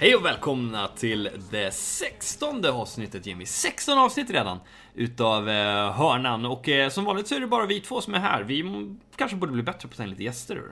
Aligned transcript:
Hej 0.00 0.16
och 0.16 0.24
välkomna 0.24 0.88
till 0.88 1.30
det 1.50 1.74
sextonde 1.74 2.70
avsnittet 2.70 3.26
Jimmy. 3.26 3.46
16 3.46 3.98
avsnitt 3.98 4.30
redan 4.30 4.58
utav 4.94 5.48
eh, 5.48 5.92
Hörnan 5.92 6.46
och 6.46 6.68
eh, 6.68 6.88
som 6.88 7.04
vanligt 7.04 7.26
så 7.26 7.34
är 7.34 7.40
det 7.40 7.46
bara 7.46 7.66
vi 7.66 7.80
två 7.80 8.00
som 8.00 8.14
är 8.14 8.18
här. 8.18 8.42
Vi 8.42 8.86
kanske 9.16 9.36
borde 9.36 9.52
bli 9.52 9.62
bättre 9.62 9.88
på 9.88 9.92
att 9.92 9.96
ta 9.96 10.02
in 10.02 10.10
lite 10.10 10.22
gäster. 10.22 10.62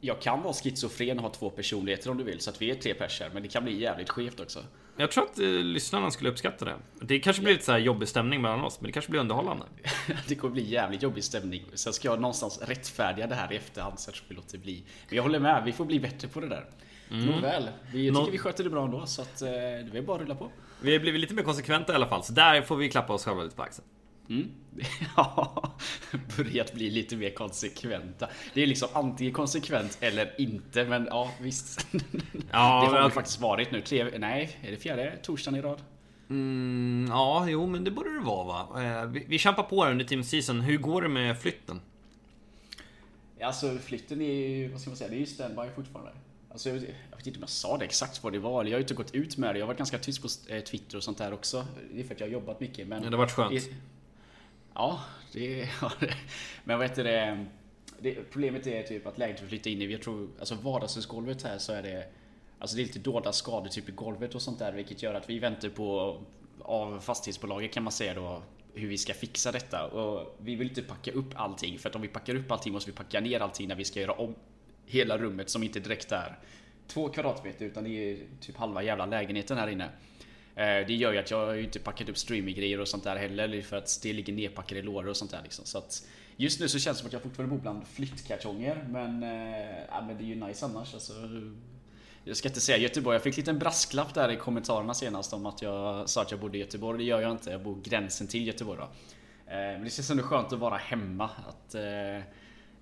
Jag 0.00 0.20
kan 0.20 0.42
vara 0.42 0.52
schizofren 0.52 1.18
och 1.18 1.22
ha 1.22 1.30
två 1.30 1.50
personligheter 1.50 2.10
om 2.10 2.18
du 2.18 2.24
vill, 2.24 2.40
så 2.40 2.50
att 2.50 2.62
vi 2.62 2.70
är 2.70 2.74
tre 2.74 2.94
personer, 2.94 3.30
men 3.34 3.42
det 3.42 3.48
kan 3.48 3.64
bli 3.64 3.80
jävligt 3.80 4.10
skevt 4.10 4.40
också. 4.40 4.64
Jag 4.96 5.10
tror 5.10 5.24
att 5.24 5.38
eh, 5.38 5.46
lyssnarna 5.46 6.10
skulle 6.10 6.30
uppskatta 6.30 6.64
det. 6.64 6.74
Det 7.00 7.18
kanske 7.18 7.42
blir 7.42 7.52
lite 7.52 7.64
så 7.64 7.72
här 7.72 7.78
jobbig 7.78 8.08
stämning 8.08 8.42
mellan 8.42 8.64
oss, 8.64 8.80
men 8.80 8.86
det 8.86 8.92
kanske 8.92 9.10
blir 9.10 9.20
underhållande. 9.20 9.66
Det 10.28 10.34
kommer 10.34 10.54
bli 10.54 10.68
jävligt 10.68 11.02
jobbig 11.02 11.24
stämning. 11.24 11.64
Sen 11.74 11.92
ska 11.92 12.08
jag 12.08 12.20
någonstans 12.20 12.60
rättfärdiga 12.62 13.26
det 13.26 13.34
här 13.34 13.52
i 13.52 13.56
efterhand 13.56 14.00
så 14.00 14.10
att 14.10 14.22
vi 14.28 14.34
låter 14.34 14.58
bli. 14.58 14.84
Men 15.08 15.16
jag 15.16 15.22
håller 15.22 15.40
med, 15.40 15.62
vi 15.64 15.72
får 15.72 15.84
bli 15.84 16.00
bättre 16.00 16.28
på 16.28 16.40
det 16.40 16.48
där. 16.48 16.66
Nåväl, 17.10 17.68
vi 17.92 18.06
jag 18.06 18.14
Nå- 18.14 18.20
tycker 18.20 18.32
vi 18.32 18.38
sköter 18.38 18.64
det 18.64 18.70
bra 18.70 18.84
ändå, 18.84 19.06
så 19.06 19.22
att 19.22 19.42
eh, 19.42 19.48
det 19.48 19.98
är 19.98 20.02
bara 20.02 20.16
att 20.16 20.22
rulla 20.22 20.34
på. 20.34 20.50
Vi 20.82 20.92
har 20.92 21.00
blivit 21.00 21.20
lite 21.20 21.34
mer 21.34 21.42
konsekventa 21.42 21.92
i 21.92 21.96
alla 21.96 22.06
fall, 22.06 22.24
så 22.24 22.32
där 22.32 22.62
får 22.62 22.76
vi 22.76 22.88
klappa 22.90 23.12
oss 23.12 23.24
själva 23.24 23.42
lite 23.42 23.56
på 23.56 23.62
axeln. 23.62 23.88
Mm. 24.28 24.50
Ja, 25.16 25.72
börjat 26.36 26.74
bli 26.74 26.90
lite 26.90 27.16
mer 27.16 27.30
konsekventa. 27.30 28.28
Det 28.54 28.62
är 28.62 28.66
liksom 28.66 28.88
antingen 28.92 29.32
konsekvent 29.32 29.98
eller 30.00 30.40
inte, 30.40 30.84
men 30.84 31.06
ja 31.10 31.30
visst. 31.40 31.86
Ja, 32.52 32.88
det 32.90 32.96
har 32.98 33.02
det 33.04 33.10
faktiskt 33.10 33.40
varit 33.40 33.70
nu. 33.72 33.80
Tre, 33.80 34.18
nej, 34.18 34.58
är 34.62 34.70
det 34.70 34.76
fjärde 34.76 35.16
torsdagen 35.22 35.58
i 35.58 35.62
rad? 35.62 35.80
Mm, 36.30 37.06
ja, 37.10 37.46
jo, 37.48 37.66
men 37.66 37.84
det 37.84 37.90
borde 37.90 38.14
det 38.14 38.20
vara 38.24 38.44
va? 38.44 38.82
Eh, 38.84 39.04
vi, 39.06 39.24
vi 39.28 39.38
kämpar 39.38 39.62
på 39.62 39.84
här 39.84 39.90
under 39.90 40.04
Team 40.04 40.24
Season. 40.24 40.60
Hur 40.60 40.78
går 40.78 41.02
det 41.02 41.08
med 41.08 41.38
flytten? 41.40 41.80
Alltså 43.42 43.78
flytten 43.78 44.20
är 44.20 44.32
ju, 44.48 44.68
vad 44.68 44.80
ska 44.80 44.90
man 44.90 44.96
säga, 44.96 45.10
det 45.10 45.16
är 45.16 45.20
ju 45.20 45.26
standby 45.26 45.62
fortfarande. 45.76 46.12
Alltså, 46.50 46.68
jag, 46.68 46.74
vet, 46.76 46.88
jag 47.10 47.16
vet 47.16 47.26
inte 47.26 47.38
om 47.38 47.42
jag 47.42 47.48
sa 47.50 47.76
det 47.78 47.84
exakt 47.84 48.22
vad 48.22 48.32
det 48.32 48.38
var, 48.38 48.64
jag 48.64 48.70
har 48.70 48.78
ju 48.78 48.82
inte 48.82 48.94
gått 48.94 49.14
ut 49.14 49.36
med 49.36 49.54
det. 49.54 49.58
Jag 49.58 49.66
har 49.66 49.68
varit 49.68 49.78
ganska 49.78 49.98
tyst 49.98 50.22
på 50.22 50.52
eh, 50.54 50.60
Twitter 50.60 50.96
och 50.96 51.02
sånt 51.04 51.18
där 51.18 51.32
också. 51.32 51.66
Det 51.92 52.00
är 52.00 52.04
för 52.04 52.14
att 52.14 52.20
jag 52.20 52.26
har 52.26 52.32
jobbat 52.32 52.60
mycket. 52.60 52.88
Men 52.88 53.02
det 53.02 53.08
har 53.08 53.16
varit 53.16 53.32
skönt. 53.32 53.50
Det- 53.64 53.74
Ja, 54.74 55.00
det 55.32 55.64
har 55.80 55.92
det. 56.00 56.14
Men 56.64 56.78
vad 56.78 56.88
heter 56.88 57.04
det, 57.04 57.46
det? 57.98 58.14
Problemet 58.30 58.66
är 58.66 58.82
typ 58.82 59.06
att 59.06 59.18
lägenheten 59.18 59.48
flyttar 59.48 59.70
in 59.70 59.82
i, 59.82 59.86
jag 59.92 60.02
tror, 60.02 60.28
alltså 60.38 60.54
vardagsrumsgolvet 60.54 61.42
här 61.42 61.58
så 61.58 61.72
är 61.72 61.82
det 61.82 62.06
Alltså 62.58 62.76
det 62.76 62.82
är 62.82 62.86
lite 62.86 62.98
dolda 62.98 63.32
skador 63.32 63.68
typ 63.68 63.88
i 63.88 63.92
golvet 63.92 64.34
och 64.34 64.42
sånt 64.42 64.58
där 64.58 64.72
vilket 64.72 65.02
gör 65.02 65.14
att 65.14 65.30
vi 65.30 65.38
väntar 65.38 65.68
på 65.68 66.18
av 66.58 67.00
fastighetsbolaget 67.00 67.72
kan 67.72 67.82
man 67.82 67.92
säga 67.92 68.14
då 68.14 68.42
hur 68.74 68.88
vi 68.88 68.98
ska 68.98 69.14
fixa 69.14 69.52
detta 69.52 69.86
och 69.86 70.36
vi 70.40 70.54
vill 70.54 70.68
inte 70.68 70.82
packa 70.82 71.12
upp 71.12 71.26
allting 71.34 71.78
för 71.78 71.88
att 71.88 71.96
om 71.96 72.02
vi 72.02 72.08
packar 72.08 72.34
upp 72.34 72.50
allting 72.52 72.72
måste 72.72 72.90
vi 72.90 72.96
packa 72.96 73.20
ner 73.20 73.40
allting 73.40 73.68
när 73.68 73.74
vi 73.74 73.84
ska 73.84 74.00
göra 74.00 74.12
om 74.12 74.34
hela 74.90 75.18
rummet 75.18 75.50
som 75.50 75.62
inte 75.62 75.80
direkt 75.80 76.12
är 76.12 76.38
två 76.86 77.08
kvadratmeter 77.08 77.64
utan 77.64 77.84
det 77.84 77.90
är 77.90 78.18
typ 78.40 78.56
halva 78.56 78.82
jävla 78.82 79.06
lägenheten 79.06 79.58
här 79.58 79.68
inne. 79.68 79.84
Eh, 80.54 80.86
det 80.86 80.94
gör 80.94 81.12
ju 81.12 81.18
att 81.18 81.30
jag 81.30 81.46
har 81.46 81.54
ju 81.54 81.64
inte 81.64 81.78
packat 81.78 82.08
upp 82.08 82.18
streaminggrejer 82.18 82.80
och 82.80 82.88
sånt 82.88 83.04
där 83.04 83.16
heller 83.16 83.62
för 83.62 83.76
att 83.76 84.00
det 84.02 84.12
ligger 84.12 84.32
nedpackade 84.32 84.82
lådor 84.82 85.08
och 85.08 85.16
sånt 85.16 85.30
där 85.30 85.42
liksom. 85.42 85.64
Så 85.64 85.78
att 85.78 86.08
just 86.36 86.60
nu 86.60 86.68
så 86.68 86.78
känns 86.78 86.96
det 86.96 87.00
som 87.00 87.06
att 87.06 87.12
jag 87.12 87.22
fortfarande 87.22 87.56
bor 87.56 87.62
bland 87.62 87.86
flyttkartonger 87.86 88.86
men, 88.88 89.22
äh, 89.22 90.06
men 90.06 90.18
det 90.18 90.24
är 90.24 90.26
ju 90.26 90.34
nice 90.34 90.66
annars 90.66 90.94
alltså. 90.94 91.12
Jag 92.24 92.36
ska 92.36 92.48
inte 92.48 92.60
säga 92.60 92.78
Göteborg, 92.78 93.14
jag 93.14 93.22
fick 93.22 93.34
en 93.34 93.40
liten 93.40 93.58
brasklapp 93.58 94.14
där 94.14 94.30
i 94.30 94.36
kommentarerna 94.36 94.94
senast 94.94 95.32
om 95.32 95.46
att 95.46 95.62
jag 95.62 96.08
sa 96.08 96.22
att 96.22 96.30
jag 96.30 96.40
bodde 96.40 96.58
i 96.58 96.60
Göteborg. 96.60 96.98
Det 96.98 97.04
gör 97.04 97.20
jag 97.20 97.30
inte, 97.30 97.50
jag 97.50 97.62
bor 97.62 97.82
gränsen 97.82 98.26
till 98.26 98.46
Göteborg 98.46 98.78
då. 98.78 98.84
Eh, 98.84 99.56
men 99.56 99.84
det 99.84 99.90
känns 99.90 100.10
ändå 100.10 100.22
skönt 100.22 100.52
att 100.52 100.58
vara 100.58 100.76
hemma. 100.76 101.30
Att 101.48 101.74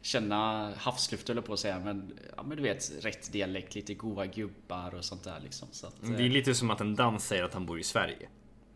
känna 0.03 0.73
havsluft 0.77 1.29
jag 1.29 1.45
på 1.45 1.53
att 1.53 1.59
säga. 1.59 1.79
Men, 1.79 2.19
ja, 2.37 2.43
men 2.43 2.57
du 2.57 2.63
vet, 2.63 3.05
rätt 3.05 3.33
dialekt, 3.33 3.75
lite 3.75 3.95
goa 3.95 4.27
gubbar 4.27 4.95
och 4.95 5.05
sånt 5.05 5.25
där 5.25 5.41
liksom. 5.45 5.69
Så 5.71 5.87
att, 5.87 6.05
eh, 6.05 6.11
Det 6.11 6.25
är 6.25 6.29
lite 6.29 6.55
som 6.55 6.71
att 6.71 6.81
en 6.81 6.97
dans 6.97 7.27
säger 7.27 7.45
att 7.45 7.55
han 7.55 7.67
bor 7.67 7.81
i 7.81 7.83
Sverige. 7.85 8.29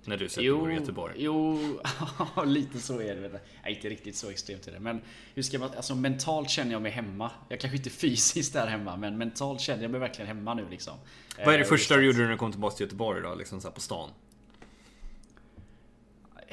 När 0.05 0.17
du 0.17 0.29
säger 0.29 0.51
att 0.51 0.57
du 0.57 0.61
bor 0.61 0.73
i 0.73 0.75
Göteborg. 0.75 1.15
Jo, 1.17 1.59
lite 2.45 2.79
så 2.79 3.01
är 3.01 3.17
det. 3.17 3.41
Nej, 3.65 3.75
inte 3.75 3.89
riktigt 3.89 4.17
så 4.17 4.31
extremt 4.31 4.69
är 4.69 4.73
det. 4.73 4.81
Men 4.81 5.01
hur 5.35 5.43
ska 5.43 5.59
man, 5.59 5.71
alltså 5.77 5.95
mentalt 5.95 6.51
känner 6.51 6.73
jag 6.73 6.83
mig 6.83 6.93
hemma. 6.93 7.31
Jag 7.49 7.61
kanske 7.61 7.77
inte 7.77 7.91
fysiskt 7.91 8.55
är 8.55 8.67
hemma, 8.67 8.97
men 8.97 9.19
mentalt 9.19 9.61
känner 9.61 9.83
jag 9.83 9.91
mig 9.91 10.01
verkligen 10.01 10.27
hemma 10.27 10.55
nu 10.55 10.67
liksom. 10.71 10.95
Vad 11.39 11.55
är 11.55 11.59
det 11.59 11.65
Eh, 11.65 11.69
första 11.69 11.97
du 11.97 12.07
gjorde 12.07 12.19
när 12.19 12.31
du 12.31 12.37
kom 12.37 12.53
tillbaka 12.53 12.77
till 12.77 12.85
Göteborg 12.87 13.23
då? 13.23 13.35
Liksom 13.35 13.61
så 13.61 13.71
på 13.71 13.81
stan? 13.81 14.11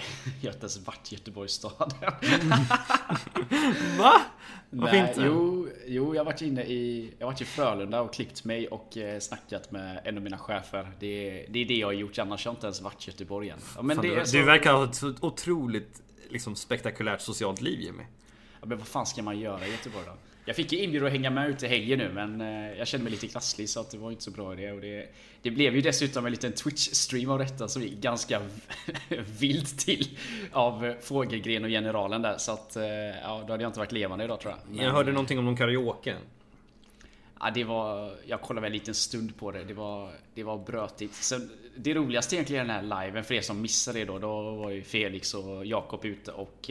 Jag 0.41 0.49
har 0.49 0.53
inte 0.53 0.65
ens 0.65 0.87
varit 0.87 1.11
i 1.11 1.15
Göteborgs 1.15 1.53
stad. 1.53 1.93
Va? 3.97 4.21
Varför 4.69 4.97
Nej, 4.97 5.09
inte? 5.09 5.21
Jo, 5.21 5.67
jo, 5.87 6.15
jag 6.15 6.19
har 6.19 6.25
varit 6.25 6.41
inne 6.41 6.63
i, 6.63 7.13
jag 7.19 7.27
varit 7.27 7.41
i 7.41 7.45
Frölunda 7.45 8.01
och 8.01 8.13
klippt 8.13 8.43
mig 8.43 8.67
och 8.67 8.97
eh, 8.97 9.19
snackat 9.19 9.71
med 9.71 10.01
en 10.05 10.17
av 10.17 10.23
mina 10.23 10.37
chefer. 10.37 10.91
Det, 10.99 11.45
det 11.49 11.59
är 11.59 11.65
det 11.65 11.73
jag 11.77 11.87
har 11.87 11.93
gjort, 11.93 12.19
annars 12.19 12.45
har 12.45 12.51
jag 12.51 12.55
inte 12.55 12.67
ens 12.67 12.81
varit 12.81 13.07
i 13.07 13.11
Göteborg 13.11 13.49
än. 13.49 13.59
Ja, 13.75 13.81
men 13.81 13.95
Fan, 13.95 14.05
det 14.05 14.11
du, 14.15 14.21
är 14.21 14.25
så, 14.25 14.37
du 14.37 14.43
verkar 14.43 14.73
ha 14.73 14.83
ett 14.83 14.95
så 14.95 15.13
otroligt 15.19 16.01
liksom, 16.29 16.55
spektakulärt 16.55 17.21
socialt 17.21 17.61
liv 17.61 17.79
Jimmy. 17.79 18.03
ja, 18.61 18.67
men 18.67 18.77
vad 18.77 18.87
fan 18.87 19.05
ska 19.05 19.23
man 19.23 19.39
göra 19.39 19.67
i 19.67 19.71
Göteborg 19.71 20.05
då? 20.05 20.13
Jag 20.49 20.55
fick 20.55 20.71
ju 20.71 20.79
inbjudan 20.79 21.07
att 21.07 21.13
hänga 21.13 21.29
med 21.29 21.49
ut 21.49 21.63
i 21.63 21.67
helgen 21.67 21.99
nu 21.99 22.11
men 22.13 22.41
eh, 22.41 22.77
jag 22.77 22.87
kände 22.87 23.03
mig 23.03 23.11
lite 23.11 23.27
krasslig 23.27 23.69
så 23.69 23.79
att 23.79 23.91
det 23.91 23.97
var 23.97 24.11
inte 24.11 24.23
så 24.23 24.31
bra 24.31 24.53
idé. 24.53 24.71
Och 24.71 24.81
det, 24.81 25.09
det 25.41 25.51
blev 25.51 25.75
ju 25.75 25.81
dessutom 25.81 26.25
en 26.25 26.31
liten 26.31 26.51
Twitch-stream 26.53 27.31
av 27.31 27.39
detta 27.39 27.67
som 27.67 27.81
gick 27.81 27.93
ganska 28.01 28.41
vilt 29.39 29.79
till 29.79 30.17
av 30.51 30.85
eh, 30.85 30.95
Fågelgren 31.01 31.63
och 31.63 31.69
Generalen 31.69 32.21
där. 32.21 32.37
Så 32.37 32.51
att 32.51 32.75
eh, 32.75 32.83
ja, 33.23 33.43
då 33.47 33.53
hade 33.53 33.63
jag 33.63 33.69
inte 33.69 33.79
varit 33.79 33.91
levande 33.91 34.23
idag 34.25 34.39
tror 34.39 34.53
jag. 34.53 34.75
Men- 34.75 34.85
Jag 34.85 34.91
hörde 34.93 35.11
någonting 35.11 35.39
om 35.39 35.45
någon 35.45 35.57
karaoke. 35.57 36.15
Ja, 37.39 37.51
det 37.53 37.63
var, 37.63 38.11
jag 38.25 38.41
kollade 38.41 38.61
väl 38.61 38.71
en 38.71 38.77
liten 38.77 38.95
stund 38.95 39.37
på 39.37 39.51
det. 39.51 39.63
Det 39.63 39.73
var, 39.73 40.11
det 40.33 40.43
var 40.43 40.57
brötigt. 40.57 41.13
Sen, 41.13 41.49
det 41.77 41.93
roligaste 41.93 42.35
egentligen 42.35 42.65
i 42.65 42.73
den 42.73 42.91
här 42.91 43.05
liven, 43.05 43.23
för 43.23 43.33
er 43.35 43.41
som 43.41 43.61
missade 43.61 43.99
det 43.99 44.05
då, 44.05 44.19
då 44.19 44.55
var 44.55 44.69
ju 44.69 44.83
Felix 44.83 45.33
och 45.33 45.65
Jakob 45.65 46.05
ute 46.05 46.31
och 46.31 46.69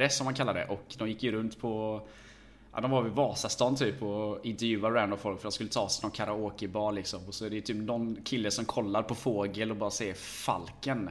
eh, 0.00 0.08
som 0.08 0.24
man 0.24 0.34
kallar 0.34 0.54
det. 0.54 0.64
Och 0.64 0.94
de 0.98 1.08
gick 1.08 1.22
ju 1.22 1.32
runt 1.32 1.60
på 1.60 2.02
Ja, 2.74 2.80
de 2.80 2.90
var 2.90 3.02
vid 3.02 3.12
Vasastan 3.12 3.76
typ 3.76 4.02
och 4.02 4.46
intervjuade 4.46 4.94
random 4.94 5.18
folk 5.18 5.40
för 5.40 5.48
de 5.48 5.52
skulle 5.52 5.70
ta 5.70 5.88
sig 5.88 6.00
till 6.00 6.06
någon 6.08 6.16
karaokebar 6.16 6.92
liksom. 6.92 7.26
Och 7.26 7.34
så 7.34 7.46
är 7.46 7.50
det 7.50 7.60
typ 7.60 7.76
någon 7.76 8.16
kille 8.24 8.50
som 8.50 8.64
kollar 8.64 9.02
på 9.02 9.14
Fågel 9.14 9.70
och 9.70 9.76
bara 9.76 9.90
säger 9.90 10.14
Falken. 10.14 11.10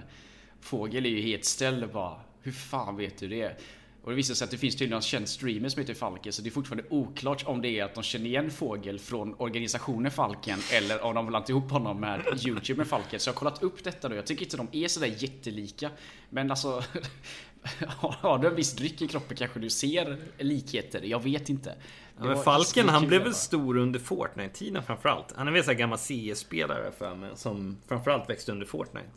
Fågel 0.61 1.05
är 1.05 1.09
ju 1.09 1.21
helt 1.21 1.45
ställd 1.45 1.83
och 1.83 1.89
bara 1.89 2.21
Hur 2.41 2.51
fan 2.51 2.97
vet 2.97 3.17
du 3.17 3.27
det? 3.27 3.61
Och 4.03 4.09
det 4.09 4.15
visar 4.15 4.33
sig 4.35 4.45
att 4.45 4.51
det 4.51 4.57
finns 4.57 4.75
tydligen 4.75 4.95
en 4.95 5.01
känd 5.01 5.29
streamer 5.29 5.69
som 5.69 5.79
heter 5.79 5.93
Falken 5.93 6.33
så 6.33 6.41
det 6.41 6.49
är 6.49 6.51
fortfarande 6.51 6.89
oklart 6.89 7.43
om 7.47 7.61
det 7.61 7.79
är 7.79 7.83
att 7.83 7.93
de 7.93 8.03
känner 8.03 8.25
igen 8.25 8.51
Fågel 8.51 8.99
från 8.99 9.35
organisationen 9.37 10.11
Falken 10.11 10.59
eller 10.71 11.01
om 11.01 11.15
de 11.15 11.27
blandat 11.27 11.49
ihop 11.49 11.71
honom 11.71 11.99
med 11.99 12.39
Youtube 12.45 12.77
med 12.77 12.87
Falken. 12.87 13.19
Så 13.19 13.27
jag 13.27 13.33
har 13.33 13.39
kollat 13.39 13.63
upp 13.63 13.83
detta 13.83 14.09
då. 14.09 14.15
Jag 14.15 14.25
tycker 14.25 14.43
inte 14.43 14.57
de 14.57 14.67
är 14.71 14.87
sådär 14.87 15.15
jättelika. 15.17 15.89
Men 16.29 16.51
alltså 16.51 16.83
Har 18.21 18.39
du 18.39 18.47
en 18.47 18.55
viss 18.55 18.73
dryck 18.73 19.01
i 19.01 19.07
kroppen 19.07 19.37
kanske 19.37 19.59
du 19.59 19.69
ser 19.69 20.17
likheter. 20.37 21.01
Jag 21.01 21.23
vet 21.23 21.49
inte. 21.49 21.75
Ja, 22.17 22.23
men 22.25 22.43
Falken 22.43 22.89
han 22.89 23.07
blev 23.07 23.23
väl 23.23 23.33
stor 23.33 23.77
under 23.77 23.99
Fortnite-tiden 23.99 24.83
framförallt. 24.83 25.33
Han 25.35 25.47
är 25.47 25.51
väl 25.51 25.63
här 25.63 25.73
gammal 25.73 25.97
CS-spelare 25.97 26.91
för 26.97 27.15
mig 27.15 27.31
som 27.35 27.77
framförallt 27.87 28.29
växte 28.29 28.51
under 28.51 28.65
Fortnite. 28.65 29.07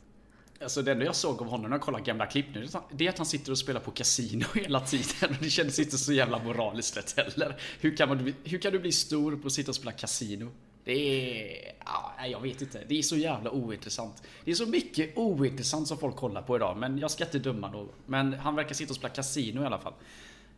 Alltså 0.63 0.83
det 0.83 0.93
enda 0.93 1.05
jag 1.05 1.17
såg 1.17 1.43
av 1.43 1.49
honom 1.49 1.71
när 1.71 1.77
jag 1.77 1.81
kollade 1.81 2.05
gamla 2.05 2.27
klipp 2.27 2.47
nu 2.55 2.67
Det 2.93 3.07
är 3.07 3.09
att 3.09 3.19
han 3.19 3.27
sitter 3.27 3.53
och 3.53 3.59
spelar 3.59 3.81
på 3.81 3.91
kasino 3.91 4.45
hela 4.55 4.81
tiden 4.81 5.31
och 5.31 5.37
det 5.45 5.51
kändes 5.51 5.79
inte 5.79 5.99
så 5.99 6.13
jävla 6.13 6.45
moraliskt 6.45 6.97
rätt 6.97 7.17
heller 7.17 7.57
hur 7.81 7.97
kan, 7.97 8.09
man, 8.09 8.35
hur 8.45 8.59
kan 8.59 8.73
du 8.73 8.79
bli 8.79 8.93
stor 8.93 9.37
på 9.37 9.47
att 9.47 9.53
sitta 9.53 9.71
och 9.71 9.75
spela 9.75 9.93
kasino? 9.93 10.51
Det 10.85 10.93
är... 10.93 11.73
Ja, 11.85 12.27
jag 12.27 12.41
vet 12.41 12.63
inte. 12.63 12.85
Det 12.89 12.99
är 12.99 13.03
så 13.03 13.17
jävla 13.17 13.51
ointressant. 13.51 14.23
Det 14.45 14.51
är 14.51 14.55
så 14.55 14.67
mycket 14.67 15.19
ointressant 15.19 15.89
som 15.89 15.99
folk 15.99 16.17
kollar 16.17 16.43
på 16.43 16.57
idag 16.57 16.77
men 16.77 16.99
jag 16.99 17.11
ska 17.11 17.25
inte 17.25 17.39
döma 17.39 17.71
då. 17.73 17.89
Men 18.07 18.33
han 18.33 18.57
verkar 18.57 18.75
sitta 18.75 18.91
och 18.91 18.97
spela 18.97 19.15
kasino 19.15 19.63
i 19.63 19.67
alla 19.67 19.79
fall. 19.79 19.93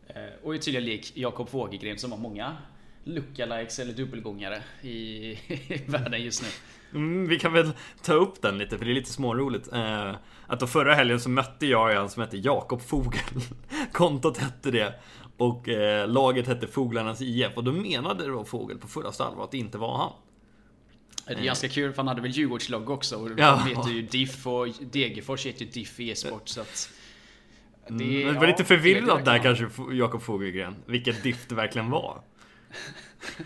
Eh, 0.07 0.15
och 0.43 0.55
är 0.55 0.59
tydligen 0.59 0.85
lik 0.85 1.11
Jakob 1.15 1.49
Fågelgren 1.49 1.97
som 1.97 2.11
har 2.11 2.19
många 2.19 2.57
lookalikes 3.03 3.79
eller 3.79 3.93
dubbelgångare 3.93 4.63
i, 4.81 4.91
i 5.47 5.83
världen 5.85 6.23
just 6.23 6.41
nu. 6.41 6.47
Mm, 6.93 7.27
vi 7.27 7.39
kan 7.39 7.53
väl 7.53 7.71
ta 8.01 8.13
upp 8.13 8.41
den 8.41 8.57
lite 8.57 8.77
för 8.77 8.85
det 8.85 8.91
är 8.91 8.95
lite 8.95 9.11
småroligt. 9.11 9.73
Eh, 9.73 10.15
att 10.47 10.59
då 10.59 10.67
förra 10.67 10.93
helgen 10.93 11.19
så 11.19 11.29
mötte 11.29 11.65
jag 11.65 11.95
en 11.95 12.09
som 12.09 12.21
hette 12.21 12.37
Jakob 12.37 12.81
Fogel. 12.81 13.21
Kontot 13.91 14.37
hette 14.37 14.71
det. 14.71 14.93
Och 15.37 15.69
eh, 15.69 16.07
laget 16.07 16.47
hette 16.47 16.67
Foglarnas 16.67 17.21
IF. 17.21 17.51
Och 17.57 17.63
då 17.63 17.71
menade 17.71 18.27
då 18.27 18.45
Fogel 18.45 18.77
på 18.77 18.87
fullaste 18.87 19.23
allvar 19.23 19.43
att 19.43 19.51
det 19.51 19.57
inte 19.57 19.77
var 19.77 19.97
han. 19.97 20.11
Det 21.27 21.33
är 21.33 21.43
ganska 21.43 21.69
kul 21.69 21.91
för 21.93 21.97
han 21.97 22.07
hade 22.07 22.21
väl 22.21 22.31
Djurgårdslogg 22.31 22.89
också 22.89 23.15
och 23.17 23.29
Ja. 23.37 23.55
heter 23.57 23.89
ju 23.89 24.01
Diff 24.01 24.47
och 24.47 24.67
Degerfors 24.91 25.45
heter 25.45 25.65
ju 25.65 25.71
Diff 25.71 25.99
e-sport 25.99 26.49
så 26.49 26.61
att 26.61 26.89
det, 27.87 27.93
Mm, 27.93 28.27
det 28.27 28.33
var 28.39 28.45
ja, 28.45 28.51
lite 28.51 28.63
förvirrat 28.65 29.25
där 29.25 29.37
kanske 29.39 29.69
Jakob 29.91 30.21
Fogelgren. 30.21 30.75
Vilket 30.85 31.23
diff 31.23 31.45
det 31.47 31.55
verkligen 31.55 31.89
var. 31.89 32.21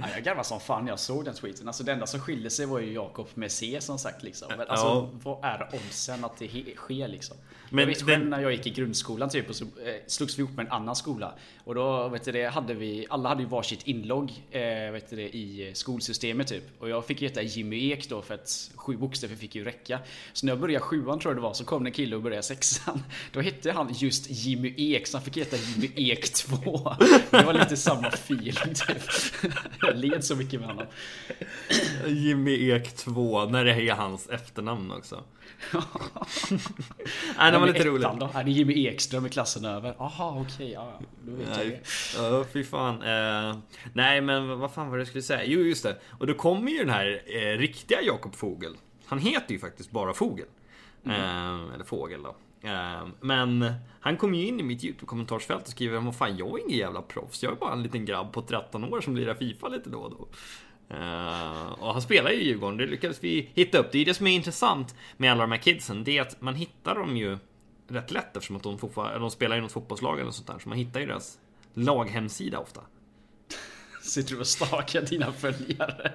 ja, 0.00 0.06
jag 0.14 0.24
garvade 0.24 0.44
som 0.44 0.60
fan 0.60 0.84
när 0.84 0.92
jag 0.92 0.98
såg 1.00 1.24
den 1.24 1.34
tweeten. 1.34 1.66
Alltså 1.68 1.84
det 1.84 1.92
enda 1.92 2.06
som 2.06 2.20
skilde 2.20 2.50
sig 2.50 2.66
var 2.66 2.80
ju 2.80 2.92
Jakob 2.92 3.28
med 3.34 3.52
C 3.52 3.78
som 3.80 3.98
sagt 3.98 4.22
liksom. 4.22 4.48
Men 4.56 4.60
alltså 4.68 4.86
Ja. 4.86 5.10
vad 5.22 5.44
är 5.44 5.68
oddsen 5.72 6.24
att 6.24 6.36
det 6.38 6.74
sker 6.76 7.08
liksom? 7.08 7.36
Men 7.76 7.82
jag 7.82 7.86
vet 7.86 7.98
den- 7.98 8.06
själv 8.08 8.26
när 8.28 8.40
jag 8.40 8.52
gick 8.52 8.66
i 8.66 8.70
grundskolan 8.70 9.28
typ 9.28 9.48
och 9.48 9.56
så 9.56 9.64
eh, 9.64 9.94
slogs 10.06 10.38
vi 10.38 10.42
ihop 10.42 10.56
med 10.56 10.66
en 10.66 10.72
annan 10.72 10.96
skola. 10.96 11.34
Och 11.64 11.74
då 11.74 12.08
vet 12.08 12.24
du, 12.24 12.32
det, 12.32 12.46
hade 12.48 12.74
vi, 12.74 13.06
alla 13.10 13.28
hade 13.28 13.42
ju 13.42 13.48
varsitt 13.48 13.86
inlogg 13.86 14.30
eh, 14.50 14.60
vet 14.92 15.10
du, 15.10 15.16
det, 15.16 15.36
i 15.36 15.70
skolsystemet 15.74 16.46
typ. 16.46 16.64
Och 16.78 16.88
jag 16.88 17.06
fick 17.06 17.22
heta 17.22 17.42
Jimmy 17.42 17.92
Ek 17.92 18.08
då 18.08 18.22
för 18.22 18.34
att 18.34 18.70
sju 18.74 18.96
bokstäver 18.96 19.36
fick 19.36 19.54
ju 19.54 19.64
räcka. 19.64 19.98
Så 20.32 20.46
när 20.46 20.52
jag 20.52 20.60
började 20.60 20.84
sjuan 20.84 21.18
tror 21.18 21.30
jag 21.34 21.36
det 21.36 21.42
var 21.42 21.54
så 21.54 21.64
kom 21.64 21.84
det 21.84 21.88
en 21.88 21.92
kille 21.92 22.16
och 22.16 22.22
började 22.22 22.42
sexan. 22.42 23.02
Då 23.32 23.40
hette 23.40 23.72
han 23.72 23.94
just 23.94 24.30
Jimmy 24.30 24.74
Ek 24.76 25.06
så 25.06 25.16
han 25.16 25.24
fick 25.24 25.36
heta 25.36 25.56
Jimmy 25.56 26.10
Ek 26.12 26.32
2. 26.32 26.96
Det 27.30 27.42
var 27.44 27.52
lite 27.52 27.76
samma 27.76 28.08
feeling 28.08 28.54
typ. 28.74 29.02
Jag 29.80 29.96
led 29.96 30.24
så 30.24 30.36
mycket 30.36 30.60
med 30.60 30.68
honom. 30.68 30.86
Jimmy 32.06 32.70
Ek 32.72 32.96
2, 32.96 33.44
när 33.44 33.64
det 33.64 33.72
är 33.72 33.94
hans 33.94 34.28
efternamn 34.28 34.90
också. 34.92 35.24
Nej, 37.38 37.52
det 37.52 37.58
var 37.58 37.66
lite 37.66 37.84
roligt. 37.84 38.08
Då? 38.20 38.30
Ja, 38.34 38.42
det 38.42 38.50
är 38.50 38.52
Jimmy 38.52 38.86
Ekström 38.86 39.26
i 39.26 39.28
klassen 39.28 39.64
över. 39.64 39.94
Aha, 39.98 40.44
okej, 40.46 40.72
ja, 40.72 41.00
då 41.26 41.32
vet 41.32 41.48
jag 41.48 41.58
det. 41.58 41.64
Nej, 41.64 41.82
ja, 42.16 42.44
fy 42.52 42.64
fan. 42.64 43.02
Eh, 43.02 43.56
nej, 43.92 44.20
men 44.20 44.58
vad 44.58 44.72
fan 44.72 44.90
var 44.90 44.96
det 44.96 45.00
jag 45.00 45.08
skulle 45.08 45.22
säga? 45.22 45.44
Jo, 45.44 45.60
just 45.60 45.82
det. 45.82 45.96
Och 46.18 46.26
då 46.26 46.34
kommer 46.34 46.70
ju 46.70 46.78
den 46.78 46.90
här 46.90 47.22
eh, 47.26 47.58
riktiga 47.58 48.02
Jakob 48.02 48.34
Fogel. 48.34 48.76
Han 49.06 49.18
heter 49.18 49.52
ju 49.52 49.58
faktiskt 49.58 49.90
bara 49.90 50.14
Fogel. 50.14 50.46
Eh, 51.06 51.74
eller 51.74 51.84
Fågel 51.84 52.22
då. 52.22 52.36
Eh, 52.68 53.06
men 53.20 53.74
han 54.00 54.16
kom 54.16 54.34
ju 54.34 54.46
in 54.46 54.60
i 54.60 54.62
mitt 54.62 54.84
YouTube-kommentarsfält 54.84 55.62
och 55.62 55.68
skriver 55.68 56.00
Vad 56.00 56.16
fan, 56.16 56.36
jag 56.36 56.48
är 56.58 56.64
ingen 56.64 56.78
jävla 56.78 57.02
proffs. 57.02 57.42
Jag 57.42 57.52
är 57.52 57.56
bara 57.56 57.72
en 57.72 57.82
liten 57.82 58.04
grabb 58.04 58.32
på 58.32 58.42
13 58.42 58.84
år 58.84 59.00
som 59.00 59.16
lirar 59.16 59.34
Fifa 59.34 59.68
lite 59.68 59.90
då 59.90 59.98
och 59.98 60.10
då. 60.10 60.28
Eh, 60.90 61.72
och 61.72 61.92
han 61.92 62.02
spelar 62.02 62.30
ju 62.30 62.36
i 62.36 62.44
Djurgården, 62.44 62.76
det 62.76 62.86
lyckades 62.86 63.24
vi 63.24 63.50
hitta 63.54 63.78
upp. 63.78 63.92
Det 63.92 63.98
är 63.98 64.04
det 64.04 64.14
som 64.14 64.26
är 64.26 64.34
intressant 64.34 64.94
med 65.16 65.32
alla 65.32 65.40
de 65.40 65.52
här 65.52 65.58
kidsen. 65.58 66.04
Det 66.04 66.18
är 66.18 66.22
att 66.22 66.40
man 66.40 66.54
hittar 66.54 66.94
dem 66.94 67.16
ju 67.16 67.38
rätt 67.88 68.10
lätt 68.10 68.36
eftersom 68.36 68.56
att 68.56 68.62
de, 68.62 68.78
de 69.18 69.30
spelar 69.30 69.56
i 69.56 69.60
något 69.60 69.72
fotbollslag 69.72 70.20
eller 70.20 70.30
sånt 70.30 70.46
där. 70.46 70.58
Så 70.58 70.68
man 70.68 70.78
hittar 70.78 71.00
ju 71.00 71.06
deras 71.06 71.38
laghemsida 71.74 72.58
ofta. 72.58 72.80
Sitter 74.02 74.34
du 74.34 74.40
och 74.40 74.46
stakar 74.46 75.02
dina 75.02 75.32
följare? 75.32 76.12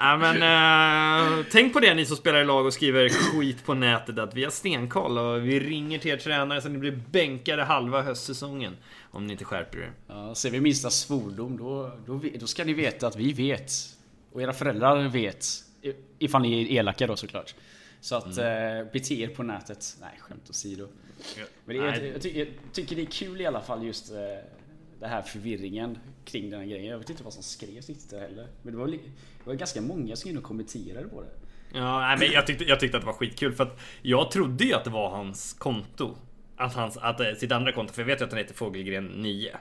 Ja 0.00 0.16
men 0.16 0.42
eh, 0.42 1.44
tänk 1.50 1.72
på 1.72 1.80
det 1.80 1.94
ni 1.94 2.04
som 2.04 2.16
spelar 2.16 2.40
i 2.40 2.44
lag 2.44 2.66
och 2.66 2.72
skriver 2.72 3.08
skit 3.08 3.64
på 3.64 3.74
nätet 3.74 4.18
att 4.18 4.34
vi 4.34 4.44
har 4.44 4.50
stenkoll 4.50 5.18
och 5.18 5.46
vi 5.46 5.60
ringer 5.60 5.98
till 5.98 6.10
er 6.10 6.16
tränare 6.16 6.60
så 6.60 6.68
ni 6.68 6.78
blir 6.78 7.00
bänkade 7.10 7.64
halva 7.64 8.02
höstsäsongen. 8.02 8.76
Om 9.10 9.26
ni 9.26 9.32
inte 9.32 9.44
skärper 9.44 9.78
er. 9.78 9.92
Ja, 10.06 10.34
ser 10.34 10.50
vi 10.50 10.60
minsta 10.60 10.90
svordom 10.90 11.56
då, 11.56 11.92
då, 12.06 12.20
då 12.40 12.46
ska 12.46 12.64
ni 12.64 12.72
veta 12.72 13.06
att 13.06 13.16
vi 13.16 13.32
vet. 13.32 13.72
Och 14.32 14.42
era 14.42 14.52
föräldrar 14.52 15.08
vet. 15.08 15.46
Ifall 16.18 16.42
ni 16.42 16.62
är 16.62 16.78
elaka 16.78 17.06
då 17.06 17.16
såklart. 17.16 17.54
Så 18.00 18.16
att 18.16 18.38
Mm. 18.38 18.78
eh, 18.86 18.92
bete 18.92 19.14
er 19.14 19.28
på 19.28 19.42
nätet. 19.42 19.96
Nej, 20.00 20.10
skämt 20.20 20.50
åsido. 20.50 20.88
Men 21.64 21.76
det 21.76 21.82
är, 21.82 21.86
jag, 22.02 22.14
jag, 22.14 22.22
tycker, 22.22 22.38
jag 22.40 22.48
tycker 22.72 22.96
det 22.96 23.02
är 23.02 23.06
kul 23.06 23.40
i 23.40 23.46
alla 23.46 23.60
fall 23.60 23.84
just 23.86 24.10
eh, 24.12 24.18
den 25.00 25.10
här 25.10 25.22
förvirringen 25.22 25.98
kring 26.24 26.50
den 26.50 26.60
här 26.60 26.66
grejen. 26.66 26.84
Jag 26.86 26.98
vet 26.98 27.10
inte 27.10 27.24
vad 27.24 27.32
som 27.32 27.42
skrevs 27.42 27.88
riktigt 27.88 28.12
heller. 28.20 28.46
Men 28.62 28.72
det 28.72 28.78
var, 28.78 28.86
det 28.86 28.98
var 29.44 29.54
ganska 29.54 29.80
många 29.80 30.16
som 30.16 30.28
gick 30.28 30.32
in 30.34 30.38
och 30.38 30.44
kommenterade 30.44 31.08
på 31.08 31.20
det. 31.22 31.28
Ja, 31.78 32.00
nej, 32.00 32.16
men 32.18 32.30
jag 32.32 32.46
tyckte, 32.46 32.64
jag 32.64 32.80
tyckte 32.80 32.96
att 32.96 33.02
det 33.02 33.06
var 33.06 33.12
skitkul 33.12 33.52
för 33.52 33.64
att 33.64 33.80
jag 34.02 34.30
trodde 34.30 34.64
ju 34.64 34.72
att 34.74 34.84
det 34.84 34.90
var 34.90 35.10
hans 35.10 35.52
konto. 35.52 36.16
Att, 36.58 36.74
hans, 36.74 36.96
att 36.96 37.20
eh, 37.20 37.32
sitt 37.32 37.52
andra 37.52 37.72
konto, 37.72 37.92
för 37.92 38.02
jag 38.02 38.06
vet 38.06 38.20
ju 38.20 38.24
att 38.24 38.30
han 38.30 38.38
heter 38.38 38.54
Fågelgren 38.54 39.06
9. 39.06 39.56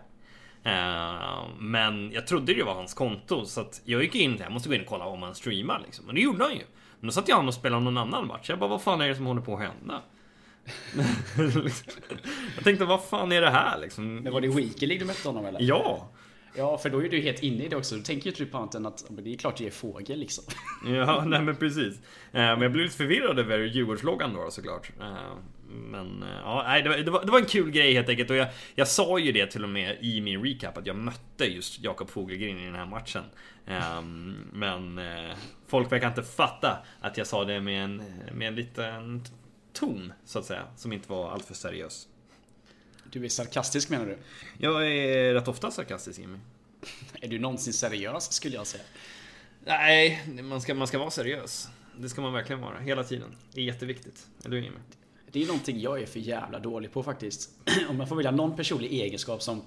Eh, 0.64 1.48
men 1.60 2.12
jag 2.12 2.28
trodde 2.28 2.54
det 2.54 2.64
var 2.64 2.74
hans 2.74 2.94
konto 2.94 3.46
så 3.46 3.62
att 3.62 3.82
jag 3.86 4.04
gick 4.04 4.16
in 4.16 4.38
där, 4.38 4.44
jag 4.44 4.52
måste 4.52 4.70
gå 4.70 4.76
in 4.76 4.82
och 4.82 4.88
kolla 4.88 5.06
om 5.06 5.22
han 5.24 5.36
streamar 5.36 5.82
liksom. 5.86 6.06
Och 6.08 6.14
det 6.14 6.22
gjorde 6.22 6.44
han 6.44 6.54
ju. 6.54 6.64
Men 7.00 7.08
då 7.08 7.12
satt 7.12 7.28
jag 7.28 7.48
och 7.48 7.54
spelade 7.54 7.84
någon 7.84 7.98
annan 7.98 8.28
match. 8.28 8.50
Jag 8.50 8.60
bara, 8.60 8.70
vad 8.70 8.82
fan 8.82 9.02
är 9.02 9.08
det 9.08 9.16
som 9.16 9.26
håller 9.26 9.42
på 9.42 9.54
att 9.54 9.60
hända? 9.62 10.02
jag 12.56 12.64
tänkte, 12.64 12.86
vad 12.86 13.04
fan 13.04 13.32
är 13.32 13.42
det 13.42 13.50
här 13.50 13.80
liksom? 13.80 14.16
Men 14.16 14.34
var 14.34 14.42
det 14.42 14.48
League 14.48 15.00
du 15.00 15.06
mötte 15.06 15.28
honom 15.28 15.46
eller? 15.46 15.62
Ja! 15.62 16.10
Ja, 16.56 16.78
för 16.78 16.90
då 16.90 17.04
är 17.06 17.10
du 17.10 17.20
helt 17.20 17.44
inne 17.44 17.64
i 17.64 17.68
det 17.68 17.76
också. 17.76 17.96
Du 17.96 18.02
tänker 18.02 18.26
ju 18.26 18.32
typ 18.32 18.54
än 18.76 18.86
att 18.86 19.06
men 19.10 19.24
det 19.24 19.34
är 19.34 19.38
klart 19.38 19.58
det 19.58 19.68
är 19.68 19.72
fågel 19.72 20.20
liksom. 20.20 20.44
Ja, 20.86 21.24
nej 21.28 21.42
men 21.42 21.56
precis. 21.56 21.96
Eh, 21.96 22.02
Men 22.32 22.62
jag 22.62 22.72
blev 22.72 22.86
lite 22.86 22.98
förvirrad 22.98 23.40
över 23.40 23.60
Djurgårdsloggan 23.60 24.34
då 24.34 24.52
såklart. 24.52 24.92
Men 25.70 26.24
eh, 26.24 26.30
ja, 26.44 26.64
nej, 26.68 26.82
det, 26.82 26.90
var, 26.90 27.26
det, 27.26 27.32
var, 27.32 27.40
en 27.40 27.46
kul 27.46 27.72
grej 27.72 27.94
helt 27.94 28.10
enkelt. 28.10 28.30
Och 28.30 28.36
jag, 28.36 28.48
jag 28.76 28.88
sa 28.88 29.20
ju 29.20 29.32
det 29.32 29.48
till 29.48 29.64
och 29.64 29.70
med 29.70 29.98
i 30.02 30.22
min 30.22 30.44
recap 30.44 30.78
att 30.78 30.86
jag 30.86 30.96
mötte 30.96 31.46
just 31.46 31.84
Jakob 31.84 32.10
Fogelgren 32.10 32.60
i 32.60 32.66
den 32.66 32.76
här 32.76 32.86
matchen. 32.86 33.24
Eh, 33.66 34.02
Men 34.54 34.98
eh, 34.98 35.36
folk 35.68 35.92
verkar 35.92 36.08
inte 36.08 36.24
fatta 36.24 36.78
att 37.02 37.18
jag 37.18 37.28
sa 37.28 37.46
det 37.46 37.62
med 37.62 37.84
en, 37.84 38.04
med 38.34 38.48
en 38.48 38.56
liten 38.56 39.24
ton, 39.74 40.14
så 40.26 40.40
att 40.40 40.46
säga. 40.46 40.68
Som 40.76 40.94
inte 40.94 41.10
var 41.10 41.32
alltför 41.32 41.54
seriös. 41.54 42.08
Du 43.12 43.26
är 43.26 43.30
sarkastisk 43.30 43.90
menar 43.90 44.06
du? 44.06 44.18
Jag 44.58 44.92
är 44.92 45.34
rätt 45.34 45.48
ofta 45.48 45.72
sarkastisk 45.72 46.20
Jimmy. 46.20 46.38
Är 47.22 47.28
du 47.28 47.40
någonsin 47.40 47.74
seriös 47.74 48.32
skulle 48.34 48.56
jag 48.56 48.68
säga. 48.68 48.84
Nej, 49.66 50.24
man 50.44 50.62
ska, 50.62 50.74
man 50.74 50.88
ska 50.88 51.00
vara 51.00 51.10
seriös. 51.10 51.70
Det 51.98 52.10
ska 52.10 52.22
man 52.22 52.34
verkligen 52.34 52.62
vara, 52.62 52.80
hela 52.80 53.04
tiden. 53.04 53.36
Det 53.54 53.62
är 53.62 53.66
jätteviktigt. 53.66 54.28
Eller 54.46 54.56
hur 54.56 54.64
Jimmy? 54.64 54.78
Det 55.32 55.44
är 55.44 55.48
någonting 55.48 55.80
jag 55.80 56.02
är 56.02 56.06
för 56.06 56.20
jävla 56.20 56.60
dålig 56.60 56.92
på 56.92 57.04
faktiskt. 57.04 57.50
Om 57.90 58.00
jag 58.00 58.10
får 58.10 58.16
välja 58.16 58.32
någon 58.32 58.56
personlig 58.56 58.94
egenskap 58.94 59.42
som... 59.42 59.62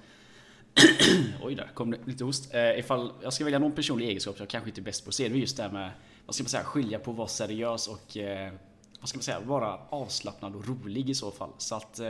Oj 1.43 1.55
där 1.55 1.71
kom 1.75 1.91
det 1.91 1.99
lite 2.05 2.25
host. 2.25 2.55
Eh, 2.55 2.79
ifall 2.79 3.13
jag 3.23 3.33
ska 3.33 3.45
välja 3.45 3.59
någon 3.59 3.73
personlig 3.73 4.09
egenskap 4.09 4.37
som 4.37 4.43
jag 4.43 4.51
kanske 4.51 4.71
inte 4.71 4.81
är 4.81 4.83
bäst 4.83 5.05
på 5.05 5.13
så 5.13 5.23
är 5.23 5.29
det 5.29 5.39
just 5.39 5.57
det 5.57 5.63
här 5.63 5.71
med, 5.71 5.91
vad 6.27 6.35
ska 6.35 6.45
man 6.45 6.49
säga, 6.49 6.65
skilja 6.65 6.99
på 6.99 7.11
att 7.11 7.17
vara 7.17 7.29
seriös 7.29 7.89
och 7.89 8.17
eh, 8.17 8.53
vad 9.01 9.09
ska 9.09 9.17
man 9.17 9.23
säga, 9.23 9.41
vara 9.41 9.79
avslappnad 9.89 10.57
och 10.57 10.69
rolig 10.69 11.11
i 11.11 11.15
så 11.15 11.31
fall. 11.31 11.51
Så 11.59 11.75
att, 11.75 11.99
eh, 11.99 12.07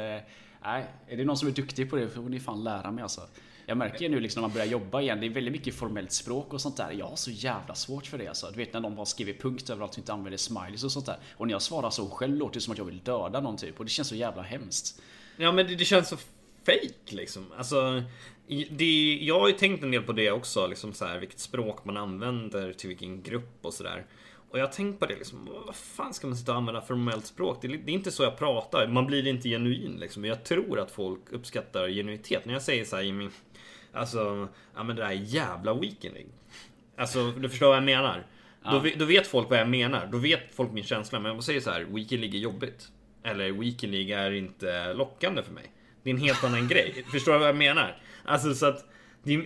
nej, 0.62 0.86
är 1.08 1.16
det 1.16 1.24
någon 1.24 1.36
som 1.36 1.48
är 1.48 1.52
duktig 1.52 1.90
på 1.90 1.96
det 1.96 2.08
får 2.08 2.22
ni 2.22 2.40
fan 2.40 2.64
lära 2.64 2.90
mig 2.90 3.02
alltså. 3.02 3.20
Jag 3.70 3.76
märker 3.76 4.00
ju 4.00 4.08
nu 4.08 4.20
liksom 4.20 4.40
när 4.40 4.48
man 4.48 4.54
börjar 4.54 4.66
jobba 4.66 5.00
igen, 5.00 5.20
det 5.20 5.26
är 5.26 5.30
väldigt 5.30 5.52
mycket 5.52 5.74
formellt 5.74 6.12
språk 6.12 6.52
och 6.52 6.60
sånt 6.60 6.76
där. 6.76 6.90
Jag 6.92 7.06
har 7.06 7.16
så 7.16 7.30
jävla 7.30 7.74
svårt 7.74 8.06
för 8.06 8.18
det 8.18 8.28
alltså. 8.28 8.50
Du 8.50 8.56
vet 8.56 8.72
när 8.72 8.80
någon 8.80 8.96
bara 8.96 9.06
skriver 9.06 9.32
punkt 9.32 9.70
överallt 9.70 9.92
och 9.92 9.98
inte 9.98 10.12
använder 10.12 10.36
smileys 10.36 10.84
och 10.84 10.92
sånt 10.92 11.06
där. 11.06 11.16
Och 11.36 11.46
när 11.46 11.54
jag 11.54 11.62
svarar 11.62 11.90
så 11.90 12.10
själv 12.10 12.36
låter 12.36 12.54
det 12.54 12.60
som 12.60 12.72
att 12.72 12.78
jag 12.78 12.84
vill 12.84 12.98
döda 12.98 13.40
någon 13.40 13.56
typ. 13.56 13.78
Och 13.78 13.84
det 13.84 13.90
känns 13.90 14.08
så 14.08 14.14
jävla 14.14 14.42
hemskt. 14.42 15.02
Ja 15.36 15.52
men 15.52 15.66
det, 15.66 15.74
det 15.74 15.84
känns 15.84 16.08
så 16.08 16.16
fake 16.64 17.16
liksom. 17.16 17.46
Alltså, 17.56 18.02
det, 18.70 19.18
jag 19.22 19.40
har 19.40 19.48
ju 19.48 19.54
tänkt 19.54 19.82
en 19.82 19.90
del 19.90 20.02
på 20.02 20.12
det 20.12 20.30
också, 20.30 20.66
liksom 20.66 20.92
så 20.92 21.04
här, 21.04 21.18
vilket 21.18 21.40
språk 21.40 21.84
man 21.84 21.96
använder 21.96 22.72
till 22.72 22.88
vilken 22.88 23.22
grupp 23.22 23.58
och 23.62 23.74
sådär. 23.74 24.06
Och 24.50 24.58
jag 24.58 24.66
har 24.66 24.72
tänkt 24.72 25.00
på 25.00 25.06
det 25.06 25.14
liksom, 25.16 25.48
vad 25.66 25.74
fan 25.76 26.14
ska 26.14 26.26
man 26.26 26.36
sitta 26.36 26.52
och 26.52 26.58
använda 26.58 26.80
formellt 26.80 27.26
språk? 27.26 27.58
Det 27.62 27.68
är, 27.68 27.70
det 27.84 27.92
är 27.92 27.94
inte 27.94 28.10
så 28.10 28.22
jag 28.22 28.38
pratar, 28.38 28.86
man 28.88 29.06
blir 29.06 29.26
inte 29.26 29.48
genuin 29.48 29.96
liksom. 30.00 30.24
Jag 30.24 30.44
tror 30.44 30.80
att 30.80 30.90
folk 30.90 31.20
uppskattar 31.32 31.88
genuitet. 31.88 32.44
När 32.44 32.52
jag 32.52 32.62
säger 32.62 32.84
så 32.84 32.96
här 32.96 33.02
Jimmy, 33.02 33.28
alltså, 33.92 34.48
ja 34.76 34.82
men 34.82 34.96
det 34.96 35.02
där 35.02 35.10
jävla 35.10 35.74
weekending. 35.74 36.26
Alltså, 36.96 37.30
du 37.30 37.48
förstår 37.48 37.66
vad 37.66 37.76
jag 37.76 37.84
menar? 37.84 38.26
Då, 38.64 38.70
Ja. 38.70 38.78
ve- 38.78 38.94
då 38.96 39.04
vet 39.04 39.26
folk 39.26 39.50
vad 39.50 39.58
jag 39.58 39.68
menar, 39.68 40.08
då 40.12 40.18
vet 40.18 40.54
folk 40.54 40.72
min 40.72 40.84
känsla. 40.84 41.20
Men 41.20 41.34
jag 41.34 41.44
säger 41.44 41.60
så 41.60 41.70
här, 41.70 41.80
Weekend 41.84 42.20
League 42.20 42.38
är 42.38 42.42
jobbigt. 42.42 42.88
Eller 43.22 43.52
Weekend 43.52 43.92
League 43.92 44.16
är 44.18 44.30
inte 44.30 44.94
lockande 44.94 45.42
för 45.42 45.52
mig. 45.52 45.72
Det 46.02 46.10
är 46.10 46.14
en 46.14 46.20
helt 46.20 46.44
annan 46.44 46.68
grej. 46.68 47.04
Förstår 47.12 47.32
du 47.32 47.38
vad 47.38 47.48
jag 47.48 47.56
menar? 47.56 48.02
Alltså 48.24 48.54
så 48.54 48.66
att 48.66 48.84
det, 49.22 49.34
är- 49.34 49.44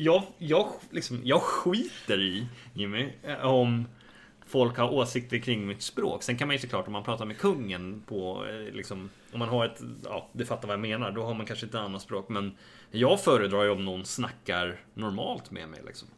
jag, 0.00 0.22
jag, 0.38 0.68
liksom, 0.90 1.20
jag 1.24 1.42
skiter 1.42 2.20
i, 2.20 2.46
Jimmy, 2.74 3.08
om 3.42 3.88
folk 4.54 4.76
har 4.76 4.92
åsikter 4.92 5.38
kring 5.38 5.66
mitt 5.66 5.82
språk. 5.82 6.22
Sen 6.22 6.36
kan 6.36 6.48
man 6.48 6.56
ju 6.56 6.60
såklart 6.60 6.86
om 6.86 6.92
man 6.92 7.04
pratar 7.04 7.24
med 7.24 7.38
kungen 7.38 8.02
på, 8.08 8.46
eh, 8.46 8.74
liksom, 8.74 9.10
om 9.32 9.38
man 9.38 9.48
har 9.48 9.64
ett, 9.64 9.80
ja, 10.04 10.28
du 10.32 10.46
fattar 10.46 10.68
vad 10.68 10.74
jag 10.74 10.80
menar, 10.80 11.10
då 11.10 11.22
har 11.22 11.34
man 11.34 11.46
kanske 11.46 11.66
ett 11.66 11.74
annat 11.74 12.02
språk. 12.02 12.28
Men 12.28 12.56
jag 12.90 13.20
föredrar 13.20 13.64
ju 13.64 13.70
om 13.70 13.84
någon 13.84 14.04
snackar 14.04 14.80
normalt 14.94 15.50
med 15.50 15.68
mig 15.68 15.80
liksom. 15.86 16.08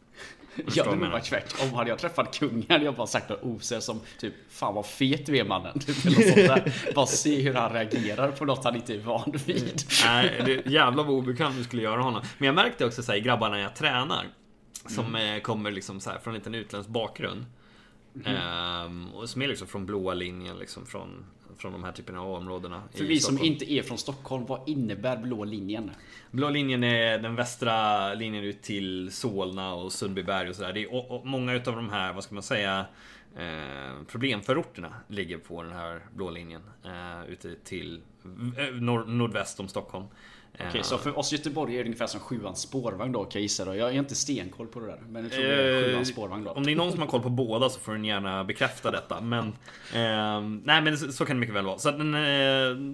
Jag 0.75 0.97
nog 0.97 1.11
varit 1.11 1.23
tvärtom. 1.23 1.73
Hade 1.73 1.89
jag 1.89 1.99
träffat 1.99 2.39
kungen 2.39 2.65
hade 2.69 2.85
jag 2.85 2.95
bara 2.95 3.07
sagt 3.07 3.29
något 3.29 3.43
osö 3.43 3.81
som 3.81 4.01
typ 4.19 4.33
Fan 4.49 4.75
vad 4.75 4.85
fet 4.85 5.25
du 5.25 5.37
är 5.37 5.43
mannen. 5.43 5.79
Typ, 5.79 6.05
eller 6.05 6.15
något 6.15 6.25
sånt 6.25 6.65
där. 6.65 6.93
Bara 6.95 7.05
se 7.05 7.41
hur 7.41 7.53
han 7.53 7.73
reagerar 7.73 8.31
på 8.31 8.45
något 8.45 8.63
han 8.63 8.75
inte 8.75 8.93
är 8.93 8.99
van 8.99 9.33
vid. 9.45 9.83
Nej, 10.05 10.41
det 10.45 10.71
jävla 10.71 11.03
vad 11.03 11.15
obekvämt 11.15 11.55
du 11.57 11.63
skulle 11.63 11.81
göra 11.81 12.01
honom. 12.01 12.21
Men 12.37 12.45
jag 12.45 12.55
märkte 12.55 12.85
också 12.85 13.03
så 13.03 13.11
här, 13.11 13.19
i 13.19 13.21
grabbarna 13.21 13.59
jag 13.59 13.75
tränar. 13.75 14.25
Som 14.87 15.15
eh, 15.15 15.39
kommer 15.39 15.71
liksom 15.71 15.99
så 15.99 16.09
här, 16.09 16.19
från 16.19 16.33
en 16.33 16.39
liten 16.39 16.55
utländsk 16.55 16.89
bakgrund. 16.89 17.45
Ehm, 18.25 19.07
och 19.13 19.29
som 19.29 19.41
är 19.41 19.47
liksom 19.47 19.67
från 19.67 19.85
blåa 19.85 20.13
linjen, 20.13 20.57
liksom 20.57 20.85
från, 20.85 21.25
från 21.57 21.71
de 21.71 21.83
här 21.83 21.91
typerna 21.91 22.21
av 22.21 22.31
områdena. 22.31 22.83
För 22.93 23.03
vi 23.03 23.19
som 23.19 23.43
inte 23.43 23.71
är 23.71 23.83
från 23.83 23.97
Stockholm, 23.97 24.45
vad 24.45 24.69
innebär 24.69 25.17
blå 25.17 25.43
linjen? 25.43 25.91
Blå 26.31 26.49
linjen 26.49 26.83
är 26.83 27.19
den 27.19 27.35
västra 27.35 28.13
linjen 28.13 28.43
ut 28.43 28.61
till 28.61 29.11
Solna 29.11 29.73
och 29.73 29.91
Sundbyberg 29.91 30.49
och 30.49 30.55
sådär. 30.55 30.73
Det 30.73 30.83
är 30.83 30.93
och, 30.93 31.11
och 31.11 31.25
många 31.27 31.53
utav 31.53 31.75
de 31.75 31.89
här, 31.89 32.13
vad 32.13 32.23
ska 32.23 32.33
man 32.33 32.43
säga, 32.43 32.85
eh, 33.35 34.03
problemförorterna 34.07 34.93
ligger 35.07 35.37
på 35.37 35.63
den 35.63 35.71
här 35.71 36.01
blå 36.15 36.29
linjen. 36.29 36.61
Eh, 36.85 37.29
ute 37.29 37.55
till 37.55 38.01
eh, 38.57 38.75
nord, 38.75 39.07
nordväst 39.07 39.59
om 39.59 39.67
Stockholm. 39.67 40.05
Okej, 40.59 40.83
så 40.83 40.97
för 40.97 41.19
oss 41.19 41.31
göteborgare 41.31 41.79
är 41.79 41.83
det 41.83 41.87
ungefär 41.87 42.07
som 42.07 42.19
sjuans 42.19 42.61
spårvagn 42.61 43.11
då 43.11 43.23
kan 43.23 43.31
jag 43.33 43.41
gissa 43.41 43.65
då. 43.65 43.75
Jag 43.75 43.89
är 43.89 43.93
inte 43.93 44.15
stenkoll 44.15 44.67
på 44.67 44.79
det 44.79 44.85
där. 44.85 44.99
Men 45.09 45.23
jag 45.23 45.31
tror 45.31 45.43
det 45.43 45.53
är 45.53 45.83
Eh, 45.83 45.89
sjuans 45.89 46.07
spårvagn 46.07 46.43
då. 46.43 46.51
Om 46.51 46.65
det 46.65 46.71
är 46.71 46.75
någon 46.75 46.91
som 46.91 47.01
har 47.01 47.07
koll 47.07 47.21
på 47.21 47.29
båda 47.29 47.69
så 47.69 47.79
får 47.79 47.91
den 47.91 48.05
gärna 48.05 48.43
bekräfta 48.43 48.91
detta. 48.91 49.21
Men, 49.21 49.47
eh, 49.93 50.41
nej 50.63 50.81
men 50.81 50.97
så, 50.97 51.11
så 51.11 51.25
kan 51.25 51.35
det 51.35 51.39
mycket 51.39 51.55
väl 51.55 51.65
vara. 51.65 51.77
Så 51.77 51.91
den, 51.91 52.15
eh, 52.15 52.19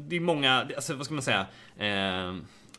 det 0.08 0.16
är 0.16 0.20
många, 0.20 0.68
alltså, 0.76 0.94
vad 0.94 1.06
ska 1.06 1.14
man 1.14 1.24
säga? 1.24 1.46
Eh, 1.78 2.36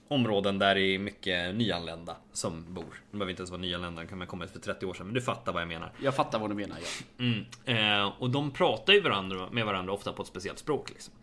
områden 0.09 0.59
där 0.59 0.75
det 0.75 0.81
är 0.81 0.99
mycket 0.99 1.55
nyanlända 1.55 2.17
som 2.33 2.75
bor. 2.75 2.85
De 3.11 3.19
behöver 3.19 3.31
inte 3.31 3.41
ens 3.41 3.51
vara 3.51 3.61
nyanlända, 3.61 4.07
kan 4.07 4.19
man 4.19 4.27
komma 4.27 4.47
för 4.47 4.59
30 4.59 4.87
år 4.87 4.95
sedan. 4.95 5.07
Men 5.07 5.15
du 5.15 5.21
fattar 5.21 5.53
vad 5.53 5.63
jag 5.63 5.69
menar. 5.69 5.93
Jag 6.03 6.15
fattar 6.17 6.39
vad 6.39 6.51
du 6.51 6.55
menar 6.55 6.79
ja. 6.83 7.25
Mm. 7.25 8.03
Eh, 8.03 8.13
och 8.19 8.31
de 8.31 8.51
pratar 8.51 8.93
ju 8.93 9.01
varandra, 9.01 9.49
med 9.53 9.67
varandra 9.67 9.93
ofta 9.93 10.13
på 10.13 10.23
ett 10.23 10.29
speciellt 10.29 10.59
språk. 10.59 10.91
Liksom. 10.91 11.15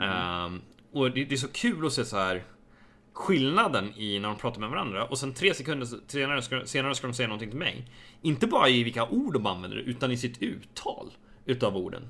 Eh, 0.00 0.48
och 0.92 1.10
det, 1.10 1.24
det 1.24 1.34
är 1.34 1.36
så 1.36 1.48
kul 1.48 1.86
att 1.86 1.92
se 1.92 2.04
så 2.04 2.16
här 2.16 2.42
skillnaden 3.18 3.92
i 3.96 4.18
när 4.18 4.28
de 4.28 4.38
pratar 4.38 4.60
med 4.60 4.70
varandra 4.70 5.04
och 5.04 5.18
sen 5.18 5.34
tre 5.34 5.54
sekunder 5.54 5.88
senare 6.06 6.42
ska, 6.42 6.66
senare 6.66 6.94
ska 6.94 7.06
de 7.06 7.14
säga 7.14 7.28
någonting 7.28 7.50
till 7.50 7.58
mig. 7.58 7.86
Inte 8.22 8.46
bara 8.46 8.68
i 8.68 8.82
vilka 8.82 9.08
ord 9.08 9.32
de 9.32 9.46
använder 9.46 9.76
utan 9.76 10.12
i 10.12 10.16
sitt 10.16 10.42
uttal 10.42 11.12
utav 11.44 11.76
orden. 11.76 12.08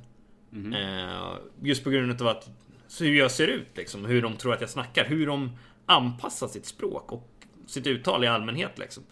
Eh, 0.75 1.39
just 1.63 1.85
på 1.85 1.91
grund 1.91 2.23
av 2.23 2.29
att 2.29 2.51
så 2.89 3.05
hur 3.05 3.19
jag 3.19 3.31
ser 3.31 3.49
ut 3.49 3.77
liksom, 3.77 4.05
hur 4.05 4.23
de 4.23 4.37
tror 4.37 4.55
att 4.55 4.61
jag 4.61 4.71
snackar, 4.71 5.05
hur 5.05 5.27
de 5.27 5.51
anpassar 5.87 6.49
sitt 6.49 6.67
språk 6.67 7.13
och 7.13 7.29
sitt 7.67 7.87
uttal 7.87 8.25
i 8.25 8.27
allmänhet 8.27 8.79
liksom. 8.79 9.03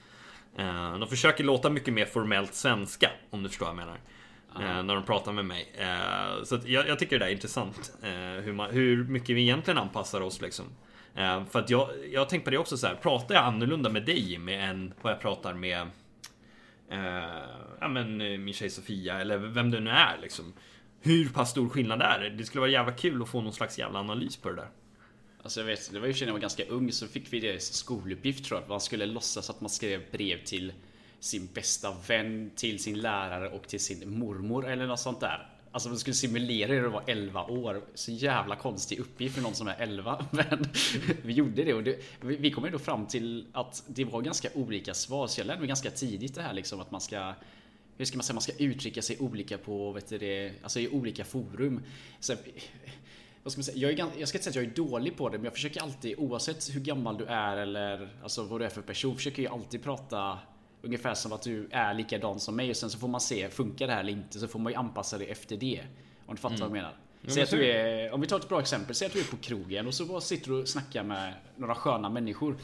Eh, 0.58 0.98
de 0.98 1.08
försöker 1.08 1.44
låta 1.44 1.70
mycket 1.70 1.94
mer 1.94 2.06
formellt 2.06 2.54
svenska, 2.54 3.10
om 3.30 3.42
du 3.42 3.48
förstår 3.48 3.66
vad 3.66 3.74
jag 3.74 3.86
menar. 3.86 3.98
Eh, 4.54 4.82
när 4.82 4.94
de 4.94 5.04
pratar 5.04 5.32
med 5.32 5.44
mig. 5.44 5.74
Eh, 5.78 6.44
så 6.44 6.58
jag, 6.66 6.88
jag 6.88 6.98
tycker 6.98 7.18
det 7.18 7.24
där 7.24 7.30
är 7.30 7.34
intressant. 7.34 7.92
Hur, 8.42 8.52
man, 8.52 8.70
hur 8.70 9.04
mycket 9.04 9.36
vi 9.36 9.42
egentligen 9.42 9.78
anpassar 9.78 10.20
oss 10.20 10.40
liksom. 10.40 10.64
Eh, 11.16 11.44
för 11.44 11.58
att 11.58 11.70
jag, 11.70 11.90
jag 12.12 12.20
har 12.20 12.26
tänkt 12.26 12.44
på 12.44 12.50
det 12.50 12.58
också 12.58 12.76
så 12.76 12.86
här. 12.86 12.94
Pratar 12.94 13.34
jag 13.34 13.44
annorlunda 13.44 13.90
med 13.90 14.04
dig 14.04 14.20
Jimmy 14.30 14.52
än 14.54 14.94
vad 15.02 15.12
jag 15.12 15.20
pratar 15.20 15.54
med 15.54 15.80
eh, 16.90 16.98
ja, 17.80 17.88
men, 17.88 18.20
eh, 18.20 18.38
min 18.38 18.54
tjej 18.54 18.70
Sofia 18.70 19.20
eller 19.20 19.38
vem 19.38 19.70
det 19.70 19.80
nu 19.80 19.90
är 19.90 20.18
liksom. 20.22 20.52
Hur 21.00 21.28
pass 21.28 21.50
stor 21.50 21.68
skillnad 21.68 22.02
är 22.02 22.20
det? 22.20 22.30
Det 22.30 22.44
skulle 22.44 22.60
vara 22.60 22.70
jävla 22.70 22.92
kul 22.92 23.22
att 23.22 23.28
få 23.28 23.40
någon 23.40 23.52
slags 23.52 23.78
jävla 23.78 23.98
analys 23.98 24.36
på 24.36 24.48
det 24.48 24.56
där. 24.56 24.68
Alltså 25.42 25.60
jag 25.60 25.66
vet, 25.66 25.92
det 25.92 25.98
var 25.98 26.06
ju 26.06 26.12
när 26.12 26.26
jag 26.26 26.32
var 26.32 26.40
ganska 26.40 26.64
ung 26.64 26.92
så 26.92 27.06
fick 27.06 27.32
vi 27.32 27.40
det 27.40 27.62
skoluppgift 27.62 28.44
tror 28.44 28.56
jag. 28.56 28.62
Att 28.62 28.68
man 28.68 28.80
skulle 28.80 29.06
låtsas 29.06 29.50
att 29.50 29.60
man 29.60 29.70
skrev 29.70 30.02
brev 30.12 30.44
till 30.44 30.72
sin 31.20 31.48
bästa 31.54 31.96
vän, 32.08 32.50
till 32.56 32.78
sin 32.82 33.00
lärare 33.00 33.48
och 33.48 33.68
till 33.68 33.80
sin 33.80 34.18
mormor 34.18 34.68
eller 34.68 34.86
något 34.86 35.00
sånt 35.00 35.20
där. 35.20 35.55
Alltså 35.70 35.88
man 35.88 35.98
skulle 35.98 36.14
simulera 36.14 36.72
hur 36.72 36.82
det 36.82 36.88
var 36.88 37.02
11 37.06 37.44
år. 37.44 37.84
Så 37.94 38.12
jävla 38.12 38.56
konstig 38.56 38.98
uppgift 38.98 39.34
för 39.34 39.42
någon 39.42 39.54
som 39.54 39.68
är 39.68 39.76
11. 39.78 40.26
Men 40.30 40.68
vi 41.22 41.32
gjorde 41.32 41.64
det 41.64 41.74
och 41.74 41.84
det, 41.84 41.98
vi 42.20 42.50
kom 42.50 42.64
ju 42.64 42.70
då 42.70 42.78
fram 42.78 43.06
till 43.06 43.46
att 43.52 43.82
det 43.86 44.04
var 44.04 44.22
ganska 44.22 44.48
olika 44.54 44.94
svar. 44.94 45.26
Så 45.26 45.40
jag 45.40 45.46
lärde 45.46 45.58
mig 45.58 45.68
ganska 45.68 45.90
tidigt 45.90 46.34
det 46.34 46.42
här 46.42 46.54
liksom 46.54 46.80
att 46.80 46.90
man 46.90 47.00
ska 47.00 47.34
hur 47.98 48.04
ska 48.04 48.16
man 48.16 48.24
säga, 48.24 48.34
man 48.34 48.42
ska 48.42 48.52
uttrycka 48.58 49.02
sig 49.02 49.18
olika 49.18 49.58
på, 49.58 49.92
vet 49.92 50.08
du 50.08 50.18
det, 50.18 50.52
alltså 50.62 50.80
i 50.80 50.88
olika 50.88 51.24
forum. 51.24 51.82
Så, 52.20 52.34
vad 53.42 53.52
ska 53.52 53.58
man 53.58 53.64
säga? 53.64 53.90
Jag, 53.90 53.98
är, 53.98 54.08
jag 54.18 54.28
ska 54.28 54.38
inte 54.38 54.52
säga 54.52 54.62
att 54.62 54.76
jag 54.76 54.84
är 54.84 54.90
dålig 54.90 55.16
på 55.16 55.28
det, 55.28 55.38
men 55.38 55.44
jag 55.44 55.52
försöker 55.52 55.82
alltid, 55.82 56.18
oavsett 56.18 56.74
hur 56.74 56.80
gammal 56.80 57.18
du 57.18 57.24
är 57.24 57.56
eller 57.56 58.08
alltså, 58.22 58.44
vad 58.44 58.60
du 58.60 58.64
är 58.64 58.68
för 58.68 58.82
person, 58.82 59.16
försöker 59.16 59.42
jag 59.42 59.52
alltid 59.52 59.82
prata 59.82 60.38
ungefär 60.86 61.14
som 61.14 61.32
att 61.32 61.42
du 61.42 61.68
är 61.70 61.94
likadan 61.94 62.40
som 62.40 62.56
mig. 62.56 62.70
Och 62.70 62.76
sen 62.76 62.90
så 62.90 62.98
får 62.98 63.08
man 63.08 63.20
se, 63.20 63.50
funkar 63.50 63.86
det 63.86 63.92
här 63.92 64.00
eller 64.00 64.12
inte? 64.12 64.38
Så 64.38 64.48
får 64.48 64.58
man 64.58 64.72
ju 64.72 64.78
anpassa 64.78 65.18
det 65.18 65.24
efter 65.24 65.56
det. 65.56 65.82
Om 66.26 66.34
du 66.34 66.40
fattar 66.40 66.56
vad 66.56 66.66
jag 66.66 66.72
menar. 66.72 66.96
Säg 67.26 67.42
att 67.42 67.50
du 67.50 67.66
är, 67.66 68.12
om 68.12 68.20
vi 68.20 68.26
tar 68.26 68.36
ett 68.36 68.48
bra 68.48 68.60
exempel, 68.60 68.94
säg 68.94 69.06
att 69.06 69.12
du 69.12 69.20
är 69.20 69.24
på 69.24 69.36
krogen 69.36 69.86
och 69.86 69.94
så 69.94 70.04
bara 70.04 70.20
sitter 70.20 70.50
du 70.50 70.62
och 70.62 70.68
snackar 70.68 71.04
med 71.04 71.34
några 71.56 71.74
sköna 71.74 72.08
människor. 72.08 72.56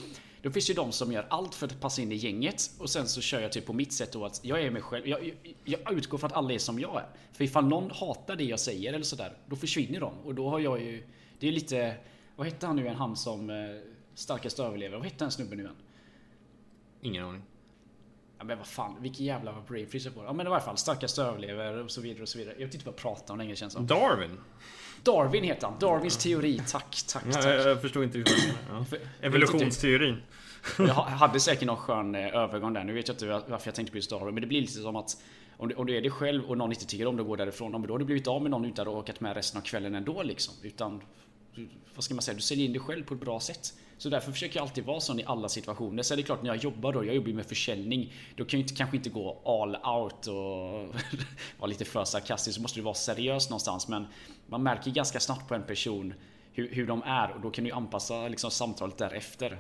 Då 0.43 0.51
finns 0.51 0.71
ju 0.71 0.75
de 0.75 0.93
som 0.93 1.13
gör 1.13 1.27
allt 1.31 1.55
för 1.55 1.67
att 1.67 1.81
passa 1.81 2.03
in 2.03 2.13
i 2.13 2.15
gänget 2.15 2.71
och 2.79 2.91
sen 2.91 3.09
så 3.09 3.21
kör 3.21 3.41
jag 3.41 3.53
typ 3.53 3.67
på 3.67 3.73
mitt 3.73 3.93
sätt 3.93 4.13
då 4.13 4.25
att 4.25 4.41
jag 4.45 4.63
är 4.63 4.71
mig 4.71 4.83
själv. 4.83 5.09
Jag, 5.09 5.25
jag, 5.65 5.81
jag 5.85 5.93
utgår 5.93 6.19
från 6.19 6.31
att 6.31 6.37
alla 6.37 6.53
är 6.53 6.59
som 6.59 6.79
jag 6.79 6.97
är. 6.97 7.07
För 7.33 7.45
ifall 7.45 7.67
någon 7.67 7.91
hatar 7.91 8.37
det 8.37 8.45
jag 8.45 8.61
säger 8.61 8.93
eller 8.93 9.05
sådär, 9.05 9.33
då 9.47 9.57
försvinner 9.57 10.01
de. 10.01 10.15
Och 10.25 10.35
då 10.35 10.51
har 10.51 10.61
jag 10.61 10.83
ju, 10.83 11.05
det 11.39 11.49
är 11.49 11.53
lite, 11.53 11.97
vad 12.37 12.47
hette 12.47 12.67
han 12.67 12.77
nu 12.77 12.83
igen, 12.83 12.97
han 12.97 13.17
som 13.17 13.51
eh, 13.51 13.57
starkast 14.15 14.59
överlever? 14.59 14.97
Vad 14.97 15.05
hette 15.05 15.25
den 15.25 15.31
snubben 15.31 15.59
nu 15.59 15.65
igen? 15.65 15.77
Ingen 17.01 17.25
aning. 17.25 17.43
Ja 18.43 18.47
men 18.47 18.59
vad 18.59 18.67
fan, 18.67 18.97
vilken 19.01 19.27
jävla 19.27 19.55
brain 19.69 19.87
freeze 19.87 20.09
jag 20.09 20.15
får. 20.15 20.25
Ja 20.25 20.33
men 20.33 20.47
i 20.47 20.51
varje 20.51 20.65
fall, 20.65 20.77
starkast 20.77 21.19
överlever 21.19 21.83
och 21.85 21.91
så 21.91 22.01
vidare 22.01 22.23
och 22.23 22.29
så 22.29 22.39
vidare. 22.39 22.55
Jag 22.59 22.67
vet 22.67 22.75
inte 22.75 22.87
vad 22.87 22.93
jag 22.95 23.01
pratar 23.01 23.35
om 23.35 23.39
längre 23.39 23.57
känns 23.57 23.73
som. 23.73 23.87
Darwin? 23.87 24.39
Darwin 25.03 25.45
heter 25.45 25.67
han. 25.67 25.79
Darwins 25.79 26.17
teori. 26.17 26.63
Tack, 26.71 27.03
tack, 27.09 27.25
tack. 27.33 27.45
jag, 27.45 27.69
jag 27.71 27.81
förstår 27.81 28.05
inte 28.05 28.19
riktigt 28.19 28.45
du 28.45 28.73
menar. 28.73 28.87
Ja. 28.91 28.99
Evolutionsteorin. 29.21 30.23
Jag 30.79 30.87
ha- 30.87 31.09
hade 31.09 31.41
säkert 31.41 31.67
någon 31.67 31.77
skön 31.77 32.15
eh, 32.15 32.37
övergång 32.37 32.73
där. 32.73 32.85
Nu 32.85 32.93
vet 32.93 33.09
jag 33.09 33.15
inte 33.15 33.27
varför 33.27 33.69
jag 33.69 33.75
tänkte 33.75 33.91
på 33.93 33.99
just 33.99 34.11
Darwin. 34.11 34.35
Men 34.35 34.41
det 34.41 34.47
blir 34.47 34.61
lite 34.61 34.73
som 34.73 34.97
att 34.97 35.17
om 35.57 35.69
du, 35.69 35.75
om 35.75 35.87
du 35.87 35.97
är 35.97 36.01
det 36.01 36.11
själv 36.11 36.45
och 36.45 36.59
någon 36.59 36.73
inte 36.73 36.87
tycker 36.87 37.07
om 37.07 37.17
det 37.17 37.23
och 37.23 37.29
går 37.29 37.37
därifrån. 37.37 37.83
Då 37.83 37.95
har 37.95 37.99
du 37.99 38.05
blivit 38.05 38.27
av 38.27 38.43
med 38.43 38.51
någon 38.51 38.65
utan 38.65 38.89
att 38.89 38.93
ha 38.95 39.01
åkat 39.01 39.21
med 39.21 39.37
resten 39.37 39.61
av 39.61 39.65
kvällen 39.65 39.95
ändå 39.95 40.23
liksom. 40.23 40.55
Utan, 40.63 41.03
du- 41.55 41.69
vad 41.95 42.05
ska 42.05 42.15
man 42.15 42.23
säga, 42.23 42.35
du 42.35 42.41
säljer 42.41 42.65
in 42.67 42.73
dig 42.73 42.81
själv 42.81 43.05
på 43.05 43.15
ett 43.15 43.21
bra 43.21 43.41
sätt. 43.41 43.75
Så 43.99 44.09
därför 44.09 44.33
försöker 44.33 44.57
jag 44.57 44.63
alltid 44.63 44.85
vara 44.85 45.01
sån 45.01 45.21
i 45.21 45.25
alla 45.27 45.49
situationer. 45.49 46.03
Sen 46.03 46.15
är 46.15 46.17
det 46.17 46.27
klart 46.27 46.43
när 46.43 46.51
jag 46.51 46.57
jobbar 46.57 46.93
då, 46.93 47.05
jag 47.05 47.15
jobbar 47.15 47.29
ju 47.29 47.35
med 47.35 47.47
försäljning. 47.47 48.13
Då 48.37 48.45
kan 48.45 48.61
jag 48.61 48.65
inte, 48.65 48.75
kanske 48.75 48.97
inte 48.97 49.11
gå 49.11 49.43
all 49.45 49.77
out 50.01 50.27
och 50.27 50.95
vara 51.59 51.67
lite 51.69 51.85
för 51.85 52.05
sarkastisk. 52.05 52.57
Så 52.57 52.63
måste 52.63 52.79
du 52.79 52.83
vara 52.85 52.95
seriös 52.95 53.51
någonstans. 53.51 53.89
Men 53.89 54.07
man 54.47 54.63
märker 54.63 54.91
ganska 54.91 55.21
snabbt 55.21 55.49
på 55.49 55.55
en 55.55 55.63
person 55.63 56.15
hur, 56.53 56.69
hur 56.75 56.87
de 56.87 57.03
är 57.03 57.31
och 57.35 57.41
då 57.41 57.51
kan 57.51 57.65
du 57.65 57.71
anpassa 57.71 58.29
liksom, 58.29 58.51
samtalet 58.51 58.99
därefter. 58.99 59.59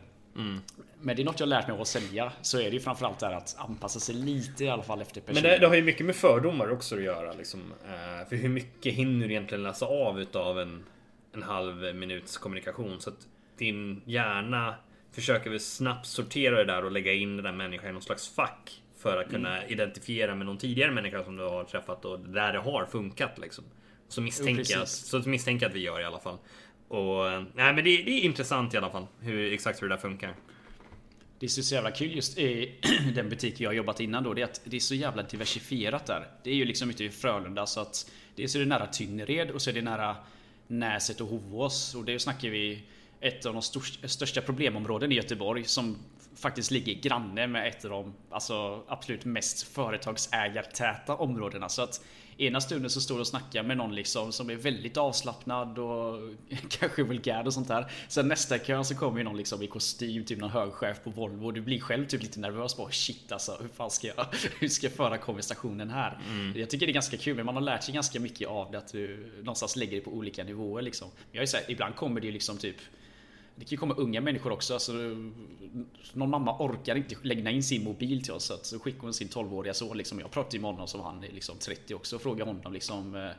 Men 1.00 1.16
det 1.16 1.22
är 1.22 1.25
något 1.25 1.40
jag 1.40 1.49
lärt 1.49 1.66
mig 1.66 1.75
av 1.75 1.80
att 1.80 1.88
sälja. 1.88 2.32
Så 2.42 2.58
är 2.61 2.64
det 2.64 2.70
ju 2.70 2.80
framförallt 2.80 3.18
där 3.18 3.32
att 3.32 3.54
anpassa 3.58 4.00
sig 4.00 4.14
lite 4.14 4.64
i 4.64 4.68
alla 4.68 4.82
fall 4.82 5.02
efter 5.02 5.20
personen. 5.20 5.42
Men 5.42 5.50
det, 5.52 5.58
det 5.58 5.66
har 5.66 5.75
ju 5.75 5.82
mycket 5.82 6.06
med 6.06 6.16
fördomar 6.16 6.70
också 6.72 6.96
att 6.96 7.02
göra. 7.02 7.32
Liksom. 7.32 7.61
Eh, 7.84 8.28
För 8.28 8.37
hur 8.37 8.49
mycket 8.49 8.94
hinner 8.94 9.26
du 9.28 9.32
egentligen 9.34 9.62
läsa 9.62 9.87
av 9.87 10.20
utav 10.20 10.61
en, 10.61 10.84
en 11.32 11.42
halv 11.42 11.94
minuts 11.94 12.38
kommunikation? 12.38 13.00
Så 13.00 13.10
att 13.10 13.28
din 13.58 14.02
hjärna 14.04 14.74
försöker 15.12 15.50
väl 15.50 15.60
snabbt 15.60 16.06
sortera 16.06 16.56
det 16.56 16.64
där 16.64 16.84
och 16.84 16.92
lägga 16.92 17.12
in 17.12 17.36
den 17.36 17.44
där 17.44 17.52
människan 17.52 17.90
i 17.90 17.92
någon 17.92 18.02
slags 18.02 18.34
fack. 18.34 18.82
För 18.98 19.16
att 19.16 19.30
kunna 19.30 19.66
identifiera 19.66 20.34
med 20.34 20.46
någon 20.46 20.58
tidigare 20.58 20.90
människa 20.90 21.24
som 21.24 21.36
du 21.36 21.42
har 21.42 21.64
träffat 21.64 22.04
och 22.04 22.20
där 22.20 22.52
det 22.52 22.58
har 22.58 22.86
funkat 22.86 23.38
liksom. 23.38 23.64
Så 24.08 24.20
misstänker, 24.20 24.72
jag, 24.72 24.88
så 24.88 25.18
misstänker 25.18 25.66
att 25.66 25.74
vi 25.74 25.80
gör 25.80 26.00
i 26.00 26.04
alla 26.04 26.20
fall. 26.20 26.38
Och, 26.88 27.24
nej 27.54 27.74
men 27.74 27.76
det, 27.76 27.82
det 27.82 28.10
är 28.10 28.20
intressant 28.20 28.74
i 28.74 28.76
alla 28.76 28.90
fall. 28.90 29.06
Hur, 29.20 29.52
exakt 29.52 29.82
hur 29.82 29.88
det 29.88 29.94
där 29.94 30.00
funkar. 30.00 30.34
Det 31.38 31.46
är 31.46 31.48
så 31.48 31.74
jävla 31.74 31.90
kul 31.90 32.14
just 32.14 32.38
i 32.38 32.74
den 33.14 33.28
butik 33.28 33.60
jag 33.60 33.68
har 33.68 33.74
jobbat 33.74 34.00
innan 34.00 34.24
då. 34.24 34.34
Det 34.34 34.40
är 34.42 34.44
att 34.44 34.60
det 34.64 34.76
är 34.76 34.80
så 34.80 34.94
jävla 34.94 35.22
diversifierat 35.22 36.06
där. 36.06 36.26
Det 36.44 36.50
är 36.50 36.54
ju 36.54 36.64
liksom 36.64 36.90
ute 36.90 37.04
i 37.04 37.10
Frölunda 37.10 37.66
så 37.66 37.80
att 37.80 38.10
dels 38.36 38.54
är 38.54 38.60
det 38.60 38.66
nära 38.66 38.86
Tynnered 38.86 39.50
och 39.50 39.62
så 39.62 39.70
är 39.70 39.74
det 39.74 39.82
nära 39.82 40.16
Näset 40.72 41.20
och 41.20 41.28
Hovås. 41.28 41.94
Och 41.94 42.04
det 42.04 42.18
snackar 42.18 42.48
vi 42.48 42.82
ett 43.20 43.46
av 43.46 43.52
de 43.52 43.62
största, 44.08 44.40
problemområden 44.40 45.12
i 45.12 45.14
Göteborg 45.14 45.64
som 45.64 45.96
faktiskt 46.36 46.70
ligger 46.70 46.94
granne 46.94 47.46
med 47.46 47.68
ett 47.68 47.84
av 47.84 47.90
de 47.90 48.14
alltså, 48.30 48.82
absolut 48.88 49.24
mest 49.24 49.62
företagsägartäta 49.62 51.16
områdena. 51.16 51.68
Så 51.68 51.82
att 51.82 52.04
ena 52.38 52.60
stunden 52.60 52.90
så 52.90 53.00
står 53.00 53.14
du 53.14 53.20
och 53.20 53.26
snackar 53.26 53.62
med 53.62 53.76
någon 53.76 53.94
liksom 53.94 54.32
som 54.32 54.50
är 54.50 54.54
väldigt 54.54 54.96
avslappnad 54.96 55.78
och 55.78 56.18
kanske 56.68 57.02
vulgär 57.02 57.46
och 57.46 57.54
sånt 57.54 57.68
där. 57.68 57.92
Sen 58.08 58.28
nästa 58.28 58.58
kö 58.58 58.84
så 58.84 58.94
kommer 58.94 59.18
ju 59.18 59.24
någon 59.24 59.36
liksom 59.36 59.62
i 59.62 59.66
kostym, 59.66 60.24
typ 60.24 60.38
någon 60.38 60.50
hög 60.50 60.72
chef 60.72 61.04
på 61.04 61.10
Volvo 61.10 61.46
och 61.46 61.52
du 61.52 61.60
blir 61.60 61.80
själv 61.80 62.06
typ 62.06 62.22
lite 62.22 62.40
nervös 62.40 62.76
bara 62.76 62.90
shit 62.90 63.32
alltså 63.32 63.58
hur 63.60 63.68
fan 63.68 63.90
ska 63.90 64.06
jag, 64.06 64.26
hur 64.58 64.68
ska 64.68 64.86
jag 64.86 64.94
föra 64.94 65.18
konversationen 65.18 65.90
här? 65.90 66.18
Jag 66.56 66.70
tycker 66.70 66.86
det 66.86 66.90
är 66.90 66.94
ganska 66.94 67.16
kul 67.16 67.36
men 67.36 67.46
man 67.46 67.54
har 67.54 67.62
lärt 67.62 67.82
sig 67.82 67.94
ganska 67.94 68.20
mycket 68.20 68.48
av 68.48 68.72
det 68.72 68.78
att 68.78 68.92
du 68.92 69.32
någonstans 69.38 69.76
lägger 69.76 69.96
det 69.96 70.00
på 70.00 70.10
olika 70.10 70.44
nivåer 70.44 70.82
liksom. 70.82 71.08
Jag 71.32 71.42
är 71.42 71.46
så 71.46 71.56
här, 71.56 71.70
ibland 71.70 71.94
kommer 71.94 72.20
det 72.20 72.26
ju 72.26 72.32
liksom 72.32 72.58
typ 72.58 72.76
det 73.56 73.64
kan 73.64 73.71
ju 73.71 73.76
komma 73.76 73.94
unga 73.94 74.21
människor 74.21 74.52
också. 74.52 74.75
Alltså, 74.75 74.92
någon 76.12 76.30
mamma 76.30 76.56
orkar 76.59 76.97
inte 76.97 77.16
lägga 77.23 77.50
in 77.50 77.62
sin 77.62 77.85
mobil 77.85 78.23
till 78.23 78.32
oss. 78.32 78.44
Så, 78.44 78.54
att, 78.54 78.66
så 78.66 78.78
skickar 78.78 79.00
hon 79.00 79.14
sin 79.14 79.28
12-åriga 79.28 79.75
son. 79.75 79.97
Liksom. 79.97 80.21
Jag 80.21 80.30
pratade 80.30 80.56
ju 80.56 80.62
med 80.62 80.71
honom 80.71 80.88
som 80.88 81.00
han 81.00 81.25
är 81.25 81.32
liksom 81.32 81.59
30 81.59 81.94
också. 81.94 82.16
Och 82.16 82.23
frågade 82.23 82.50
honom 82.50 82.73
liksom, 82.73 83.14
eh, 83.14 83.30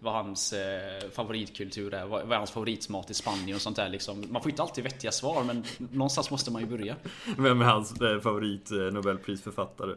vad 0.00 0.14
hans 0.14 0.52
eh, 0.52 1.10
favoritkultur 1.10 1.94
är. 1.94 2.06
Vad, 2.06 2.22
vad 2.22 2.32
är 2.32 2.36
hans 2.36 2.50
favoritmat 2.50 3.10
i 3.10 3.14
Spanien 3.14 3.54
och 3.54 3.62
sånt 3.62 3.76
där. 3.76 3.88
Liksom. 3.88 4.24
Man 4.30 4.42
får 4.42 4.50
ju 4.50 4.52
inte 4.52 4.62
alltid 4.62 4.84
vettiga 4.84 5.12
svar 5.12 5.44
men 5.44 5.64
någonstans 5.78 6.30
måste 6.30 6.50
man 6.50 6.62
ju 6.62 6.68
börja. 6.68 6.96
Vem 7.38 7.60
är 7.60 7.64
hans 7.64 8.00
eh, 8.00 8.20
favorit 8.20 8.70
eh, 8.70 8.78
Nobelprisförfattare? 8.78 9.94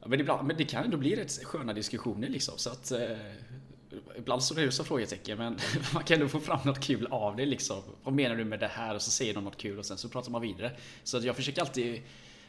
Ja, 0.00 0.08
men, 0.08 0.20
ibland, 0.20 0.46
men 0.46 0.56
det 0.56 0.64
kan 0.64 0.84
ändå 0.84 0.96
bli 0.96 1.16
rätt 1.16 1.44
sköna 1.44 1.72
diskussioner 1.72 2.28
liksom. 2.28 2.54
Så 2.58 2.70
att, 2.70 2.92
eh, 2.92 3.00
ibland 4.18 4.42
så 4.42 4.84
frågetecken 4.84 5.38
men 5.38 5.58
man 5.94 6.04
kan 6.04 6.14
ändå 6.14 6.28
få 6.28 6.40
fram 6.40 6.58
något 6.64 6.80
kul 6.80 7.06
av 7.10 7.36
det 7.36 7.46
liksom. 7.46 7.82
Vad 8.02 8.14
menar 8.14 8.36
du 8.36 8.44
med 8.44 8.60
det 8.60 8.68
här? 8.68 8.94
Och 8.94 9.02
så 9.02 9.10
säger 9.10 9.34
de 9.34 9.44
något 9.44 9.56
kul 9.56 9.78
och 9.78 9.86
sen 9.86 9.98
så 9.98 10.08
pratar 10.08 10.30
man 10.30 10.42
vidare. 10.42 10.72
Så 11.04 11.16
att 11.16 11.24
jag 11.24 11.36
försöker 11.36 11.60
alltid 11.60 12.02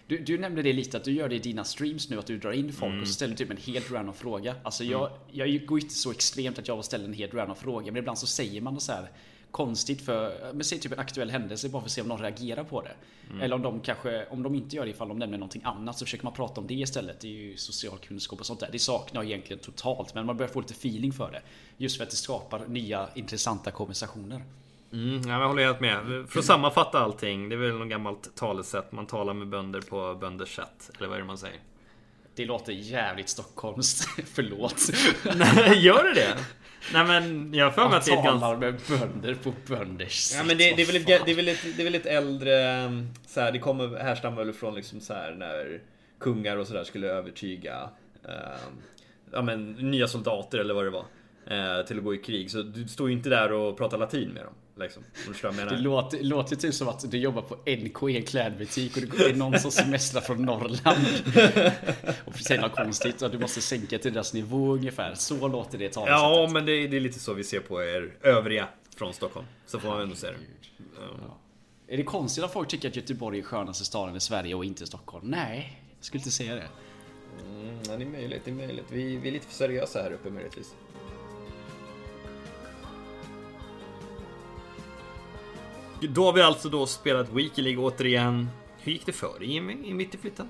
du, 0.08 0.18
du 0.18 0.38
nämnde 0.38 0.62
det 0.62 0.74
lite 0.74 0.98
att 0.98 1.04
du 1.04 1.12
gör 1.12 1.30
det 1.30 1.36
i 1.36 1.40
dina 1.40 1.64
streams 1.64 2.10
nu 2.10 2.20
att 2.20 2.26
du 2.26 2.38
drar 2.38 2.52
in 2.52 2.74
folk 2.74 3.02
och 3.02 3.08
så 3.08 3.14
ställer 3.14 3.32
du 3.32 3.38
typ 3.38 3.52
en 3.52 3.74
helt 3.74 3.92
random 3.92 4.16
fråga. 4.16 4.56
Alltså 4.64 4.84
jag, 4.84 5.12
jag 5.32 5.66
går 5.66 5.80
inte 5.80 5.94
så 5.94 6.12
extremt 6.12 6.60
att 6.60 6.68
jag 6.68 6.86
ställer 6.86 7.06
en 7.06 7.14
helt 7.14 7.34
random 7.34 7.56
fråga 7.56 7.92
men 7.92 7.98
ibland 8.00 8.18
så 8.18 8.28
säger 8.28 8.62
man 8.62 8.80
så 8.80 8.92
här 8.92 9.12
konstigt 9.52 10.02
för, 10.02 10.52
men 10.54 10.64
säg 10.64 10.80
typ 10.80 10.92
en 10.92 11.00
aktuell 11.00 11.30
händelse 11.30 11.70
bara 11.70 11.82
för 11.82 11.88
att 11.88 11.92
se 11.92 12.02
om 12.02 12.08
någon 12.08 12.22
reagerar 12.22 12.64
på 12.64 12.82
det. 12.82 12.94
Mm. 13.30 13.42
Eller 13.42 13.56
om 13.56 13.62
de 13.62 13.80
kanske, 13.80 14.26
om 14.30 14.44
de 14.44 14.56
inte 14.56 14.76
gör 14.76 14.86
det 14.86 14.92
ifall 14.92 15.08
de 15.08 15.20
nämner 15.20 15.38
någonting 15.38 15.62
annat 15.66 15.98
så 15.98 16.06
försöker 16.06 16.24
man 16.24 16.34
prata 16.34 16.62
om 16.62 16.68
det 16.68 16.74
istället. 16.74 17.20
Det 17.20 17.28
är 17.28 17.32
ju 17.32 17.58
social 17.58 17.98
kunskap 17.98 18.40
och 18.40 18.46
sånt 18.46 18.60
där. 18.60 18.70
Det 18.72 18.80
saknar 18.80 19.24
jag 19.24 19.32
egentligen 19.32 19.60
totalt 19.60 20.16
men 20.16 20.26
man 20.26 20.38
börjar 20.38 20.52
få 20.52 20.62
lite 20.62 20.74
feeling 20.74 21.14
för 21.14 21.32
det. 21.32 21.42
Just 21.78 21.98
för 21.98 22.04
att 22.04 22.10
det 22.10 22.16
skapar 22.16 22.68
nya 22.68 23.10
intressanta 23.16 23.72
konversationer. 23.72 24.44
Mm, 24.94 25.30
jag 25.30 25.48
håller 25.48 25.66
helt 25.66 25.80
med. 25.80 26.26
För 26.30 26.40
att 26.40 26.46
sammanfatta 26.46 27.00
allting. 27.00 27.50
Det 27.50 27.56
är 27.56 27.58
väl 27.58 27.74
något 27.74 27.90
gammalt 27.90 28.36
talesätt. 28.36 28.92
Man 28.92 29.06
talar 29.06 29.34
med 29.34 29.48
bönder 29.48 29.82
på 29.82 30.18
bönders 30.22 30.56
sätt. 30.56 30.92
Eller 30.98 31.08
vad 31.08 31.18
är 31.18 31.22
det 31.22 31.28
man 31.28 31.38
säger? 31.38 31.60
Det 32.36 32.46
låter 32.46 32.74
jävligt 32.74 33.30
stockholmskt. 33.30 34.08
Förlåt. 34.34 34.76
Nej, 35.36 35.80
gör 35.86 36.04
det 36.04 36.14
det? 36.14 36.38
Nej 36.94 37.06
men 37.06 37.54
jag 37.54 37.66
har 37.66 37.72
för 37.72 37.90
mig 37.90 37.98
att 37.98 38.06
det 38.06 38.12
är 38.12 38.18
ett 38.18 38.24
ganska... 38.24 38.58
med 38.58 38.76
bönder 38.90 39.36
på 39.36 39.54
bönders 39.68 40.14
sätt. 40.14 40.38
Ja 40.38 40.48
men 40.48 40.58
det, 40.58 40.76
det, 40.76 40.82
är 40.82 40.86
väl 40.86 40.96
ett, 40.96 41.26
det, 41.26 41.32
är 41.32 41.36
väl 41.36 41.48
ett, 41.48 41.66
det 41.76 41.82
är 41.82 41.84
väl 41.84 41.96
ett 41.96 42.06
äldre... 42.06 42.54
Så 43.28 43.42
här, 43.42 43.52
det 43.52 43.60
kommer 43.60 43.98
härstammar 43.98 44.44
väl 44.44 44.54
från 44.54 44.76
liksom 44.76 45.00
så 45.00 45.14
här 45.14 45.32
när 45.32 45.82
kungar 46.20 46.58
och 46.58 46.68
sådär 46.68 46.84
skulle 46.84 47.08
övertyga 47.08 47.90
uh, 48.26 48.32
ja, 49.32 49.42
men, 49.42 49.72
nya 49.72 50.08
soldater 50.08 50.58
eller 50.58 50.74
vad 50.74 50.86
det 50.86 50.90
var. 50.90 51.06
Uh, 51.52 51.86
till 51.86 51.98
att 51.98 52.04
gå 52.04 52.14
i 52.14 52.18
krig. 52.18 52.52
Så 52.52 52.62
du 52.62 52.88
står 52.88 53.10
ju 53.10 53.16
inte 53.16 53.30
där 53.30 53.52
och 53.52 53.78
pratar 53.78 53.98
latin 53.98 54.30
med 54.30 54.44
dem. 54.44 54.54
Liksom. 54.82 55.04
Det 55.70 55.78
låter, 55.78 56.24
låter 56.24 56.56
typ 56.56 56.74
som 56.74 56.88
att 56.88 57.12
du 57.12 57.18
jobbar 57.18 57.42
på 57.42 57.56
NK 57.56 58.10
i 58.10 58.18
en 58.18 58.24
klädbutik 58.24 58.98
och 58.98 59.04
det 59.18 59.26
är 59.26 59.36
någon 59.36 59.60
som 59.60 59.72
semestrar 59.72 60.22
från 60.22 60.46
Norrland. 60.46 61.06
och 62.26 62.36
säger 62.36 62.62
något 62.62 62.76
konstigt 62.76 63.22
och 63.22 63.32
du 63.32 63.40
måste 63.40 63.62
sänka 63.62 63.98
till 63.98 64.14
deras 64.14 64.34
nivå 64.34 64.74
ungefär. 64.74 65.16
Så 65.16 65.48
låter 65.48 65.78
det 65.78 65.90
talesättet. 65.90 66.22
Ja, 66.22 66.50
men 66.54 66.66
det 66.66 66.72
är, 66.72 66.88
det 66.88 66.98
är, 66.98 67.02
lite 67.02 67.20
så 67.20 67.34
vi 67.34 67.44
ser 67.44 67.60
på 67.60 67.84
er 67.84 68.14
övriga 68.22 68.68
från 68.96 69.14
Stockholm. 69.14 69.46
Så 69.66 69.80
får 69.80 69.88
man 69.90 70.02
ändå 70.02 70.16
se 70.16 70.28
det. 70.28 70.34
Ja. 70.96 71.38
Är 71.88 71.98
det 71.98 72.04
konstigt 72.04 72.44
att 72.44 72.54
folk 72.54 72.70
tycker 72.70 72.90
att 72.90 72.96
Göteborg 72.96 73.40
är 73.40 73.44
skönaste 73.44 73.86
staden 73.86 74.16
i 74.16 74.20
Sverige 74.20 74.56
och 74.56 74.66
inte 74.66 74.86
Stockholm? 74.86 75.28
Nej, 75.28 75.82
jag 75.98 76.06
skulle 76.06 76.20
inte 76.20 76.32
säga 76.32 76.56
det. 76.56 76.68
Mm, 77.50 77.84
det 77.84 78.06
är 78.06 78.10
möjligt, 78.10 78.42
det 78.46 78.52
är 78.52 78.56
möjligt. 78.56 78.86
Vi, 78.90 79.18
vi 79.18 79.28
är 79.28 79.32
lite 79.32 79.48
för 79.48 79.54
seriösa 79.54 80.02
här 80.02 80.12
uppe 80.12 80.30
möjligtvis. 80.30 80.76
Då 86.10 86.26
har 86.26 86.34
vi 86.34 86.42
alltså 86.42 86.70
då 86.70 86.86
spelat 86.86 87.30
Weekly 87.30 87.64
League 87.64 87.84
återigen. 87.84 88.50
Hur 88.80 88.92
gick 88.92 89.06
det 89.06 89.12
för 89.12 89.40
dig 89.40 89.52
Jimmy 89.52 89.74
i 89.74 89.94
mitt 89.94 90.16
i 90.16 90.18
flytten? 90.18 90.50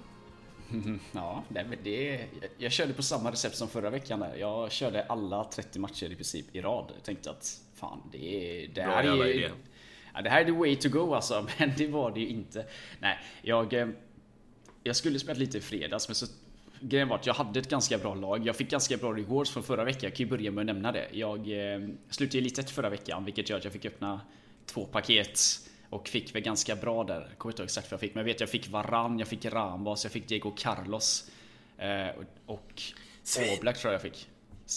Ja, 1.11 1.43
det, 1.83 2.25
jag 2.57 2.71
körde 2.71 2.93
på 2.93 3.03
samma 3.03 3.31
recept 3.31 3.55
som 3.55 3.67
förra 3.67 3.89
veckan. 3.89 4.19
Där. 4.19 4.35
Jag 4.35 4.71
körde 4.71 5.03
alla 5.03 5.43
30 5.43 5.79
matcher 5.79 6.11
i 6.11 6.15
princip 6.15 6.45
i 6.55 6.61
rad. 6.61 6.91
Jag 6.95 7.03
tänkte 7.03 7.29
att 7.29 7.61
fan, 7.75 8.01
det, 8.11 8.67
det 8.75 8.81
här 8.81 9.03
är. 9.03 9.51
Ja, 10.13 10.21
det 10.21 10.29
här 10.29 10.41
är 10.41 10.45
the 10.45 10.51
way 10.51 10.75
to 10.75 10.89
go 10.89 11.13
alltså, 11.13 11.47
men 11.59 11.71
det 11.77 11.87
var 11.87 12.11
det 12.11 12.19
ju 12.19 12.27
inte. 12.27 12.65
Nej, 12.99 13.19
jag... 13.41 13.73
Eh, 13.73 13.87
jag 14.83 14.95
skulle 14.95 15.19
spela 15.19 15.39
lite 15.39 15.57
i 15.57 15.61
fredags, 15.61 16.07
men 16.07 16.15
så 16.15 16.25
Grejen 16.79 17.07
var 17.07 17.15
att 17.15 17.25
jag 17.25 17.33
hade 17.33 17.59
ett 17.59 17.69
ganska 17.69 17.97
bra 17.97 18.15
lag. 18.15 18.47
Jag 18.47 18.55
fick 18.55 18.69
ganska 18.69 18.97
bra 18.97 19.13
rewards 19.13 19.51
från 19.51 19.63
förra 19.63 19.83
veckan. 19.83 20.01
Jag 20.03 20.15
kan 20.15 20.25
ju 20.25 20.29
börja 20.29 20.51
med 20.51 20.61
att 20.61 20.65
nämna 20.65 20.91
det. 20.91 21.07
Jag 21.11 21.39
eh, 21.39 21.89
slutade 22.09 22.37
i 22.37 22.41
lite 22.41 22.63
förra 22.63 22.89
veckan, 22.89 23.25
vilket 23.25 23.49
gör 23.49 23.57
att 23.57 23.63
jag 23.63 23.73
fick 23.73 23.85
öppna 23.85 24.21
två 24.65 24.85
paket 24.85 25.39
och 25.89 26.07
fick 26.07 26.35
väl 26.35 26.41
ganska 26.41 26.75
bra 26.75 27.03
där. 27.03 27.27
Jag 27.29 27.37
kommer 27.37 27.53
inte 27.53 27.61
ihåg 27.61 27.65
exakt 27.65 27.91
vad 27.91 27.93
jag 27.93 27.99
fick, 27.99 28.15
men 28.15 28.21
jag 28.21 28.33
vet 28.33 28.39
jag 28.39 28.49
fick 28.49 28.69
Varann, 28.69 29.19
jag 29.19 29.27
fick 29.27 29.45
Rambas, 29.45 30.03
jag 30.03 30.11
fick 30.13 30.27
Diego 30.27 30.51
Carlos 30.57 31.31
eh, 31.77 32.07
och 32.45 32.81
Oblak 33.57 33.77
tror 33.77 33.93
jag 33.93 33.93
jag 33.93 34.01
fick. 34.01 34.27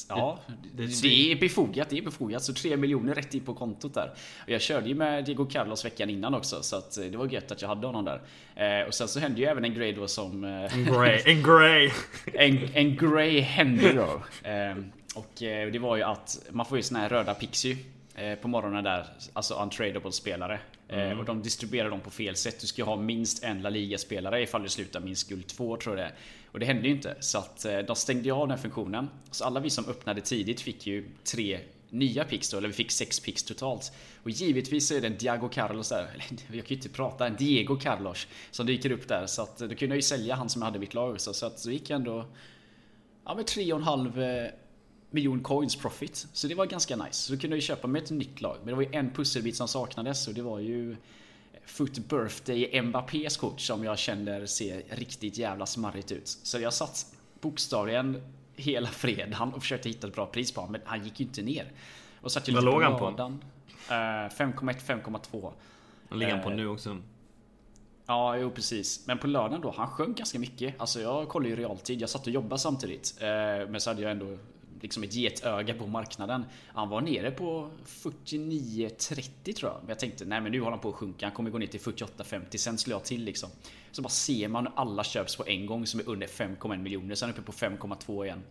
Ja, 0.08 0.40
det, 0.72 1.02
det, 1.02 1.32
är 1.32 1.36
befogat. 1.36 1.90
Det 1.90 1.98
är 1.98 2.02
befogat. 2.02 2.42
Så 2.42 2.54
3 2.54 2.76
miljoner 2.76 3.14
rätt 3.14 3.34
in 3.34 3.44
på 3.44 3.54
kontot 3.54 3.94
där. 3.94 4.14
Och 4.42 4.50
jag 4.50 4.60
körde 4.60 4.88
ju 4.88 4.94
med 4.94 5.24
Diego 5.24 5.46
Carlos 5.46 5.84
veckan 5.84 6.10
innan 6.10 6.34
också. 6.34 6.62
Så 6.62 6.76
att 6.76 6.96
eh, 6.96 7.04
det 7.04 7.16
var 7.16 7.26
gött 7.26 7.52
att 7.52 7.62
jag 7.62 7.68
hade 7.68 7.86
honom 7.86 8.04
där. 8.04 8.20
Eh, 8.54 8.86
och 8.86 8.94
sen 8.94 9.08
så 9.08 9.20
hände 9.20 9.40
ju 9.40 9.46
även 9.46 9.64
en 9.64 9.74
grej 9.74 9.92
då 9.92 10.08
som... 10.08 10.44
Eh, 10.44 10.74
en 10.74 10.84
grey. 10.84 11.22
En 11.24 11.42
grey. 11.42 11.90
en, 12.34 12.68
en 12.74 12.96
grey 12.96 13.40
hände 13.40 13.92
då. 13.92 14.22
Eh, 14.48 14.76
och 15.14 15.32
det 15.38 15.78
var 15.78 15.96
ju 15.96 16.02
att 16.02 16.46
man 16.50 16.66
får 16.66 16.76
ju 16.76 16.82
såna 16.82 17.00
här 17.00 17.08
röda 17.08 17.34
pixie 17.34 17.76
på 18.42 18.48
morgonen 18.48 18.84
där, 18.84 19.06
alltså 19.32 19.54
untradable 19.54 20.12
spelare. 20.12 20.60
Eh, 20.88 20.98
mm. 20.98 21.18
Och 21.18 21.24
de 21.24 21.42
distribuerar 21.42 21.90
dem 21.90 22.00
på 22.00 22.10
fel 22.10 22.36
sätt. 22.36 22.60
Du 22.60 22.66
ska 22.66 22.84
ha 22.84 22.96
minst 22.96 23.44
en 23.44 23.62
La 23.62 23.68
Liga-spelare 23.68 24.42
ifall 24.42 24.62
du 24.62 24.68
slutar 24.68 25.00
minst 25.00 25.28
guld 25.28 25.46
2 25.46 25.76
tror 25.76 25.98
jag 25.98 26.06
det 26.06 26.12
Och 26.52 26.58
det 26.58 26.66
hände 26.66 26.88
ju 26.88 26.94
inte. 26.94 27.16
Så 27.20 27.38
att 27.38 27.64
eh, 27.64 27.78
de 27.78 27.96
stängde 27.96 28.32
av 28.32 28.48
den 28.48 28.58
funktionen. 28.58 29.08
Så 29.30 29.44
alla 29.44 29.60
vi 29.60 29.70
som 29.70 29.88
öppnade 29.88 30.20
tidigt 30.20 30.60
fick 30.60 30.86
ju 30.86 31.08
tre 31.24 31.60
nya 31.90 32.24
pix 32.24 32.50
då, 32.50 32.58
eller 32.58 32.68
vi 32.68 32.74
fick 32.74 32.90
sex 32.90 33.20
pix 33.20 33.42
totalt. 33.42 33.92
Och 34.22 34.30
givetvis 34.30 34.90
är 34.90 35.00
det 35.00 35.06
en 35.06 35.18
Diago 35.18 35.48
Carlos 35.48 35.88
där, 35.88 36.02
eller 36.48 36.56
jag 36.56 36.66
kan 36.66 36.68
ju 36.68 36.74
inte 36.74 36.88
prata, 36.88 37.26
en 37.26 37.36
Diego 37.36 37.76
Carlos 37.76 38.26
som 38.50 38.66
dyker 38.66 38.90
upp 38.92 39.08
där. 39.08 39.26
Så 39.26 39.42
att 39.42 39.58
då 39.58 39.68
kunde 39.68 39.86
jag 39.86 39.96
ju 39.96 40.02
sälja 40.02 40.34
han 40.34 40.48
som 40.48 40.62
jag 40.62 40.66
hade 40.66 40.76
i 40.76 40.80
mitt 40.80 40.94
lag 40.94 41.12
också. 41.12 41.32
Så 41.34 41.46
att 41.46 41.58
så 41.58 41.70
gick 41.70 41.90
jag 41.90 41.96
ändå 41.96 42.24
Ja 43.26 43.34
med 43.34 43.44
3,5 43.44 44.50
miljon 45.14 45.42
coins 45.42 45.76
profit. 45.76 46.26
Så 46.32 46.46
det 46.46 46.54
var 46.54 46.66
ganska 46.66 46.96
nice. 46.96 47.12
Så 47.12 47.32
då 47.32 47.38
kunde 47.40 47.56
jag 47.56 47.62
köpa 47.62 47.88
med 47.88 48.02
ett 48.02 48.10
nytt 48.10 48.40
lag. 48.40 48.56
Men 48.58 48.66
det 48.66 48.74
var 48.74 48.82
ju 48.82 48.88
en 48.92 49.10
pusselbit 49.10 49.56
som 49.56 49.68
saknades 49.68 50.28
och 50.28 50.34
det 50.34 50.42
var 50.42 50.58
ju 50.58 50.96
Foot 51.66 51.98
Birthday 51.98 52.82
Mbappés 52.82 53.36
kort 53.36 53.60
som 53.60 53.84
jag 53.84 53.98
känner 53.98 54.46
ser 54.46 54.82
riktigt 54.90 55.38
jävla 55.38 55.66
smarrigt 55.66 56.12
ut. 56.12 56.28
Så 56.28 56.58
jag 56.58 56.74
satt 56.74 57.06
bokstavligen 57.40 58.22
hela 58.56 58.88
fredagen 58.88 59.52
och 59.54 59.62
försökte 59.62 59.88
hitta 59.88 60.06
ett 60.06 60.14
bra 60.14 60.26
pris 60.26 60.52
på 60.52 60.60
honom, 60.60 60.72
men 60.72 60.80
han 60.84 61.04
gick 61.04 61.20
ju 61.20 61.26
inte 61.26 61.42
ner. 61.42 61.72
Och 62.20 62.32
satt 62.32 62.48
ju 62.48 62.52
Vad 62.54 62.64
låg 62.64 62.82
han 62.82 62.98
på? 62.98 63.06
5,1, 63.88 64.78
5,2. 64.80 65.52
Vad 66.08 66.18
ligger 66.18 66.32
han 66.32 66.42
på 66.42 66.50
nu 66.50 66.68
också? 66.68 66.98
Ja, 68.06 68.36
jo 68.36 68.50
precis. 68.50 69.06
Men 69.06 69.18
på 69.18 69.26
lördagen 69.26 69.60
då, 69.60 69.74
han 69.76 69.86
sjönk 69.86 70.18
ganska 70.18 70.38
mycket. 70.38 70.80
Alltså 70.80 71.00
jag 71.00 71.28
kollade 71.28 71.48
ju 71.48 71.56
realtid, 71.56 72.00
jag 72.00 72.10
satt 72.10 72.26
och 72.26 72.32
jobbade 72.32 72.58
samtidigt. 72.58 73.16
Men 73.68 73.80
så 73.80 73.90
hade 73.90 74.02
jag 74.02 74.10
ändå 74.10 74.38
liksom 74.84 75.02
ett 75.02 75.14
getöga 75.14 75.74
på 75.74 75.86
marknaden. 75.86 76.44
Han 76.66 76.88
var 76.88 77.00
nere 77.00 77.30
på 77.30 77.70
49-30 77.86 79.52
tror 79.52 79.72
jag. 79.72 79.80
Jag 79.88 79.98
tänkte, 79.98 80.24
nej 80.24 80.40
men 80.40 80.52
nu 80.52 80.58
håller 80.58 80.70
han 80.70 80.80
på 80.80 80.88
att 80.88 80.94
sjunka. 80.94 81.26
Han 81.26 81.34
kommer 81.34 81.50
gå 81.50 81.58
ner 81.58 81.66
till 81.66 81.80
48-50, 81.80 82.56
sen 82.56 82.78
slår 82.78 82.94
jag 82.94 83.04
till 83.04 83.24
liksom. 83.24 83.50
Så 83.92 84.02
bara 84.02 84.08
ser 84.08 84.48
man 84.48 84.68
alla 84.74 85.04
köps 85.04 85.36
på 85.36 85.46
en 85.46 85.66
gång 85.66 85.86
som 85.86 86.00
är 86.00 86.08
under 86.08 86.26
5,1 86.26 86.78
miljoner. 86.78 87.14
Sen 87.14 87.30
uppe 87.30 87.42
på 87.42 87.52
5,2 87.52 88.24
igen. 88.24 88.42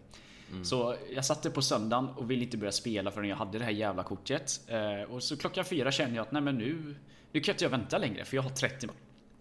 Mm. 0.51 0.65
Så 0.65 0.95
jag 1.15 1.25
satte 1.25 1.49
på 1.49 1.61
söndagen 1.61 2.09
och 2.09 2.31
ville 2.31 2.43
inte 2.43 2.57
börja 2.57 2.71
spela 2.71 3.11
förrän 3.11 3.29
jag 3.29 3.35
hade 3.35 3.57
det 3.57 3.65
här 3.65 3.71
jävla 3.71 4.03
kortet. 4.03 4.61
Eh, 4.67 5.11
och 5.13 5.23
så 5.23 5.37
klockan 5.37 5.65
fyra 5.65 5.91
kände 5.91 6.15
jag 6.15 6.23
att 6.23 6.31
nej 6.31 6.41
men 6.41 6.57
nu, 6.57 6.95
nu 7.31 7.39
kan 7.39 7.53
inte 7.53 7.65
jag 7.65 7.69
vänta 7.69 7.97
längre 7.97 8.25
för 8.25 8.35
jag 8.35 8.43
har 8.43 8.49
30 8.49 8.87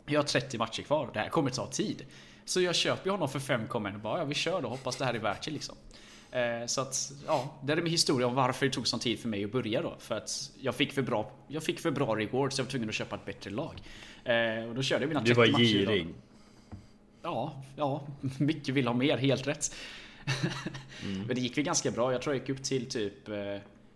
jag 0.07 0.21
har 0.21 0.27
30 0.27 0.59
matcher 0.59 0.83
kvar. 0.83 1.11
Det 1.13 1.21
här 1.21 1.29
kommer 1.29 1.51
ta 1.51 1.67
tid. 1.67 2.05
Så 2.45 2.61
jag 2.61 2.75
köper 2.75 3.11
honom 3.11 3.29
för 3.29 3.39
5,1 3.39 3.95
och 3.95 4.01
bara 4.01 4.19
ja, 4.19 4.25
vi 4.25 4.35
kör 4.35 4.63
då. 4.63 4.69
Hoppas 4.69 4.97
det 4.97 5.05
här 5.05 5.15
är 5.15 5.19
värt 5.19 5.45
det 5.45 5.51
liksom. 5.51 5.77
Eh, 6.33 6.67
så 6.67 6.81
att, 6.81 7.13
ja, 7.27 7.55
det 7.63 7.73
är 7.73 7.77
min 7.77 7.87
historia 7.87 8.27
om 8.27 8.35
varför 8.35 8.67
det 8.67 8.73
tog 8.73 8.89
sån 8.89 9.01
tid 9.01 9.19
för 9.19 9.29
mig 9.29 9.45
att 9.45 9.53
börja 9.53 9.83
då. 9.83 9.97
För 9.99 10.15
att 10.15 10.51
jag 10.61 10.75
fick 10.75 10.93
för 10.93 11.03
bra, 11.03 11.31
jag 11.49 11.63
fick 11.63 11.81
för 11.81 11.91
bra 11.91 12.17
rewards, 12.17 12.59
jag 12.59 12.65
var 12.65 12.71
tvungen 12.71 12.89
att 12.89 12.95
köpa 12.95 13.17
ett 13.17 13.25
bättre 13.25 13.51
lag. 13.51 13.83
Eh, 14.25 14.69
och 14.69 14.75
då 14.75 14.83
körde 14.83 15.03
jag 15.03 15.09
mina 15.09 15.21
30 15.21 15.41
matcher. 15.41 15.45
Du 15.47 15.53
var 15.53 15.59
girig. 15.59 16.07
Ja, 17.23 17.63
ja, 17.77 18.07
mycket 18.39 18.75
vill 18.75 18.87
ha 18.87 18.95
mer, 18.95 19.17
helt 19.17 19.47
rätt. 19.47 19.75
Mm. 21.05 21.23
Men 21.27 21.37
det 21.37 21.41
gick 21.41 21.57
väl 21.57 21.65
ganska 21.65 21.91
bra. 21.91 22.13
Jag 22.13 22.23
tror 22.23 22.35
jag 22.35 22.41
gick 22.41 22.59
upp 22.59 22.65
till 22.65 22.87
typ 22.87 23.29
eh, 23.29 23.35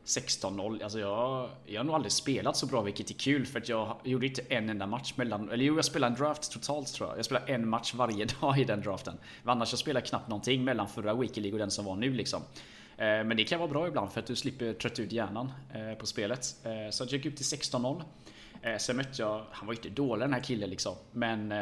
16-0. 0.06 0.82
Alltså 0.82 0.98
jag, 0.98 1.50
jag 1.66 1.80
har 1.80 1.84
nog 1.84 1.94
aldrig 1.94 2.12
spelat 2.12 2.56
så 2.56 2.66
bra 2.66 2.82
vilket 2.82 3.10
är 3.10 3.14
kul 3.14 3.46
för 3.46 3.60
att 3.60 3.68
jag 3.68 3.96
gjorde 4.04 4.26
inte 4.26 4.42
en 4.48 4.70
enda 4.70 4.86
match 4.86 5.12
mellan... 5.16 5.50
Eller 5.50 5.64
jo, 5.64 5.76
jag 5.76 5.84
spelade 5.84 6.12
en 6.14 6.18
draft 6.18 6.52
totalt 6.52 6.92
tror 6.92 7.08
jag. 7.08 7.18
Jag 7.18 7.24
spelade 7.24 7.52
en 7.52 7.68
match 7.68 7.94
varje 7.94 8.24
dag 8.40 8.58
i 8.58 8.64
den 8.64 8.80
draften. 8.80 9.14
Men 9.42 9.52
annars 9.52 9.72
jag 9.72 9.78
spelade 9.78 10.06
knappt 10.06 10.28
någonting 10.28 10.64
mellan 10.64 10.88
förra 10.88 11.14
Weekly 11.14 11.42
League 11.42 11.54
och 11.54 11.58
den 11.58 11.70
som 11.70 11.84
var 11.84 11.96
nu 11.96 12.12
liksom. 12.12 12.42
Eh, 12.96 13.04
men 13.04 13.36
det 13.36 13.44
kan 13.44 13.58
vara 13.58 13.70
bra 13.70 13.88
ibland 13.88 14.12
för 14.12 14.20
att 14.20 14.26
du 14.26 14.36
slipper 14.36 14.72
trötta 14.72 15.02
ut 15.02 15.12
hjärnan 15.12 15.52
eh, 15.74 15.98
på 15.98 16.06
spelet. 16.06 16.56
Eh, 16.64 16.90
så 16.90 17.04
jag 17.04 17.12
gick 17.12 17.26
upp 17.26 17.36
till 17.36 17.44
16-0. 17.44 18.02
Sen 18.78 18.96
mötte 18.96 19.22
jag... 19.22 19.44
Han 19.50 19.66
var 19.66 19.74
ju 19.74 19.76
inte 19.76 19.88
dålig 19.88 20.24
den 20.24 20.32
här 20.32 20.40
killen 20.40 20.70
liksom. 20.70 20.94
Men... 21.12 21.54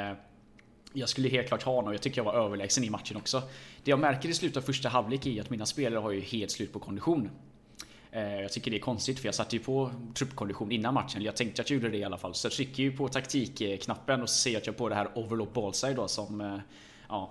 Jag 0.96 1.09
skulle 1.09 1.28
helt 1.28 1.48
klart 1.48 1.62
ha 1.62 1.74
honom 1.74 1.92
jag 1.92 2.02
tycker 2.02 2.18
jag 2.18 2.24
var 2.24 2.44
överlägsen 2.44 2.85
i 2.85 2.90
matchen 2.90 3.16
också. 3.16 3.42
Det 3.85 3.90
jag 3.90 3.98
märker 3.98 4.28
i 4.28 4.35
slutet 4.35 4.57
av 4.57 4.61
första 4.61 4.88
halvlek 4.88 5.26
är 5.26 5.40
att 5.40 5.50
mina 5.50 5.66
spelare 5.66 6.00
har 6.00 6.11
ju 6.11 6.20
helt 6.20 6.50
slut 6.50 6.72
på 6.72 6.78
kondition. 6.78 7.30
Eh, 8.14 8.40
jag 8.40 8.53
tycker 8.53 8.70
det 8.70 8.77
är 8.77 8.81
konstigt 8.81 9.18
för 9.18 9.29
jag 9.29 9.35
satte 9.35 9.57
ju 9.57 9.62
på 9.62 9.90
truppkondition 10.14 10.72
innan 10.72 10.94
matchen. 10.94 11.22
Jag 11.22 11.37
tänkte 11.37 11.62
att 11.62 11.70
jag 11.70 11.77
gjorde 11.77 11.90
det 11.90 11.98
i 11.98 12.05
alla 12.05 12.18
fall. 12.18 12.35
Så 12.35 12.46
jag 12.46 12.53
trycker 12.53 12.83
ju 12.83 12.96
på 12.96 13.09
taktikknappen 13.09 14.22
och 14.22 14.31
ser 14.31 14.57
att 14.57 14.66
jag 14.66 14.77
på 14.77 14.88
det 14.88 14.94
här 14.94 15.18
overlock 15.18 15.53
ballside 15.53 15.96
då 15.96 16.09
som 16.09 16.40
eh, 16.40 16.59
ja, 17.09 17.31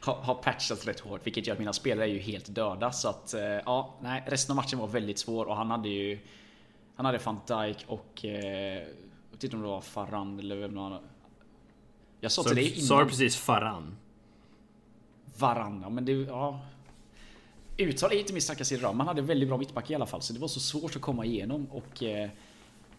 har 0.00 0.34
patchats 0.34 0.86
rätt 0.86 1.00
hårt. 1.00 1.26
Vilket 1.26 1.46
gör 1.46 1.54
att 1.54 1.58
mina 1.58 1.72
spelare 1.72 2.08
är 2.08 2.12
ju 2.12 2.18
helt 2.18 2.54
döda. 2.54 2.92
Så 2.92 3.08
att 3.08 3.34
eh, 3.34 3.42
ja, 3.42 3.94
nej, 4.02 4.24
resten 4.26 4.52
av 4.52 4.56
matchen 4.56 4.78
var 4.78 4.86
väldigt 4.86 5.18
svår 5.18 5.46
och 5.46 5.56
han 5.56 5.70
hade 5.70 5.88
ju 5.88 6.18
Han 6.96 7.06
hade 7.06 7.18
van 7.18 7.40
Dijk 7.46 7.84
och 7.86 8.24
jag 8.24 8.80
vet 9.30 9.44
inte 9.44 9.56
om 9.56 9.62
det 9.62 9.68
var 9.68 9.80
Farran 9.80 10.38
eller 10.38 10.56
vem 10.56 10.74
det 10.74 10.98
Jag 12.20 12.32
sa 12.32 12.42
till 12.42 12.56
dig 12.56 12.74
innan. 12.74 12.86
Sa 12.86 13.02
du 13.02 13.08
precis 13.08 13.36
Farran? 13.36 13.96
Varann, 15.38 15.80
ja 15.82 15.88
men 15.88 16.04
det, 16.04 16.12
ja 16.12 16.60
Uttal 17.76 18.12
är 18.12 18.16
inte 18.16 18.32
min 18.32 18.42
starka 18.42 18.64
sida 18.64 18.92
Man 18.92 19.06
hade 19.06 19.22
väldigt 19.22 19.48
bra 19.48 19.58
mittback 19.58 19.90
i 19.90 19.94
alla 19.94 20.06
fall 20.06 20.22
så 20.22 20.32
det 20.32 20.38
var 20.38 20.48
så 20.48 20.60
svårt 20.60 20.96
att 20.96 21.02
komma 21.02 21.24
igenom 21.24 21.66
och 21.70 22.02
eh, 22.02 22.30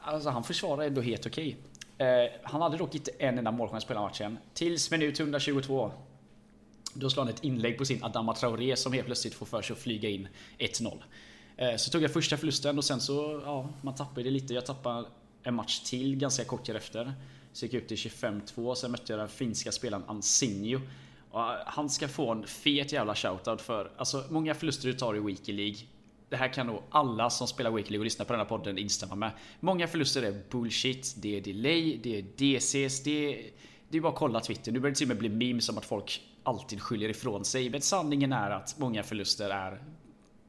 Alltså 0.08 0.30
han 0.30 0.44
försvarade 0.44 0.86
ändå 0.86 1.02
helt 1.02 1.26
okej. 1.26 1.58
Eh, 1.98 2.08
han 2.44 2.62
hade 2.62 2.78
dock 2.78 2.96
inte 2.96 3.12
en 3.20 3.38
enda 3.38 3.52
målchans 3.52 3.86
på 3.86 3.94
hela 3.94 4.02
matchen. 4.02 4.38
Tills 4.54 4.92
minut 4.92 5.20
122. 5.20 5.92
Då 6.94 7.10
slår 7.10 7.24
han 7.24 7.34
ett 7.34 7.44
inlägg 7.44 7.78
på 7.78 7.86
sin 7.86 8.04
Adama 8.04 8.36
Traoré 8.36 8.76
som 8.76 8.94
helt 8.94 9.06
plötsligt 9.06 9.34
får 9.34 9.46
för 9.46 9.62
sig 9.62 9.74
att 9.74 9.80
flyga 9.80 10.10
in 10.10 10.28
1-0. 10.58 11.04
Eh, 11.58 11.76
så 11.76 11.92
tog 11.92 12.04
jag 12.04 12.14
första 12.14 12.38
förlusten 12.38 12.78
och 12.78 12.86
sen 12.86 13.02
så, 13.02 13.42
ja, 13.46 13.70
man 13.82 13.96
tappade 13.96 14.24
det 14.24 14.30
lite. 14.30 14.54
Jag 14.54 14.66
tappade 14.66 15.08
en 15.44 15.56
match 15.56 15.80
till 15.80 16.16
ganska 16.16 16.44
kort 16.44 16.70
efter. 16.70 17.14
Så 17.54 17.66
gick 17.66 17.74
jag 17.74 17.82
upp 17.82 17.88
till 17.88 17.98
25-2, 17.98 18.76
sen 18.76 18.92
mötte 18.92 19.14
jag 19.14 19.20
den 19.20 19.30
finska 19.30 19.72
spelaren 19.72 20.04
Ansinio. 20.08 20.82
Han 21.66 21.90
ska 21.90 22.08
få 22.08 22.32
en 22.32 22.48
fet 22.48 22.92
jävla 22.92 23.16
shoutout 23.16 23.62
för, 23.62 23.92
alltså 23.98 24.24
många 24.30 24.54
förluster 24.54 24.88
du 24.88 24.94
tar 24.94 25.16
i 25.16 25.20
Weekly 25.20 25.54
League. 25.54 25.78
Det 26.30 26.36
här 26.36 26.54
kan 26.54 26.68
nog 26.68 26.82
alla 26.90 27.30
som 27.30 27.48
spelar 27.48 27.72
Weekly 27.72 27.92
League 27.92 28.02
och 28.02 28.06
lyssnar 28.06 28.26
på 28.26 28.34
den 28.34 28.40
här 28.40 28.48
podden 28.48 28.78
instämma 28.78 29.16
med. 29.16 29.32
Många 29.60 29.88
förluster 29.88 30.24
är 30.24 30.42
bullshit, 30.52 31.16
det 31.18 31.38
är 31.38 31.42
delay, 31.42 32.00
det 32.04 32.18
är 32.18 32.22
DCs, 32.22 33.04
det 33.04 33.12
är... 33.12 33.52
Det 33.90 33.98
är 33.98 34.02
bara 34.02 34.14
att 34.14 34.20
kolla 34.20 34.40
Twitter. 34.40 34.72
Nu 34.72 34.80
börjar 34.80 34.92
det 34.92 34.98
till 34.98 35.06
och 35.06 35.08
med 35.08 35.18
bli 35.18 35.30
memes 35.30 35.70
om 35.70 35.78
att 35.78 35.86
folk 35.86 36.22
alltid 36.44 36.82
skyller 36.82 37.10
ifrån 37.10 37.46
sig. 37.46 37.70
Men 37.70 37.82
sanningen 37.82 38.34
är 38.34 38.50
att 38.50 38.76
många 38.78 39.04
förluster 39.04 39.50
är... 39.50 39.84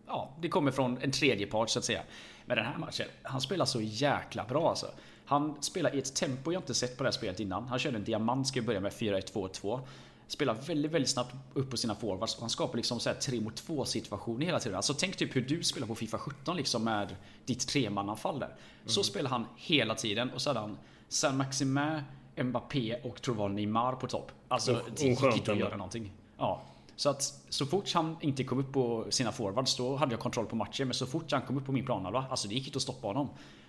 Ja, 0.07 0.37
det 0.40 0.49
kommer 0.49 0.70
från 0.70 0.99
en 0.99 1.11
tredje 1.11 1.46
part 1.46 1.70
så 1.70 1.79
att 1.79 1.85
säga. 1.85 2.03
Men 2.46 2.57
den 2.57 2.66
här 2.66 2.79
matchen, 2.79 3.07
han 3.22 3.40
spelar 3.40 3.64
så 3.64 3.81
jäkla 3.81 4.44
bra 4.44 4.68
alltså. 4.68 4.87
Han 5.27 5.62
spelar 5.62 5.94
i 5.94 5.99
ett 5.99 6.14
tempo 6.14 6.53
jag 6.53 6.61
inte 6.61 6.75
sett 6.75 6.96
på 6.96 7.03
det 7.03 7.07
här 7.07 7.12
spelet 7.12 7.40
innan. 7.40 7.68
Han 7.68 7.79
körde 7.79 7.96
en 7.96 8.05
diamant, 8.05 8.49
ska 8.49 8.62
börja 8.62 8.81
med 8.81 8.92
4-1-2-2. 8.92 9.81
Spelar 10.28 10.54
väldigt, 10.54 10.92
väldigt 10.92 11.10
snabbt 11.10 11.34
upp 11.54 11.70
på 11.70 11.76
sina 11.76 11.94
forwards 11.94 12.34
och 12.34 12.40
han 12.40 12.50
skapar 12.50 12.76
liksom 12.76 13.00
så 13.00 13.08
här 13.08 13.16
3 13.16 13.40
mot 13.40 13.56
2 13.56 13.84
situationer 13.84 14.46
hela 14.46 14.60
tiden. 14.60 14.76
Alltså 14.76 14.94
tänk 14.94 15.16
typ 15.16 15.36
hur 15.36 15.40
du 15.40 15.62
spelar 15.62 15.86
på 15.86 15.94
Fifa 15.94 16.18
17 16.18 16.56
liksom 16.56 16.84
med 16.84 17.16
ditt 17.44 17.68
tremananfall 17.68 18.38
där. 18.38 18.56
Så 18.86 19.00
mm. 19.00 19.04
spelar 19.04 19.30
han 19.30 19.46
hela 19.56 19.94
tiden 19.94 20.30
och 20.30 20.54
han 20.54 20.78
Saint 21.08 21.36
Maximin, 21.36 22.02
Mbappé 22.36 22.96
och 23.02 23.22
tror 23.22 23.34
var 23.34 23.48
Neymar 23.48 23.92
på 23.92 24.06
topp. 24.06 24.32
Alltså 24.48 24.72
oh, 24.72 24.80
det 24.96 25.02
gick 25.02 25.22
inte 25.22 25.52
att 25.52 25.58
göra 25.58 25.76
någonting. 25.76 26.12
Ja. 26.38 26.62
Så 26.96 27.10
att 27.10 27.22
så 27.48 27.66
fort 27.66 27.92
han 27.92 28.16
inte 28.20 28.44
kom 28.44 28.58
upp 28.58 28.72
på 28.72 29.06
sina 29.10 29.32
forwards 29.32 29.76
då 29.76 29.96
hade 29.96 30.12
jag 30.12 30.20
kontroll 30.20 30.46
på 30.46 30.56
matchen. 30.56 30.88
Men 30.88 30.94
så 30.94 31.06
fort 31.06 31.32
han 31.32 31.42
kom 31.42 31.56
upp 31.56 31.66
på 31.66 31.72
min 31.72 31.84
planhalva, 31.84 32.24
alltså 32.30 32.48
det 32.48 32.54
gick 32.54 32.66
inte 32.66 32.76
att 32.76 32.82
stoppa 32.82 33.06
honom. 33.06 33.28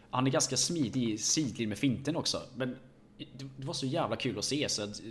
Han 0.09 0.27
är 0.27 0.31
ganska 0.31 0.57
smidig 0.57 1.09
i 1.09 1.17
sidled 1.17 1.69
med 1.69 1.77
finten 1.77 2.15
också. 2.15 2.41
Men 2.55 2.77
det 3.57 3.65
var 3.65 3.73
så 3.73 3.85
jävla 3.85 4.15
kul 4.15 4.39
att 4.39 4.45
se. 4.45 4.69
Så 4.69 4.83
att 4.83 5.01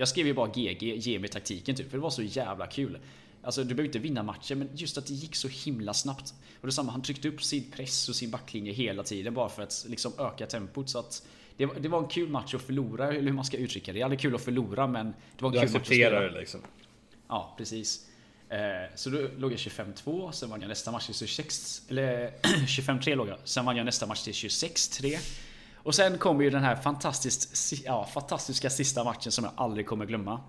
jag 0.00 0.08
skrev 0.08 0.26
ju 0.26 0.34
bara 0.34 0.48
GG, 0.48 0.82
ge 0.82 1.18
mig 1.18 1.28
taktiken 1.30 1.76
typ. 1.76 1.90
För 1.90 1.96
det 1.96 2.02
var 2.02 2.10
så 2.10 2.22
jävla 2.22 2.66
kul. 2.66 2.98
Alltså 3.42 3.64
du 3.64 3.74
behöver 3.74 3.84
inte 3.84 3.98
vinna 3.98 4.22
matchen 4.22 4.58
men 4.58 4.68
just 4.74 4.98
att 4.98 5.06
det 5.06 5.14
gick 5.14 5.36
så 5.36 5.48
himla 5.48 5.94
snabbt. 5.94 6.34
Och 6.60 6.66
det 6.66 6.72
samma, 6.72 6.92
han 6.92 7.02
tryckte 7.02 7.28
upp 7.28 7.42
sin 7.42 7.70
press 7.70 8.08
och 8.08 8.16
sin 8.16 8.30
backlinje 8.30 8.72
hela 8.72 9.02
tiden 9.02 9.34
bara 9.34 9.48
för 9.48 9.62
att 9.62 9.86
liksom 9.88 10.12
öka 10.18 10.46
tempot. 10.46 10.90
Så 10.90 10.98
att 10.98 11.26
det, 11.56 11.66
det 11.80 11.88
var 11.88 11.98
en 11.98 12.08
kul 12.08 12.28
match 12.28 12.54
att 12.54 12.62
förlora, 12.62 13.08
eller 13.08 13.20
hur 13.20 13.32
man 13.32 13.44
ska 13.44 13.56
uttrycka 13.56 13.92
det. 13.92 13.98
Det 13.98 14.02
är 14.02 14.04
aldrig 14.04 14.20
kul 14.20 14.34
att 14.34 14.44
förlora 14.44 14.86
men 14.86 15.06
det 15.06 15.42
var 15.42 15.48
en 15.48 15.54
du 15.54 15.60
kul 15.60 15.72
match 15.72 15.80
att 15.80 15.86
spela. 15.86 16.20
det 16.20 16.40
liksom? 16.40 16.60
Ja, 17.28 17.54
precis. 17.58 18.06
Eh, 18.48 18.58
så 18.94 19.10
då 19.10 19.28
låg 19.38 19.52
jag 19.52 19.58
25-2, 19.58 20.32
sen 20.32 20.50
vann 20.50 20.60
jag 20.60 20.68
nästa 20.68 20.92
match 20.92 21.06
till 21.06 21.14
26, 21.14 21.82
eller 21.88 22.30
25-3 22.42 23.16
låg 23.16 23.28
jag. 23.28 23.38
Sen 23.44 23.64
vann 23.64 23.76
jag 23.76 23.86
nästa 23.86 24.06
match 24.06 24.22
till 24.22 24.32
26-3. 24.32 25.18
Och 25.82 25.94
sen 25.94 26.18
kommer 26.18 26.44
ju 26.44 26.50
den 26.50 26.62
här 26.62 26.76
fantastiskt, 26.76 27.72
ja, 27.84 28.04
fantastiska 28.04 28.70
sista 28.70 29.04
matchen 29.04 29.32
som 29.32 29.44
jag 29.44 29.52
aldrig 29.56 29.86
kommer 29.86 30.06
glömma. 30.06 30.40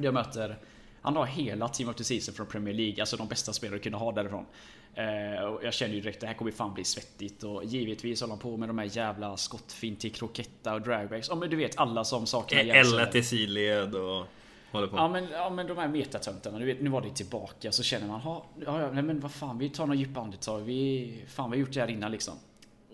Jag 0.00 0.14
möter 0.14 0.58
han 1.02 1.16
har 1.16 1.26
hela 1.26 1.68
Team 1.68 1.88
of 1.88 1.96
the 1.96 2.04
Season 2.04 2.34
från 2.34 2.46
Premier 2.46 2.74
League, 2.74 3.02
alltså 3.02 3.16
de 3.16 3.28
bästa 3.28 3.52
spelare 3.52 3.76
du 3.76 3.82
kunde 3.82 3.98
ha 3.98 4.12
därifrån. 4.12 4.46
Eh, 4.94 5.44
och 5.44 5.64
jag 5.64 5.74
känner 5.74 5.94
ju 5.94 6.00
direkt 6.00 6.20
det 6.20 6.26
här 6.26 6.34
kommer 6.34 6.50
fan 6.50 6.74
bli 6.74 6.84
svettigt 6.84 7.42
och 7.42 7.64
givetvis 7.64 8.20
håller 8.20 8.32
han 8.32 8.38
på 8.38 8.56
med 8.56 8.68
de 8.68 8.78
här 8.78 8.96
jävla 8.96 9.36
skottfin 9.36 9.96
till 9.96 10.12
kroketta 10.12 10.74
och 10.74 10.82
dragbacks. 10.82 11.28
Ja 11.28 11.34
men 11.34 11.50
du 11.50 11.56
vet 11.56 11.78
alla 11.78 12.04
som 12.04 12.26
saknar 12.26 12.58
L1 12.58 13.16
i 13.16 13.22
sidled 13.22 13.94
och 13.94 14.26
håller 14.72 14.86
på. 14.86 14.96
Ja 14.96 15.08
men, 15.08 15.28
ja, 15.32 15.50
men 15.50 15.66
de 15.66 15.78
här 15.78 15.88
metatöntarna, 15.88 16.58
du 16.58 16.64
vet 16.64 16.80
nu 16.80 16.90
var 16.90 17.00
det 17.00 17.10
tillbaka 17.10 17.72
så 17.72 17.82
känner 17.82 18.06
man, 18.06 18.20
ja, 18.24 18.44
ja 18.66 18.90
nej 18.92 19.02
men 19.02 19.20
vad 19.20 19.32
fan 19.32 19.58
vi 19.58 19.68
tar 19.68 19.86
några 19.86 19.98
djupa 19.98 20.20
andetag. 20.20 20.60
Vi, 20.60 21.24
fan 21.28 21.50
vi 21.50 21.56
har 21.56 21.60
gjort 21.60 21.74
det 21.74 21.80
här 21.80 21.90
innan 21.90 22.12
liksom. 22.12 22.34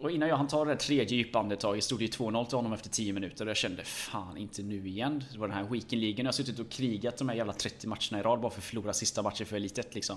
Och 0.01 0.11
innan 0.11 0.29
jag 0.29 0.37
hann 0.37 0.49
ta 0.49 0.65
det 0.65 0.71
där 0.71 0.77
tredje 0.77 1.19
djupa 1.19 1.39
andetaget 1.39 1.85
stod 1.85 1.99
det 1.99 2.05
ju 2.05 2.11
2-0 2.11 2.47
till 2.47 2.57
honom 2.57 2.73
efter 2.73 2.91
10 2.91 3.13
minuter 3.13 3.45
och 3.45 3.51
jag 3.51 3.57
kände 3.57 3.85
fan 3.85 4.37
inte 4.37 4.63
nu 4.63 4.89
igen. 4.89 5.25
Det 5.33 5.39
var 5.39 5.49
den 5.49 5.57
här 5.57 5.65
weekend 5.65 6.03
league 6.03 6.19
Jag 6.19 6.25
har 6.25 6.33
suttit 6.33 6.59
och 6.59 6.71
krigat 6.71 7.17
de 7.17 7.29
här 7.29 7.37
jävla 7.37 7.53
30 7.53 7.87
matcherna 7.87 8.19
i 8.19 8.23
rad 8.23 8.41
bara 8.41 8.51
för 8.51 8.59
att 8.59 8.65
förlora 8.65 8.93
sista 8.93 9.23
matchen 9.23 9.47
för 9.47 9.57
Elite 9.57 9.81
1 9.81 9.95
liksom. 9.95 10.17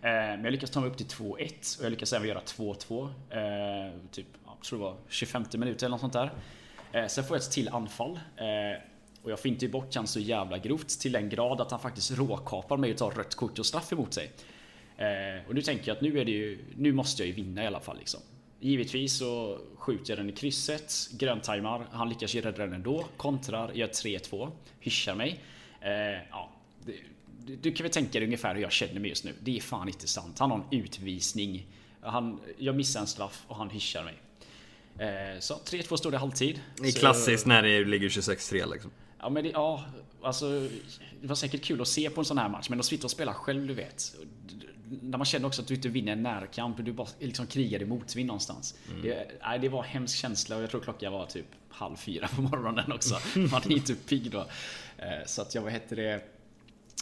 Eh, 0.00 0.10
men 0.10 0.44
jag 0.44 0.52
lyckas 0.52 0.70
ta 0.70 0.80
mig 0.80 0.90
upp 0.90 0.96
till 0.96 1.06
2-1 1.06 1.78
och 1.78 1.84
jag 1.84 1.90
lyckas 1.90 2.12
även 2.12 2.28
göra 2.28 2.40
2-2. 2.40 3.04
Eh, 3.04 4.00
typ, 4.10 4.26
jag 4.44 4.62
tror 4.62 4.78
det 4.78 4.84
var 4.84 4.96
25 5.08 5.44
minuter 5.52 5.86
eller 5.86 5.90
något 5.90 6.00
sånt 6.00 6.12
där. 6.12 6.32
Eh, 6.92 7.06
sen 7.06 7.24
får 7.24 7.36
jag 7.36 7.42
ett 7.42 7.50
till 7.50 7.68
anfall. 7.68 8.20
Och 9.22 9.30
jag 9.30 9.40
fintar 9.40 9.66
ju 9.66 9.72
bort 9.72 9.94
han 9.94 10.06
så 10.06 10.20
jävla 10.20 10.58
grovt 10.58 11.00
till 11.00 11.12
den 11.12 11.28
grad 11.28 11.60
att 11.60 11.70
han 11.70 11.80
faktiskt 11.80 12.18
råkapar 12.18 12.76
mig 12.76 12.92
och 12.92 12.98
tar 12.98 13.10
rött 13.10 13.34
kort 13.34 13.58
och 13.58 13.66
straff 13.66 13.92
emot 13.92 14.14
sig. 14.14 14.30
Och 15.48 15.54
nu 15.54 15.62
tänker 15.62 15.88
jag 15.88 15.96
att 15.96 16.02
nu 16.02 16.20
är 16.20 16.24
det 16.24 16.30
ju, 16.30 16.64
nu 16.76 16.92
måste 16.92 17.22
jag 17.22 17.26
ju 17.26 17.32
vinna 17.32 17.64
i 17.64 17.66
alla 17.66 17.80
fall 17.80 17.98
liksom. 17.98 18.20
Givetvis 18.60 19.18
så 19.18 19.58
skjuter 19.76 20.10
jag 20.10 20.18
den 20.18 20.30
i 20.30 20.32
krysset, 20.32 20.92
gröntajmar, 21.12 21.86
han 21.92 22.08
lyckas 22.08 22.34
ju 22.34 22.40
rädda 22.40 22.58
den 22.58 22.72
ändå, 22.72 23.06
kontrar, 23.16 23.72
gör 23.72 23.88
3-2, 23.88 24.50
hyschar 24.80 25.14
mig. 25.14 25.40
Eh, 25.80 25.90
ja, 26.30 26.50
du, 27.46 27.56
du 27.56 27.72
kan 27.72 27.84
väl 27.84 27.92
tänka 27.92 28.18
dig 28.18 28.26
ungefär 28.26 28.54
hur 28.54 28.62
jag 28.62 28.72
känner 28.72 29.00
mig 29.00 29.08
just 29.08 29.24
nu. 29.24 29.34
Det 29.40 29.56
är 29.56 29.60
fan 29.60 29.88
inte 29.88 30.06
sant. 30.06 30.38
Han 30.38 30.50
har 30.50 30.58
en 30.58 30.78
utvisning. 30.78 31.66
Han, 32.00 32.40
jag 32.58 32.76
missar 32.76 33.00
en 33.00 33.06
straff 33.06 33.44
och 33.48 33.56
han 33.56 33.70
hyschar 33.70 34.04
mig. 34.04 34.14
Eh, 34.98 35.40
så 35.40 35.54
3-2 35.54 35.96
står 35.96 36.10
det 36.10 36.18
halvtid. 36.18 36.60
Det 36.76 36.88
är 36.88 36.92
klassiskt 36.92 37.46
när 37.46 37.62
det 37.62 37.84
ligger 37.84 38.08
26-3 38.08 38.72
liksom. 38.72 38.90
Ja 39.20 39.30
men 39.30 39.44
det, 39.44 39.50
ja, 39.50 39.84
alltså 40.22 40.68
Det 41.20 41.26
var 41.26 41.34
säkert 41.34 41.62
kul 41.64 41.80
att 41.80 41.88
se 41.88 42.10
på 42.10 42.20
en 42.20 42.24
sån 42.24 42.38
här 42.38 42.48
match 42.48 42.68
men 42.68 42.80
att 42.80 42.86
sitta 42.86 43.04
och 43.04 43.10
spela 43.10 43.34
själv 43.34 43.66
du 43.66 43.74
vet 43.74 44.14
när 44.88 45.18
man 45.18 45.24
känner 45.24 45.46
också 45.46 45.62
att 45.62 45.68
du 45.68 45.74
inte 45.74 45.88
vinner 45.88 46.12
en 46.12 46.22
närkamp, 46.22 46.76
du 46.84 46.92
bara 46.92 47.08
liksom 47.18 47.46
krigar 47.46 47.82
i 47.82 47.84
motvind 47.84 48.26
någonstans. 48.26 48.74
Mm. 48.90 49.02
Det, 49.02 49.30
nej, 49.42 49.58
det 49.58 49.68
var 49.68 49.84
en 49.84 49.90
hemsk 49.90 50.16
känsla 50.16 50.56
och 50.56 50.62
jag 50.62 50.70
tror 50.70 50.80
klockan 50.80 51.12
var 51.12 51.26
typ 51.26 51.46
halv 51.68 51.96
fyra 51.96 52.28
på 52.28 52.42
morgonen 52.42 52.92
också. 52.92 53.14
Man 53.38 53.62
är 53.64 53.72
inte 53.72 53.94
pigg 53.94 54.30
då. 54.30 54.46
Eh, 54.98 55.26
så 55.26 55.42
att 55.42 55.54
jag, 55.54 55.62
vad 55.62 55.72
hette 55.72 55.94
det? 55.94 56.22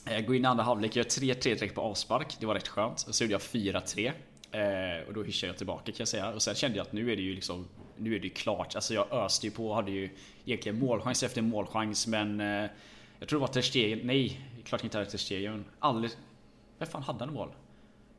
Jag 0.04 0.26
går 0.26 0.36
in 0.36 0.44
i 0.44 0.46
andra 0.46 0.64
halvlek, 0.64 0.96
gör 0.96 1.04
3-3 1.04 1.42
direkt 1.42 1.74
på 1.74 1.80
avspark. 1.80 2.36
Det 2.40 2.46
var 2.46 2.54
rätt 2.54 2.68
skönt. 2.68 3.04
Och 3.08 3.14
så 3.14 3.24
gjorde 3.24 3.32
jag 3.32 3.40
4-3. 3.40 4.12
Eh, 4.50 5.08
och 5.08 5.14
då 5.14 5.22
hyschade 5.22 5.50
jag 5.50 5.56
tillbaka 5.56 5.84
kan 5.84 5.94
jag 5.98 6.08
säga. 6.08 6.30
Och 6.30 6.42
sen 6.42 6.54
kände 6.54 6.76
jag 6.76 6.86
att 6.86 6.92
nu 6.92 7.12
är 7.12 7.16
det 7.16 7.22
ju 7.22 7.34
liksom 7.34 7.68
Nu 7.96 8.14
är 8.14 8.18
det 8.20 8.26
ju 8.26 8.34
klart. 8.34 8.74
Alltså 8.74 8.94
jag 8.94 9.12
öste 9.12 9.46
ju 9.46 9.50
på 9.50 9.74
hade 9.74 9.90
ju 9.90 10.10
egentligen 10.44 10.78
målchans 10.78 11.22
efter 11.22 11.42
målchans 11.42 12.06
men 12.06 12.40
eh, 12.40 12.70
Jag 13.18 13.28
tror 13.28 13.38
det 13.38 13.46
var 13.46 13.52
Terstegen, 13.52 14.00
nej 14.02 14.40
klart 14.64 14.84
inte 14.84 14.98
hade 14.98 15.10
Terstegen. 15.10 15.64
Alldeles... 15.78 16.16
Vem 16.78 16.88
fan 16.88 17.02
hade 17.02 17.24
han 17.24 17.34
mål? 17.34 17.48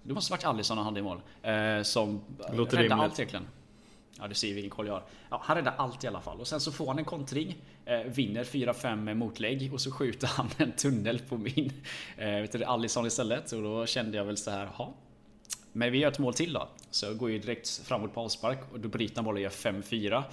Det 0.07 0.13
måste 0.13 0.31
varit 0.31 0.45
Alisson 0.45 0.77
han 0.77 0.85
hade 0.85 0.99
i 0.99 1.03
mål. 1.03 1.21
Eh, 1.41 1.81
som 1.83 2.21
Låter 2.53 2.77
räddade 2.77 3.01
allt 3.01 3.19
egentligen. 3.19 3.47
Ja, 4.19 4.27
du 4.27 4.33
ser 4.33 4.53
vilken 4.53 4.69
koll 4.69 4.87
jag 4.87 4.93
har. 4.93 5.03
Ja, 5.29 5.41
han 5.43 5.57
räddar 5.57 5.73
allt 5.77 6.03
i 6.03 6.07
alla 6.07 6.21
fall. 6.21 6.39
Och 6.39 6.47
sen 6.47 6.59
så 6.59 6.71
får 6.71 6.87
han 6.87 6.97
en 6.99 7.05
kontring. 7.05 7.55
Eh, 7.85 7.99
vinner 7.99 8.43
4-5 8.43 9.13
motlägg 9.13 9.73
och 9.73 9.81
så 9.81 9.91
skjuter 9.91 10.27
han 10.27 10.49
en 10.57 10.71
tunnel 10.71 11.19
på 11.19 11.37
min 11.37 11.73
eh, 12.17 12.29
vet 12.29 12.51
du, 12.51 12.63
Alisson 12.63 13.05
istället. 13.05 13.51
Och 13.51 13.61
då 13.61 13.85
kände 13.85 14.17
jag 14.17 14.25
väl 14.25 14.37
så 14.37 14.51
här, 14.51 14.65
ha. 14.65 14.93
Men 15.71 15.91
vi 15.91 15.97
gör 15.97 16.11
ett 16.11 16.19
mål 16.19 16.33
till 16.33 16.53
då. 16.53 16.69
Så 16.91 17.05
jag 17.05 17.17
går 17.17 17.29
ju 17.29 17.39
direkt 17.39 17.69
framåt 17.69 18.13
på 18.13 18.21
avspark 18.21 18.59
och 18.73 18.79
då 18.79 18.89
bryter 18.89 19.15
han 19.15 19.25
bollen 19.25 19.37
och 19.37 19.41
gör 19.41 19.49
5-4. 19.49 20.23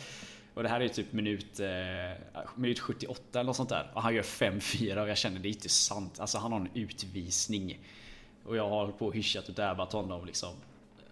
Och 0.55 0.63
det 0.63 0.69
här 0.69 0.81
är 0.81 0.89
typ 0.89 1.13
minut, 1.13 1.61
eh, 1.61 2.41
minut 2.57 2.81
78 2.81 3.41
eller 3.41 3.45
något 3.45 3.57
sånt 3.57 3.69
där. 3.69 3.91
Och 3.95 4.03
han 4.03 4.15
gör 4.15 4.23
5-4 4.23 5.03
och 5.03 5.09
jag 5.09 5.19
känner 5.19 5.39
det 5.41 5.49
är 5.49 5.51
inte 5.51 5.69
sant. 5.69 6.21
Alltså 6.21 6.39
han 6.39 6.53
har 6.53 6.61
en 6.61 6.69
utvisning. 6.75 7.79
Och 8.45 8.57
jag 8.57 8.69
har 8.69 8.89
på 8.89 9.07
och 9.07 9.15
hyschat 9.15 9.49
och 9.49 9.55
dabbat 9.55 9.93
honom 9.93 10.27
liksom. 10.27 10.55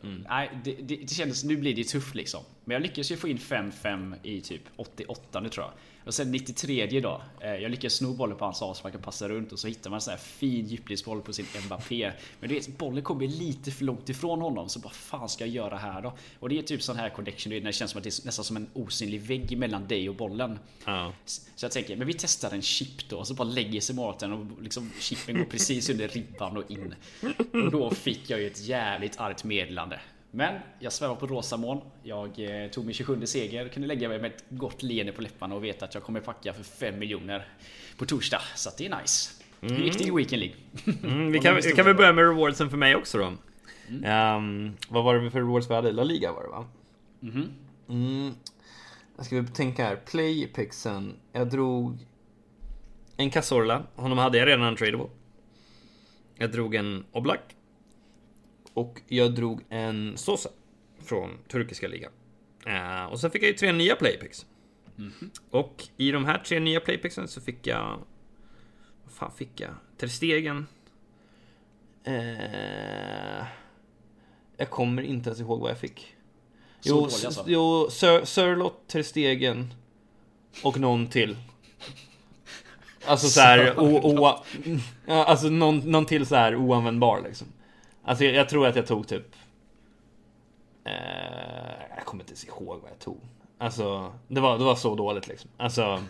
Mm. 0.02 0.26
Nej, 0.28 0.50
det, 0.64 0.74
det, 0.74 0.96
det 0.96 1.14
kändes, 1.14 1.44
nu 1.44 1.56
blir 1.56 1.74
det 1.74 1.84
tufft 1.84 2.14
liksom. 2.14 2.44
Men 2.64 2.74
jag 2.74 2.82
lyckades 2.82 3.10
ju 3.10 3.16
få 3.16 3.28
in 3.28 3.38
5-5 3.38 4.14
i 4.22 4.40
typ 4.40 4.62
88 4.76 5.40
nu 5.40 5.48
tror 5.48 5.66
jag. 5.66 5.72
Och 6.04 6.14
sen 6.14 6.30
93 6.30 7.00
då. 7.00 7.22
Eh, 7.40 7.54
jag 7.54 7.70
lyckades 7.70 7.94
sno 7.94 8.12
bollen 8.12 8.36
på 8.36 8.44
hans 8.44 8.62
avspark 8.62 8.94
och 8.94 9.02
passa 9.02 9.28
runt 9.28 9.52
och 9.52 9.58
så 9.58 9.68
hittar 9.68 9.90
man 9.90 9.96
en 9.96 10.00
sån 10.00 10.10
här 10.10 10.18
fin 10.18 10.66
djupledsboll 10.66 11.22
på 11.22 11.32
sin 11.32 11.46
Mbappé. 11.66 12.12
Men 12.40 12.48
du 12.48 12.54
vet, 12.54 12.78
bollen 12.78 13.02
kommer 13.02 13.26
lite 13.26 13.70
för 13.70 13.84
långt 13.84 14.08
ifrån 14.08 14.40
honom. 14.40 14.68
Så 14.68 14.80
vad 14.80 14.92
fan 14.92 15.28
ska 15.28 15.46
jag 15.46 15.54
göra 15.54 15.76
här 15.76 16.02
då? 16.02 16.16
Och 16.38 16.48
det 16.48 16.58
är 16.58 16.62
typ 16.62 16.82
sån 16.82 16.96
här 16.96 17.08
connection, 17.08 17.52
när 17.52 17.60
det 17.60 17.72
känns 17.72 17.90
som 17.90 17.98
att 17.98 18.04
det 18.04 18.18
är 18.22 18.26
nästan 18.26 18.44
som 18.44 18.56
en 18.56 18.66
osynlig 18.72 19.20
vägg 19.20 19.58
mellan 19.58 19.88
dig 19.88 20.08
och 20.08 20.14
bollen. 20.14 20.58
Ja. 20.84 21.12
Så 21.24 21.64
jag 21.64 21.72
tänker, 21.72 21.96
men 21.96 22.06
vi 22.06 22.14
testar 22.14 22.54
en 22.54 22.62
chip 22.62 23.08
då. 23.08 23.18
Och 23.18 23.26
så 23.26 23.34
bara 23.34 23.48
lägger 23.48 23.80
sig 23.80 23.94
målvakten 23.94 24.32
och 24.32 24.62
liksom 24.62 24.90
chippen 25.00 25.38
går 25.38 25.44
precis 25.44 25.90
under 25.90 26.08
ribban 26.08 26.56
och 26.56 26.70
in. 26.70 26.94
Och 27.52 27.70
då 27.70 27.90
fick 27.90 28.30
jag 28.30 28.40
ju 28.40 28.46
ett 28.46 28.60
jävligt 28.60 29.20
argt 29.20 29.44
meddelande. 29.44 30.00
Men 30.30 30.60
jag 30.78 30.92
svävar 30.92 31.14
på 31.14 31.26
rosa 31.26 31.56
moln. 31.56 31.80
Jag 32.02 32.28
eh, 32.38 32.70
tog 32.70 32.84
min 32.84 32.94
27 32.94 33.26
seger, 33.26 33.68
kunde 33.68 33.88
lägga 33.88 34.08
mig 34.08 34.20
med 34.20 34.32
ett 34.32 34.44
gott 34.48 34.82
leende 34.82 35.12
på 35.12 35.22
läpparna 35.22 35.54
och 35.54 35.64
veta 35.64 35.84
att 35.84 35.94
jag 35.94 36.02
kommer 36.02 36.20
packa 36.20 36.52
för 36.52 36.64
5 36.64 36.98
miljoner 36.98 37.48
på 37.96 38.06
torsdag. 38.06 38.40
Så 38.56 38.68
att 38.68 38.78
det 38.78 38.86
är 38.86 39.00
nice. 39.00 39.30
Hur 39.60 39.84
gick 39.84 39.98
det 39.98 40.04
i 40.04 40.10
Weekend 40.10 40.42
League? 40.42 40.56
Mm, 41.02 41.32
vi 41.32 41.38
kan, 41.42 41.56
vi 41.56 41.62
kan 41.72 41.84
väl 41.84 41.94
börja 41.94 42.12
med 42.12 42.24
rewardsen 42.24 42.70
för 42.70 42.76
mig 42.76 42.96
också 42.96 43.18
då. 43.18 43.32
Um, 43.88 44.76
vad 44.88 45.04
var 45.04 45.14
det 45.14 45.30
för 45.30 45.38
rewards 45.38 45.70
vi 45.70 45.74
hade? 45.74 45.92
La 45.92 46.04
Liga 46.04 46.32
var 46.32 46.42
det 46.42 46.48
va? 46.48 46.68
Mhm. 47.20 47.48
Mm. 47.88 48.34
Jag 49.16 49.26
ska 49.26 49.36
väl 49.36 49.48
tänka 49.48 49.84
här. 49.84 49.96
Playpixen. 49.96 51.16
Jag 51.32 51.50
drog 51.50 51.98
en 53.16 53.30
Cazorla. 53.30 53.82
Honom 53.94 54.18
hade 54.18 54.38
jag 54.38 54.48
redan 54.48 54.76
tradable. 54.76 55.06
Jag 56.38 56.52
drog 56.52 56.74
en 56.74 57.04
Oblak. 57.12 57.40
Och 58.74 59.00
jag 59.08 59.34
drog 59.34 59.60
en 59.68 60.16
Sosa. 60.16 60.48
Från 61.04 61.38
turkiska 61.48 61.88
ligan. 61.88 62.12
Eh, 62.66 63.04
och 63.04 63.20
sen 63.20 63.30
fick 63.30 63.42
jag 63.42 63.48
ju 63.48 63.54
tre 63.56 63.72
nya 63.72 63.96
playpicks. 63.96 64.46
Och 65.50 65.84
i 65.96 66.10
de 66.10 66.24
här 66.24 66.38
tre 66.38 66.60
nya 66.60 66.80
playpixen 66.80 67.28
så 67.28 67.40
fick 67.40 67.66
jag... 67.66 67.98
Vad 69.04 69.12
fan 69.12 69.32
fick 69.36 69.60
jag? 69.60 69.70
Ter 69.96 70.06
Stegen. 70.08 70.66
Eh, 72.04 73.44
jag 74.56 74.70
kommer 74.70 75.02
inte 75.02 75.28
ens 75.28 75.40
ihåg 75.40 75.60
vad 75.60 75.70
jag 75.70 75.78
fick. 75.78 75.98
Så 76.80 76.88
Jo, 76.88 76.94
dåliga, 76.94 77.16
s- 77.16 77.24
alltså. 77.24 77.44
jo 77.46 77.88
Sir, 77.90 78.24
Sirlot, 78.24 78.88
Ter 78.88 79.02
Stegen 79.02 79.74
och 80.64 80.78
någon 80.80 81.06
till. 81.06 81.36
Alltså 83.06 83.26
så 83.28 83.40
här, 83.40 83.78
o, 83.80 84.00
o, 84.02 84.42
alltså 85.12 85.48
någon, 85.48 85.78
någon 85.78 86.06
till 86.06 86.26
så 86.26 86.34
här 86.36 86.56
oanvändbar 86.56 87.20
liksom. 87.24 87.46
Alltså 88.02 88.24
jag, 88.24 88.34
jag 88.34 88.48
tror 88.48 88.66
att 88.66 88.76
jag 88.76 88.86
tog 88.86 89.08
typ... 89.08 89.26
Eh, 90.84 90.92
jag 91.96 92.04
kommer 92.04 92.22
inte 92.22 92.30
ens 92.30 92.46
ihåg 92.48 92.80
vad 92.82 92.90
jag 92.90 92.98
tog. 92.98 93.20
Alltså, 93.58 94.12
det 94.28 94.40
var, 94.40 94.58
det 94.58 94.64
var 94.64 94.74
så 94.74 94.94
dåligt 94.94 95.28
liksom. 95.28 95.50
Alltså, 95.56 96.02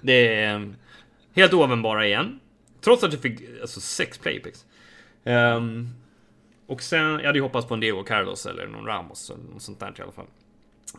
det 0.00 0.34
är 0.34 0.54
eh, 0.54 0.68
helt 1.34 1.52
oanvändbara 1.52 2.06
igen. 2.06 2.40
Trots 2.80 3.04
att 3.04 3.12
jag 3.12 3.22
fick 3.22 3.40
alltså, 3.60 3.80
sex 3.80 4.18
playpicks. 4.18 4.66
Um, 5.24 5.32
ehm, 5.32 5.88
och 6.66 6.82
sen, 6.82 7.10
jag 7.10 7.26
hade 7.26 7.38
ju 7.38 7.42
hoppats 7.42 7.68
på 7.68 7.74
en 7.74 7.80
Diego 7.80 8.02
Carlos 8.04 8.46
eller 8.46 8.66
någon 8.66 8.86
Ramos 8.86 9.30
eller 9.30 9.44
något 9.44 9.62
sånt 9.62 9.80
där 9.80 9.94
i 9.98 10.02
alla 10.02 10.12
fall. 10.12 10.26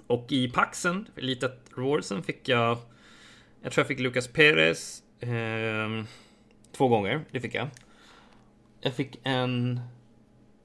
Och 0.08 0.32
i 0.32 0.50
paxen, 0.50 1.08
litet 1.16 1.66
rewardsen, 1.76 2.24
fick 2.24 2.50
jag... 2.50 2.78
Jag 3.62 3.72
tror 3.72 3.82
jag 3.82 3.88
fick 3.88 4.00
Lucas 4.00 4.28
Perez 4.28 5.04
ehm, 5.20 6.06
två 6.72 6.88
gånger. 6.88 7.26
Det 7.32 7.40
fick 7.40 7.56
jag. 7.56 7.68
Jag 8.82 8.94
fick 8.94 9.20
en... 9.24 9.80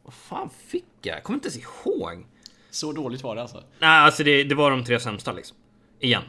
Vad 0.09 0.15
fan 0.15 0.51
fick 0.67 0.85
jag? 1.03 1.17
Jag 1.17 1.23
kommer 1.23 1.35
inte 1.37 1.49
ens 1.49 1.59
ihåg. 1.59 2.27
Så 2.71 2.93
dåligt 2.93 3.23
var 3.23 3.35
det 3.35 3.43
alltså. 3.43 3.63
Nej, 3.79 3.89
alltså 3.89 4.25
det, 4.25 4.45
det 4.45 4.55
var 4.55 4.71
de 4.71 4.85
tre 4.85 5.01
sämsta 5.01 5.33
liksom. 5.33 5.57
Igen. 6.01 6.23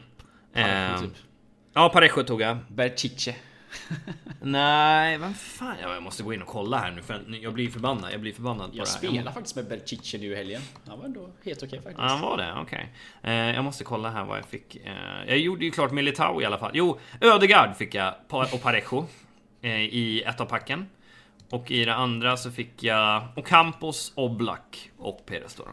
Parejo, 0.52 0.68
Ehm, 0.68 1.00
typ. 1.00 1.12
Ja, 1.74 1.88
Parejo 1.88 2.22
tog 2.22 2.40
jag. 2.40 2.56
Berchiche. 2.68 3.34
Nej, 4.42 5.18
vad 5.18 5.36
fan. 5.36 5.74
Ja, 5.82 5.94
Jag 5.94 6.02
måste 6.02 6.22
gå 6.22 6.34
in 6.34 6.42
och 6.42 6.48
kolla 6.48 6.78
här 6.78 6.90
nu 6.90 7.02
för 7.02 7.38
jag 7.42 7.54
blir 7.54 7.70
förbannad. 7.70 8.12
Jag 8.12 8.20
blir 8.20 8.32
förbannad 8.32 8.70
på 8.70 8.76
Jag 8.78 8.88
spelade 8.88 9.32
faktiskt 9.32 9.56
med 9.56 9.68
Berchiche 9.68 10.18
nu 10.18 10.32
i 10.32 10.34
helgen. 10.36 10.62
Han 10.88 10.98
var 10.98 11.04
ändå 11.04 11.30
helt 11.44 11.62
okej 11.62 11.78
faktiskt. 11.82 11.98
Han 12.00 12.20
var 12.20 12.36
det? 12.36 12.54
Okej. 12.62 12.92
Eh, 13.22 13.32
jag 13.34 13.64
måste 13.64 13.84
kolla 13.84 14.10
här 14.10 14.24
vad 14.24 14.38
jag 14.38 14.44
fick. 14.46 14.76
Eh, 14.76 14.92
jag 15.28 15.38
gjorde 15.38 15.64
ju 15.64 15.70
klart 15.70 15.92
Militao 15.92 16.42
i 16.42 16.44
alla 16.44 16.58
fall. 16.58 16.70
Jo, 16.74 16.98
Ödegard 17.20 17.76
fick 17.76 17.94
jag 17.94 18.14
och 18.28 18.62
Parejo 18.62 19.06
eh, 19.62 19.80
i 19.80 20.22
ett 20.26 20.40
av 20.40 20.44
packen. 20.46 20.88
Och 21.50 21.70
i 21.70 21.84
det 21.84 21.94
andra 21.94 22.36
så 22.36 22.50
fick 22.50 22.82
jag 22.82 23.22
Ocampos, 23.36 24.12
Oblak 24.14 24.90
och 24.98 25.26
Perez 25.26 25.54
då. 25.54 25.64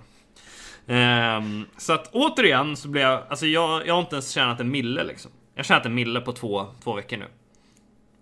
Ehm, 0.93 1.65
så 1.77 1.93
att 1.93 2.09
återigen 2.13 2.75
så 2.75 2.87
blev 2.87 3.03
jag, 3.03 3.23
alltså 3.29 3.45
jag, 3.45 3.87
jag 3.87 3.93
har 3.93 4.01
inte 4.01 4.15
ens 4.15 4.31
tjänat 4.31 4.59
en 4.59 4.71
mille 4.71 5.03
liksom. 5.03 5.31
Jag 5.53 5.59
har 5.59 5.63
tjänat 5.63 5.85
en 5.85 5.93
mille 5.93 6.21
på 6.21 6.31
två, 6.31 6.65
två 6.83 6.93
veckor 6.93 7.17
nu. 7.17 7.25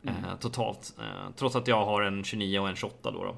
Eh, 0.03 0.39
totalt. 0.39 0.93
Eh, 0.99 1.31
trots 1.35 1.55
att 1.55 1.67
jag 1.67 1.85
har 1.85 2.01
en 2.01 2.23
29 2.23 2.59
och 2.59 2.69
en 2.69 2.75
28 2.75 3.11
då. 3.11 3.23
då. 3.23 3.35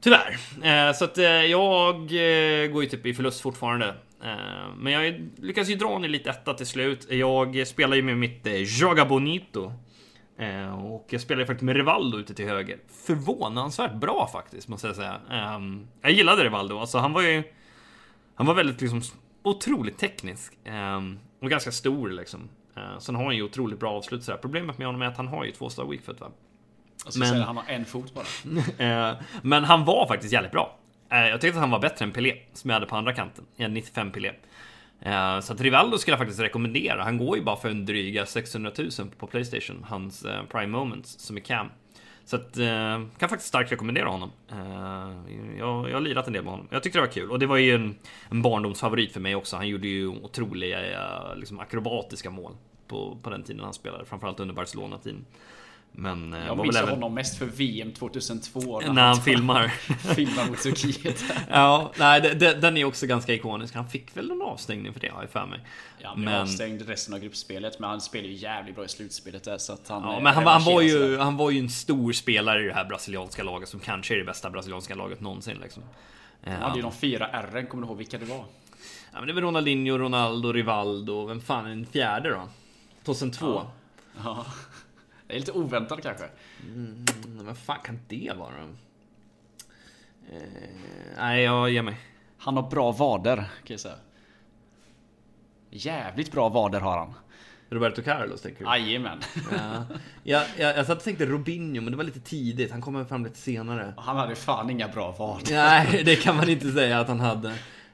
Tyvärr. 0.00 0.38
Eh, 0.62 0.92
så 0.92 1.04
att 1.04 1.18
eh, 1.18 1.24
jag 1.26 1.94
eh, 1.94 2.66
går 2.66 2.82
ju 2.82 2.88
typ 2.88 3.06
i 3.06 3.14
förlust 3.14 3.40
fortfarande. 3.40 3.94
Men 4.76 4.92
jag 4.92 5.28
lyckas 5.36 5.68
ju 5.68 5.74
dra 5.74 5.98
ner 5.98 6.08
lite 6.08 6.30
etta 6.30 6.54
till 6.54 6.66
slut. 6.66 7.06
Jag 7.10 7.66
spelar 7.66 7.96
ju 7.96 8.02
med 8.02 8.16
mitt 8.16 8.46
eh, 8.46 8.54
Joga 8.54 9.04
Bonito. 9.04 9.72
Eh, 10.38 10.84
och 10.84 11.06
jag 11.10 11.20
spelar 11.20 11.40
ju 11.40 11.46
faktiskt 11.46 11.64
med 11.64 11.76
Rivaldo 11.76 12.18
ute 12.18 12.34
till 12.34 12.48
höger. 12.48 12.78
Förvånansvärt 13.06 13.94
bra 13.94 14.28
faktiskt, 14.32 14.68
måste 14.68 14.86
jag 14.86 14.96
säga. 14.96 15.20
Eh, 15.30 15.60
jag 16.02 16.12
gillade 16.12 16.44
Rivaldo. 16.44 16.78
Alltså 16.78 16.98
han 16.98 17.12
var 17.12 17.22
ju... 17.22 17.42
Han 18.34 18.46
var 18.46 18.54
väldigt 18.54 18.80
liksom 18.80 19.02
otroligt 19.42 19.98
teknisk. 19.98 20.52
Eh, 20.64 21.00
och 21.42 21.50
ganska 21.50 21.72
stor 21.72 22.10
liksom. 22.10 22.48
Eh, 22.76 22.98
sen 22.98 23.14
har 23.14 23.24
han 23.24 23.36
ju 23.36 23.42
otroligt 23.42 23.80
bra 23.80 23.92
avslut 23.92 24.24
sådär. 24.24 24.38
Problemet 24.38 24.78
med 24.78 24.86
honom 24.86 25.02
är 25.02 25.06
att 25.06 25.16
han 25.16 25.28
har 25.28 25.44
ju 25.44 25.52
två 25.52 25.70
star 25.70 25.84
weakfoot 25.84 26.20
va. 26.20 26.30
Alltså, 27.04 27.20
men-. 27.20 27.42
Han 27.42 27.56
har 27.56 27.64
en 27.68 27.84
fot 27.84 28.14
bara. 28.14 28.24
Eh, 29.10 29.16
Men 29.42 29.64
han 29.64 29.84
var 29.84 30.06
faktiskt 30.06 30.32
jävligt 30.32 30.52
bra. 30.52 30.78
Jag 31.08 31.40
tyckte 31.40 31.56
att 31.56 31.60
han 31.60 31.70
var 31.70 31.78
bättre 31.78 32.04
än 32.04 32.12
Pelé, 32.12 32.36
som 32.52 32.70
jag 32.70 32.74
hade 32.74 32.86
på 32.86 32.96
andra 32.96 33.12
kanten. 33.12 33.44
Jag 33.56 33.64
hade 33.64 33.74
95 33.74 34.10
Pelé. 34.12 34.32
Eh, 35.00 35.40
så 35.40 35.52
att 35.52 35.60
Rivaldo 35.60 35.98
skulle 35.98 36.12
jag 36.12 36.18
faktiskt 36.18 36.40
rekommendera. 36.40 37.02
Han 37.04 37.18
går 37.18 37.36
ju 37.36 37.42
bara 37.44 37.56
för 37.56 37.68
en 37.68 37.86
dryga 37.86 38.26
600 38.26 38.70
000 38.78 38.90
på 39.18 39.26
Playstation, 39.26 39.84
hans 39.88 40.24
eh, 40.24 40.42
Prime 40.44 40.66
Moments, 40.78 41.18
som 41.18 41.36
är 41.36 41.40
Cam. 41.40 41.66
Så 42.24 42.36
att, 42.36 42.56
eh, 42.56 43.00
kan 43.18 43.28
faktiskt 43.28 43.48
starkt 43.48 43.72
rekommendera 43.72 44.08
honom. 44.08 44.30
Eh, 44.50 45.34
Jag, 45.58 45.88
jag 45.90 45.94
har 45.94 46.00
lirat 46.00 46.26
en 46.26 46.32
del 46.32 46.42
med 46.42 46.50
honom. 46.52 46.68
Jag 46.70 46.82
tyckte 46.82 46.98
det 46.98 47.06
var 47.06 47.12
kul. 47.12 47.30
Och 47.30 47.38
det 47.38 47.46
var 47.46 47.56
ju 47.56 47.74
en, 47.74 47.96
en 48.30 48.42
barndomsfavorit 48.42 49.12
för 49.12 49.20
mig 49.20 49.34
också. 49.34 49.56
Han 49.56 49.68
gjorde 49.68 49.88
ju 49.88 50.08
otroliga 50.08 50.92
eh, 50.92 51.36
liksom, 51.36 51.60
akrobatiska 51.60 52.30
mål 52.30 52.52
på, 52.88 53.18
på 53.22 53.30
den 53.30 53.42
tiden 53.42 53.64
han 53.64 53.72
spelade. 53.74 54.04
Framförallt 54.04 54.40
under 54.40 54.54
Barcelona-tiden. 54.54 55.24
Men 55.98 56.32
eh, 56.34 56.46
Jag 56.46 56.56
var 56.56 56.64
minns 56.64 56.76
även 56.76 56.90
honom 56.90 57.14
mest 57.14 57.38
för 57.38 57.46
VM 57.46 57.92
2002. 57.92 58.80
när 58.80 59.02
han 59.02 59.16
filmar. 59.16 59.68
filmar 60.14 60.46
mot 60.48 60.62
Turkiet. 60.62 61.24
Ja, 61.50 61.92
nej, 61.98 62.20
det- 62.20 62.54
den 62.60 62.76
är 62.76 62.84
också 62.84 63.06
ganska 63.06 63.34
ikonisk. 63.34 63.74
Han 63.74 63.88
fick 63.88 64.16
väl 64.16 64.30
en 64.30 64.42
avstängning 64.42 64.92
för 64.92 65.00
det, 65.00 65.08
har 65.08 65.22
jag 65.22 65.30
för 65.30 65.46
mig. 65.46 65.60
Ja, 65.98 66.14
men, 66.14 66.24
Men- 66.24 66.40
avstängd 66.42 66.82
resten 66.88 67.14
av 67.14 67.20
gruppspelet. 67.20 67.78
Men 67.80 67.90
han 67.90 68.00
spelar 68.00 68.28
ju 68.28 68.34
jävligt 68.34 68.74
bra 68.74 68.84
i 68.84 68.88
slutspelet 68.88 69.44
där. 69.44 69.58
Så 69.58 69.72
att 69.72 69.88
han, 69.88 70.02
Ja, 70.02 70.16
eh, 70.16 70.22
men 70.22 70.34
han, 70.34 70.44
var- 70.44 70.52
han, 70.52 70.64
var 70.64 70.80
ju, 70.82 71.18
han 71.18 71.36
var 71.36 71.50
ju 71.50 71.58
en 71.58 71.70
stor 71.70 72.12
spelare 72.12 72.62
i 72.64 72.66
det 72.66 72.74
här 72.74 72.84
brasilianska 72.84 73.42
laget 73.42 73.68
som 73.68 73.80
kanske 73.80 74.14
är 74.14 74.18
det 74.18 74.24
bästa 74.24 74.50
brasilianska 74.50 74.94
laget 74.94 75.20
någonsin. 75.20 75.58
Liksom. 75.62 75.82
Han 76.44 76.52
Ja. 76.54 76.60
hade 76.60 76.76
ju 76.76 76.82
de 76.82 76.92
fyra 76.92 77.26
R'n, 77.32 77.66
kommer 77.66 77.82
du 77.82 77.88
ihåg 77.88 77.98
vilka 77.98 78.18
det 78.18 78.24
var? 78.24 78.44
Ja, 79.12 79.18
men 79.18 79.26
det 79.26 79.32
väl 79.32 79.44
Ronaldinho, 79.44 79.98
Ronaldo, 79.98 80.52
Rivaldo. 80.52 81.26
Vem 81.26 81.40
fan 81.40 81.64
är 81.64 81.68
den 81.68 81.86
fjärde 81.86 82.30
då? 82.30 82.48
2002? 83.04 83.46
Ja. 83.46 83.66
Ja. 84.24 84.46
Det 85.26 85.34
är 85.34 85.38
lite 85.38 85.52
oväntat 85.52 86.02
kanske. 86.02 86.28
Mm, 86.74 87.04
vad 87.26 87.58
fan 87.58 87.78
kan 87.84 87.98
det 88.08 88.32
vara? 88.38 88.54
Eh, 90.32 90.40
nej, 91.16 91.42
jag 91.42 91.70
ger 91.70 91.82
mig. 91.82 91.96
Han 92.38 92.56
har 92.56 92.70
bra 92.70 92.92
vader, 92.92 93.36
kan 93.36 93.46
jag 93.64 93.80
säga. 93.80 93.96
Jävligt 95.70 96.32
bra 96.32 96.48
vader 96.48 96.80
har 96.80 96.98
han. 96.98 97.14
Roberto 97.70 98.02
Carlos 98.02 98.42
tänker 98.42 98.64
du? 98.64 98.70
Jajamän. 98.70 99.18
Ja. 99.52 99.84
Jag, 100.22 100.42
jag, 100.56 100.76
jag 100.76 100.86
satt 100.86 100.98
och 100.98 101.04
tänkte 101.04 101.26
Robinho, 101.26 101.82
men 101.82 101.90
det 101.90 101.96
var 101.96 102.04
lite 102.04 102.20
tidigt. 102.20 102.70
Han 102.70 102.80
kommer 102.80 103.04
fram 103.04 103.24
lite 103.24 103.38
senare. 103.38 103.94
Han 103.96 104.16
hade 104.16 104.34
fan 104.34 104.70
inga 104.70 104.88
bra 104.88 105.10
vader. 105.12 105.52
Nej, 105.52 106.02
det 106.04 106.16
kan 106.16 106.36
man 106.36 106.48
inte 106.48 106.72
säga 106.72 107.00
att 107.00 107.08
han 107.08 107.20
hade. 107.20 107.48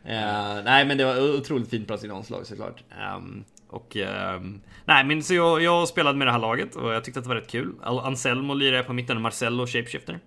Eh, 0.05 0.63
nej, 0.65 0.85
men 0.85 0.99
det 0.99 1.05
var 1.05 1.37
otroligt 1.37 1.71
fint 1.71 1.89
brasilianskt 1.89 2.31
lag 2.31 2.47
såklart. 2.47 2.85
Ehm, 3.01 3.45
och 3.73 3.97
eh, 3.97 4.41
nej, 4.85 5.05
men 5.05 5.23
så 5.23 5.35
jag, 5.35 5.63
jag 5.63 5.89
spelade 5.89 6.19
med 6.19 6.27
det 6.27 6.33
här 6.33 6.39
laget 6.39 6.77
och 6.77 6.95
jag 6.95 7.05
tyckte 7.05 7.21
att 7.21 7.25
det 7.25 7.29
var 7.29 7.37
rätt 7.37 7.51
kul. 7.51 7.75
Anselmo 7.83 8.55
lirade 8.55 8.77
jag 8.77 8.87
på 8.87 8.93
mitten 8.93 9.17
och 9.17 9.23
Marcello 9.23 9.67
shapeshifter. 9.67 10.19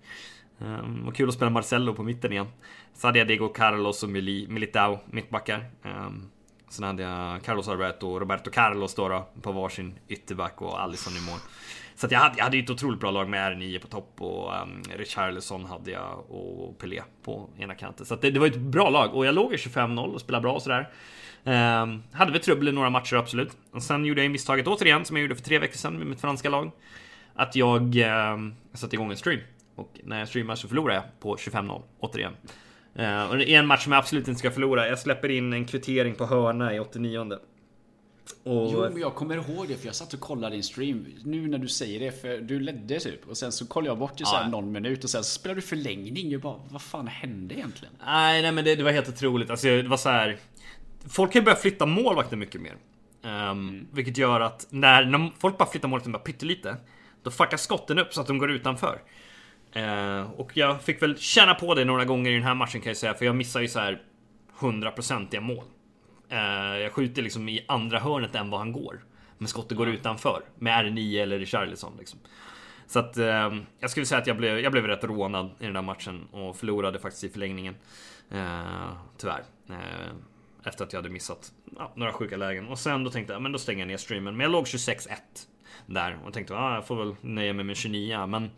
Ehm, 0.60 0.68
um, 0.68 1.08
och 1.08 1.14
kul 1.14 1.28
att 1.28 1.34
spela 1.34 1.50
Marcello 1.50 1.94
på 1.94 2.02
mitten 2.02 2.32
igen. 2.32 2.46
Så 2.94 3.06
hade 3.06 3.18
jag 3.18 3.28
Diego 3.28 3.48
Carlos 3.48 4.02
och 4.02 4.08
Mili, 4.08 4.46
Militao 4.48 4.98
mittbackar. 5.06 5.64
Um, 5.82 6.30
sen 6.68 6.84
hade 6.84 7.02
jag 7.02 7.42
Carlos 7.42 7.68
Alberto 7.68 8.08
och 8.08 8.20
Roberto 8.20 8.50
Carlos 8.50 8.94
då, 8.94 9.08
då 9.08 9.28
på 9.42 9.52
varsin 9.52 9.98
ytterback 10.08 10.62
och 10.62 10.82
Alisson 10.82 11.12
i 11.16 11.30
mål. 11.30 11.38
Så 11.96 12.06
att 12.06 12.12
jag, 12.12 12.18
hade, 12.18 12.34
jag 12.36 12.44
hade 12.44 12.56
ju 12.56 12.62
ett 12.62 12.70
otroligt 12.70 13.00
bra 13.00 13.10
lag 13.10 13.28
med 13.28 13.52
R9 13.52 13.78
på 13.78 13.86
topp 13.86 14.12
och 14.18 14.62
um, 14.62 14.82
Richarlison 14.96 15.64
hade 15.64 15.90
jag 15.90 16.30
och 16.30 16.78
Pelé 16.78 17.02
på 17.22 17.50
ena 17.58 17.74
kanten. 17.74 18.06
Så 18.06 18.14
att 18.14 18.20
det, 18.20 18.30
det 18.30 18.40
var 18.40 18.46
ett 18.46 18.56
bra 18.56 18.90
lag 18.90 19.14
och 19.14 19.26
jag 19.26 19.34
låg 19.34 19.52
i 19.52 19.56
25-0 19.56 20.14
och 20.14 20.20
spelade 20.20 20.42
bra 20.42 20.52
och 20.52 20.62
sådär. 20.62 20.88
Um, 21.44 22.02
hade 22.12 22.32
väl 22.32 22.40
trubbel 22.40 22.68
i 22.68 22.72
några 22.72 22.90
matcher 22.90 23.16
absolut. 23.16 23.56
Och 23.72 23.82
sen 23.82 24.04
gjorde 24.04 24.22
jag 24.22 24.30
misstaget 24.30 24.66
återigen 24.66 25.04
som 25.04 25.16
jag 25.16 25.22
gjorde 25.22 25.34
för 25.34 25.42
tre 25.42 25.58
veckor 25.58 25.76
sedan 25.76 25.98
med 25.98 26.06
mitt 26.06 26.20
franska 26.20 26.48
lag. 26.48 26.70
Att 27.34 27.56
jag 27.56 27.96
um, 27.96 28.54
satte 28.72 28.96
igång 28.96 29.10
en 29.10 29.16
stream. 29.16 29.40
Och 29.74 30.00
när 30.04 30.18
jag 30.18 30.28
streamar 30.28 30.54
så 30.54 30.68
förlorar 30.68 30.94
jag 30.94 31.04
på 31.20 31.36
25-0 31.36 31.82
återigen. 32.00 32.32
Uh, 32.98 33.30
och 33.30 33.38
det 33.38 33.50
är 33.50 33.58
en 33.58 33.66
match 33.66 33.82
som 33.82 33.92
jag 33.92 33.98
absolut 33.98 34.28
inte 34.28 34.38
ska 34.38 34.50
förlora. 34.50 34.88
Jag 34.88 34.98
släpper 34.98 35.28
in 35.28 35.52
en 35.52 35.64
kvittering 35.64 36.14
på 36.14 36.26
hörna 36.26 36.74
i 36.74 36.80
89 36.80 37.38
och 38.44 38.70
Jo, 38.72 38.80
men 38.92 38.98
jag 39.00 39.14
kommer 39.14 39.34
ihåg 39.36 39.68
det 39.68 39.76
för 39.76 39.86
jag 39.86 39.94
satt 39.94 40.14
och 40.14 40.20
kollade 40.20 40.54
din 40.56 40.62
stream. 40.62 41.06
Nu 41.24 41.48
när 41.48 41.58
du 41.58 41.68
säger 41.68 42.00
det, 42.00 42.20
för 42.20 42.38
du 42.38 42.60
ledde 42.60 43.00
typ. 43.00 43.28
Och 43.28 43.36
sen 43.36 43.52
så 43.52 43.66
kollade 43.66 43.90
jag 43.90 43.98
bort 43.98 44.20
i 44.20 44.24
Ja. 44.24 44.48
någon 44.48 44.72
minut 44.72 45.04
och 45.04 45.10
sen 45.10 45.24
så 45.24 45.30
spelade 45.30 45.60
du 45.60 45.66
förlängning. 45.66 46.30
Jag 46.30 46.40
bara, 46.40 46.60
vad 46.70 46.82
fan 46.82 47.06
hände 47.06 47.54
egentligen? 47.54 47.94
Nej, 48.06 48.42
nej 48.42 48.52
men 48.52 48.64
det, 48.64 48.74
det 48.74 48.82
var 48.82 48.92
helt 48.92 49.08
otroligt. 49.08 49.50
Alltså, 49.50 49.66
det 49.66 49.82
var 49.88 49.96
så 49.96 50.08
här. 50.08 50.36
Folk 51.08 51.34
har 51.34 51.40
ju 51.40 51.44
börjat 51.44 51.60
flytta 51.60 51.86
målvakter 51.86 52.36
mycket 52.36 52.60
mer. 52.60 52.74
Um, 53.50 53.86
Vilket 53.92 54.18
gör 54.18 54.40
att 54.40 54.66
när, 54.70 55.04
när 55.04 55.30
folk 55.38 55.58
bara 55.58 55.68
flyttar 55.68 55.88
målvakten 55.88 56.12
bara 56.12 56.18
pyttelite. 56.22 56.76
Då 57.22 57.30
fuckar 57.30 57.56
skotten 57.56 57.98
upp 57.98 58.14
så 58.14 58.20
att 58.20 58.26
de 58.26 58.38
går 58.38 58.50
utanför. 58.50 59.00
Eh, 59.72 60.30
och 60.30 60.56
jag 60.56 60.82
fick 60.82 61.02
väl 61.02 61.18
känna 61.18 61.54
på 61.54 61.74
det 61.74 61.84
några 61.84 62.04
gånger 62.04 62.30
i 62.30 62.34
den 62.34 62.42
här 62.42 62.54
matchen 62.54 62.80
kan 62.80 62.90
jag 62.90 62.96
säga, 62.96 63.14
för 63.14 63.24
jag 63.24 63.36
missar 63.36 63.60
ju 63.60 63.68
så 63.68 63.78
här 63.78 64.02
100% 64.58 65.40
mål. 65.40 65.64
Eh, 66.28 66.78
jag 66.78 66.92
skjuter 66.92 67.22
liksom 67.22 67.48
i 67.48 67.64
andra 67.68 67.98
hörnet 67.98 68.34
än 68.34 68.50
vad 68.50 68.60
han 68.60 68.72
går. 68.72 69.04
Men 69.38 69.48
skottet 69.48 69.78
går 69.78 69.88
utanför 69.88 70.42
med 70.58 70.84
R9 70.84 71.22
eller 71.22 71.38
Richarlison 71.38 71.92
liksom. 71.98 72.18
Så 72.86 72.98
att 72.98 73.16
eh, 73.16 73.54
jag 73.78 73.90
skulle 73.90 74.06
säga 74.06 74.20
att 74.20 74.26
jag 74.26 74.36
blev, 74.36 74.60
jag 74.60 74.72
blev 74.72 74.86
rätt 74.86 75.04
rånad 75.04 75.50
i 75.58 75.64
den 75.64 75.74
där 75.74 75.82
matchen 75.82 76.28
och 76.32 76.56
förlorade 76.56 76.98
faktiskt 76.98 77.24
i 77.24 77.28
förlängningen. 77.28 77.74
Eh, 78.30 78.92
tyvärr. 79.18 79.44
Eh, 79.70 80.12
efter 80.64 80.84
att 80.84 80.92
jag 80.92 80.98
hade 80.98 81.10
missat 81.10 81.52
ja, 81.76 81.92
några 81.94 82.12
sjuka 82.12 82.36
lägen. 82.36 82.68
Och 82.68 82.78
sen 82.78 83.04
då 83.04 83.10
tänkte 83.10 83.32
jag, 83.32 83.42
men 83.42 83.52
då 83.52 83.58
stänger 83.58 83.80
jag 83.80 83.88
ner 83.88 83.96
streamen. 83.96 84.36
Men 84.36 84.44
jag 84.44 84.50
låg 84.50 84.64
26-1 84.64 85.08
där 85.86 86.18
och 86.26 86.32
tänkte, 86.32 86.54
ah, 86.54 86.74
jag 86.74 86.86
får 86.86 86.96
väl 86.96 87.14
nöja 87.20 87.52
mig 87.52 87.64
med 87.64 87.76
29. 87.76 88.26
Men 88.26 88.50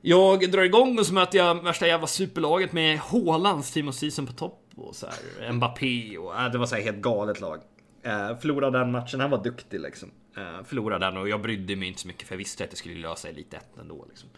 jag 0.00 0.50
drar 0.50 0.62
igång 0.62 0.98
och 0.98 1.06
så 1.06 1.14
möter 1.14 1.38
jag 1.38 1.62
värsta 1.62 1.86
jävla 1.86 2.06
superlaget 2.06 2.72
med 2.72 2.98
Hålands 2.98 3.72
team 3.72 3.88
of 3.88 3.94
season 3.94 4.26
på 4.26 4.32
topp 4.32 4.61
och 4.76 4.96
så 4.96 5.06
här 5.06 5.52
Mbappé 5.52 6.18
och 6.18 6.40
äh, 6.40 6.50
det 6.50 6.58
var 6.58 6.66
så 6.66 6.74
här 6.74 6.82
helt 6.82 7.00
galet 7.00 7.40
lag. 7.40 7.60
Eh, 8.02 8.38
förlorade 8.38 8.78
den 8.78 8.92
matchen, 8.92 9.20
han 9.20 9.30
var 9.30 9.44
duktig 9.44 9.80
liksom. 9.80 10.10
Eh, 10.36 10.64
förlorade 10.64 11.06
den 11.06 11.16
och 11.16 11.28
jag 11.28 11.42
brydde 11.42 11.76
mig 11.76 11.88
inte 11.88 12.00
så 12.00 12.08
mycket 12.08 12.28
för 12.28 12.34
jag 12.34 12.38
visste 12.38 12.64
att 12.64 12.70
jag 12.70 12.78
skulle 12.78 12.94
lösa 12.94 13.28
Elite 13.28 13.56
1 13.56 13.64
ändå 13.80 14.06
liksom. 14.08 14.28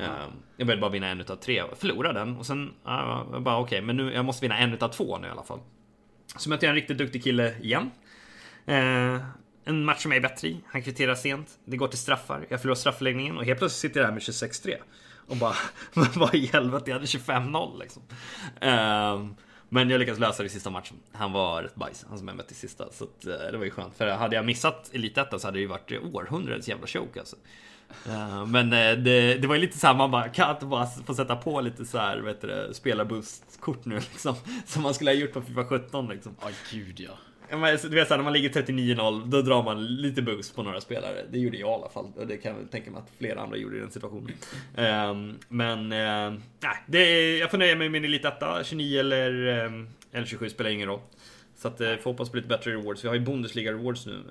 Eh, 0.00 0.06
jag 0.56 0.66
behövde 0.66 0.80
bara 0.80 0.90
vinna 0.90 1.08
en 1.08 1.20
utav 1.20 1.36
tre. 1.36 1.62
Förlorade 1.76 2.18
den 2.18 2.36
och 2.36 2.46
sen, 2.46 2.72
uh, 2.86 3.26
jag 3.32 3.42
bara 3.42 3.58
okej, 3.58 3.76
okay, 3.76 3.86
men 3.86 3.96
nu, 3.96 4.14
jag 4.14 4.24
måste 4.24 4.44
vinna 4.44 4.58
en 4.58 4.72
utav 4.72 4.88
två 4.88 5.18
nu 5.18 5.26
i 5.26 5.30
alla 5.30 5.42
fall. 5.42 5.60
Så 6.36 6.50
mötte 6.50 6.66
jag 6.66 6.70
en 6.70 6.76
riktigt 6.76 6.98
duktig 6.98 7.24
kille 7.24 7.54
igen. 7.62 7.90
Eh, 8.66 9.20
en 9.64 9.84
match 9.84 10.02
som 10.02 10.12
jag 10.12 10.16
är 10.16 10.28
bättre 10.28 10.48
i. 10.48 10.60
Han 10.66 10.82
kvitterar 10.82 11.14
sent. 11.14 11.58
Det 11.64 11.76
går 11.76 11.88
till 11.88 11.98
straffar. 11.98 12.46
Jag 12.48 12.60
förlorar 12.60 12.76
straffläggningen 12.76 13.38
och 13.38 13.44
helt 13.44 13.58
plötsligt 13.58 13.80
sitter 13.80 14.00
jag 14.00 14.06
här 14.06 14.12
med 14.12 14.22
26-3. 14.22 14.76
Och 15.26 15.36
bara, 15.36 15.54
vad 16.14 16.34
i 16.34 16.46
helvete, 16.46 16.90
jag 16.90 16.94
hade 16.94 17.06
25-0 17.06 17.78
liksom. 17.80 18.02
Eh, 18.60 19.26
men 19.74 19.90
jag 19.90 19.98
lyckades 19.98 20.20
lösa 20.20 20.42
det 20.42 20.46
i 20.46 20.50
sista 20.50 20.70
matchen. 20.70 20.96
Han 21.12 21.32
var 21.32 21.62
rätt 21.62 21.74
bajs, 21.74 22.06
han 22.08 22.18
som 22.18 22.28
jag 22.28 22.36
mötte 22.36 22.52
i 22.52 22.56
sista. 22.56 22.92
Så 22.92 23.04
att, 23.04 23.26
eh, 23.26 23.52
det 23.52 23.58
var 23.58 23.64
ju 23.64 23.70
skönt. 23.70 23.96
För 23.96 24.06
hade 24.08 24.36
jag 24.36 24.44
missat 24.44 24.90
Elitettan 24.92 25.40
så 25.40 25.46
hade 25.46 25.56
det 25.58 25.60
ju 25.60 25.66
varit 25.66 25.92
århundradets 26.12 26.68
jävla 26.68 26.86
choke 26.86 27.20
alltså. 27.20 27.36
Eh, 28.08 28.46
men 28.46 28.72
eh, 28.72 28.92
det, 28.92 29.34
det 29.34 29.46
var 29.46 29.54
ju 29.54 29.60
lite 29.60 29.78
såhär, 29.78 29.94
man 29.94 30.10
bara 30.10 30.28
kan 30.28 30.50
inte 30.50 30.66
bara 30.66 30.86
få 30.86 31.14
sätta 31.14 31.36
på 31.36 31.60
lite 31.60 31.84
så 31.84 31.98
här, 31.98 32.26
heter 32.26 32.48
det, 32.48 32.74
spelarboost-kort 32.74 33.84
nu 33.84 33.94
liksom. 34.12 34.34
Som 34.66 34.82
man 34.82 34.94
skulle 34.94 35.10
ha 35.10 35.16
gjort 35.16 35.32
på 35.32 35.42
Fifa 35.42 35.64
17 35.64 36.08
liksom. 36.08 36.36
Ja, 36.40 36.48
oh, 36.48 36.52
gud 36.72 37.00
ja. 37.00 37.12
Alltså, 37.62 37.88
du 37.88 37.96
vet 37.96 38.08
såhär, 38.08 38.18
när 38.18 38.24
man 38.24 38.32
ligger 38.32 38.48
39-0, 38.48 39.26
då 39.26 39.42
drar 39.42 39.62
man 39.62 39.86
lite 39.86 40.22
bugs 40.22 40.52
på 40.52 40.62
några 40.62 40.80
spelare. 40.80 41.24
Det 41.30 41.38
gjorde 41.38 41.56
jag 41.56 41.70
i 41.70 41.72
alla 41.72 41.88
fall. 41.88 42.12
Och 42.16 42.26
det 42.26 42.36
kan 42.36 42.56
jag 42.56 42.70
tänka 42.70 42.90
mig 42.90 43.00
att 43.00 43.10
flera 43.18 43.40
andra 43.40 43.56
gjorde 43.56 43.76
i 43.76 43.80
den 43.80 43.90
situationen. 43.90 44.32
Um, 44.76 45.38
men, 45.48 45.78
uh, 45.78 46.40
nej, 46.60 46.76
det, 46.86 47.36
jag 47.38 47.50
får 47.50 47.58
nöja 47.58 47.76
mig 47.76 47.88
med 47.88 48.02
min 48.02 48.10
Elitetta. 48.10 48.64
29 48.64 49.00
eller, 49.00 49.64
um, 49.64 49.88
eller 50.12 50.26
27 50.26 50.48
spelar 50.48 50.70
ingen 50.70 50.88
roll. 50.88 51.00
Så 51.56 51.68
att 51.68 51.80
eh, 51.80 51.96
får 51.96 52.10
hoppas 52.10 52.30
på 52.30 52.36
lite 52.36 52.48
bättre 52.48 52.70
rewards. 52.70 53.04
Vi 53.04 53.08
har 53.08 53.14
ju 53.14 53.20
Bundesliga 53.20 53.72
rewards 53.72 54.06
nu. 54.06 54.22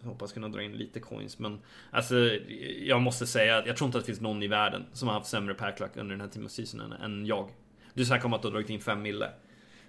Jag 0.00 0.08
hoppas 0.08 0.32
kunna 0.32 0.48
dra 0.48 0.62
in 0.62 0.72
lite 0.72 1.00
coins. 1.00 1.38
Men 1.38 1.60
alltså, 1.90 2.14
jag 2.82 3.02
måste 3.02 3.26
säga 3.26 3.56
att 3.56 3.66
jag 3.66 3.76
tror 3.76 3.86
inte 3.86 3.98
att 3.98 4.04
det 4.04 4.06
finns 4.06 4.20
någon 4.20 4.42
i 4.42 4.48
världen 4.48 4.84
som 4.92 5.08
har 5.08 5.14
haft 5.14 5.30
sämre 5.30 5.54
packlack 5.54 5.96
under 5.96 6.10
den 6.10 6.20
här 6.20 6.28
team 6.28 6.46
of 6.46 6.50
seasonen 6.52 6.92
än 6.92 7.26
jag. 7.26 7.50
Du 7.94 8.04
snackar 8.04 8.26
om 8.26 8.32
att 8.32 8.42
du 8.42 8.48
har 8.48 8.52
dragit 8.52 8.70
in 8.70 8.80
5 8.80 9.02
mille. 9.02 9.30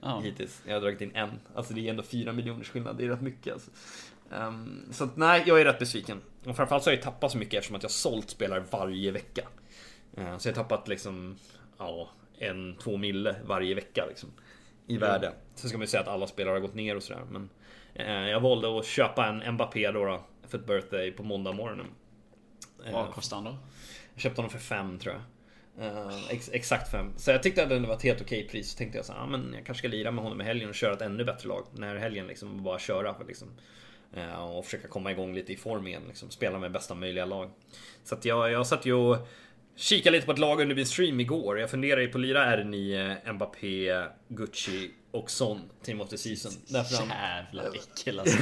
Oh. 0.02 0.22
Hittills. 0.22 0.62
Jag 0.66 0.74
har 0.74 0.82
dragit 0.82 1.02
in 1.02 1.16
en. 1.16 1.30
Alltså 1.56 1.74
det 1.74 1.88
är 1.88 1.90
ändå 1.90 2.04
4 2.04 2.34
miljoners 2.34 2.70
skillnad. 2.70 2.98
Det 2.98 3.06
är 3.06 3.10
rätt 3.10 3.22
mycket 3.22 3.54
alltså. 3.54 3.72
Um, 4.30 4.86
så 4.92 5.04
att, 5.04 5.18
nej, 5.18 5.44
jag 5.46 5.62
är 5.62 5.66
rätt 5.66 5.80
besviken. 5.80 6.22
Och 6.46 6.56
framförallt 6.56 6.84
så 6.84 6.90
har 6.90 6.96
jag 6.96 7.04
tappat 7.04 7.32
så 7.32 7.38
mycket 7.38 7.54
eftersom 7.54 7.76
att 7.76 7.84
jag 7.84 7.92
sålt 7.92 8.30
spelare 8.30 8.64
varje 8.72 9.12
vecka. 9.12 9.42
Uh, 10.18 10.38
så 10.38 10.48
jag 10.50 10.56
har 10.56 10.64
tappat 10.64 10.88
liksom, 10.88 11.38
ja, 11.78 12.10
en, 12.38 12.76
två 12.76 12.98
mille 12.98 13.36
varje 13.46 13.76
vecka 13.76 14.06
liksom 14.10 14.30
i 14.88 14.96
mm. 14.96 15.10
värde. 15.10 15.34
Sen 15.56 15.70
ska 15.70 15.78
man 15.78 15.84
ju 15.84 15.88
säga 15.88 16.02
att 16.02 16.08
alla 16.08 16.28
spelare 16.28 16.54
har 16.54 16.60
gått 16.60 16.76
ner 16.76 16.96
och 16.96 17.04
sådär. 17.04 17.24
Men 17.30 17.50
eh, 17.94 18.30
jag 18.30 18.40
valde 18.40 18.80
att 18.80 18.86
köpa 18.86 19.28
en 19.28 19.54
Mbappé 19.54 19.92
då, 19.92 20.06
då 20.06 20.24
för 20.48 20.58
ett 20.58 20.66
birthday 20.66 21.12
på 21.12 21.24
måndag 21.24 21.52
morgonen. 21.52 21.86
Vad 22.92 23.12
kostade 23.12 23.42
han 23.42 23.54
då? 23.54 23.60
Jag 24.14 24.22
köpte 24.22 24.42
honom 24.42 24.52
för 24.52 24.60
fem 24.60 25.00
tror 25.00 25.14
jag. 25.14 25.22
Uh, 25.82 26.28
ex 26.30 26.50
exakt 26.54 26.92
fem. 26.92 27.14
Så 27.18 27.32
jag 27.32 27.44
tyckte 27.44 27.64
att 27.64 27.70
det 27.70 27.80
var 27.80 27.96
ett 27.96 28.04
helt 28.04 28.22
okej 28.22 28.48
pris. 28.48 28.72
Så 28.72 28.78
tänkte 28.78 28.98
jag 28.98 29.06
så 29.06 29.14
ah, 29.14 29.26
men 29.26 29.54
jag 29.54 29.66
kanske 29.66 29.80
ska 29.80 29.88
lira 29.88 30.12
med 30.12 30.24
honom 30.24 30.42
i 30.42 30.44
helgen 30.44 30.70
och 30.70 30.76
köra 30.76 30.94
ett 30.94 31.02
ännu 31.02 31.24
bättre 31.24 31.48
lag. 31.48 31.66
När 31.74 31.96
helgen 31.96 32.28
liksom 32.28 32.64
bara 32.64 32.80
köra 32.80 33.16
liksom. 33.28 33.48
Uh, 34.18 34.44
och 34.44 34.66
försöka 34.66 34.88
komma 34.88 35.12
igång 35.12 35.34
lite 35.34 35.54
i 35.54 35.58
form 35.58 35.88
igen. 35.88 36.04
Liksom. 36.08 36.30
Spela 36.30 36.60
med 36.60 36.72
bästa 36.72 36.96
möjliga 36.96 37.26
lag. 37.26 37.52
Så 38.04 38.16
att 38.16 38.26
jag, 38.26 38.52
jag 38.52 38.68
satt 38.68 38.86
ju 38.86 38.94
och 38.94 39.28
Kika 39.80 40.10
lite 40.10 40.26
på 40.26 40.32
ett 40.32 40.40
lag 40.40 40.62
under 40.62 40.76
min 40.76 40.86
stream 40.86 41.20
igår. 41.20 41.60
Jag 41.60 41.70
funderar 41.70 42.02
ju 42.02 42.08
på 42.08 42.18
att 42.18 42.22
lira 42.22 42.58
R9, 42.58 43.34
Mbappé, 43.34 44.04
Gucci 44.28 44.92
och 45.12 45.32
Son 45.32 45.62
Team 45.84 46.02
of 46.02 46.10
the 46.10 46.18
Season. 46.18 46.52
Därför 46.68 46.96
Jävla 46.96 47.64
äckel 47.74 48.20
alltså. 48.20 48.38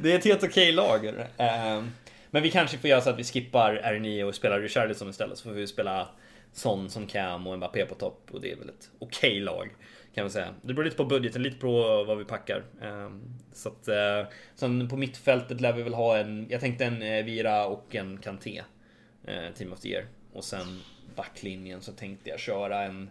det 0.00 0.12
är 0.12 0.18
ett 0.18 0.24
helt 0.24 0.42
okej 0.42 0.72
lag. 0.72 1.14
Ehm, 1.36 1.90
men 2.30 2.42
vi 2.42 2.50
kanske 2.50 2.78
får 2.78 2.90
göra 2.90 3.00
så 3.00 3.10
att 3.10 3.18
vi 3.18 3.24
skippar 3.24 3.80
R9 3.84 4.22
och 4.22 4.34
spelar 4.34 4.60
Richarlison 4.60 5.10
istället. 5.10 5.38
Så 5.38 5.44
får 5.44 5.50
vi 5.50 5.66
spela 5.66 6.08
Son 6.52 6.90
som 6.90 7.06
cam 7.06 7.46
och 7.46 7.56
Mbappé 7.56 7.86
på 7.86 7.94
topp. 7.94 8.28
Och 8.30 8.40
det 8.40 8.52
är 8.52 8.56
väl 8.56 8.68
ett 8.68 8.90
okej 8.98 9.40
lag. 9.40 9.70
Kan 10.14 10.24
man 10.24 10.30
säga. 10.30 10.54
Det 10.62 10.74
beror 10.74 10.84
lite 10.84 10.96
på 10.96 11.04
budgeten, 11.04 11.42
lite 11.42 11.56
på 11.56 12.04
vad 12.04 12.18
vi 12.18 12.24
packar. 12.24 12.64
Ehm, 12.82 13.22
så 13.52 13.68
att, 13.68 13.88
eh, 13.88 14.32
sen 14.54 14.88
på 14.88 14.96
mittfältet 14.96 15.60
lär 15.60 15.72
vi 15.72 15.82
väl 15.82 15.94
ha 15.94 16.18
en, 16.18 16.46
jag 16.50 16.60
tänkte 16.60 16.84
en 16.84 17.02
eh, 17.02 17.24
Vira 17.24 17.66
och 17.66 17.94
en 17.94 18.18
Kanté 18.18 18.62
eh, 19.24 19.54
Team 19.54 19.72
of 19.72 19.80
the 19.80 19.88
Year. 19.88 20.06
Och 20.32 20.44
sen 20.44 20.80
backlinjen 21.16 21.80
så 21.80 21.92
tänkte 21.92 22.30
jag 22.30 22.40
köra 22.40 22.82
en, 22.82 23.10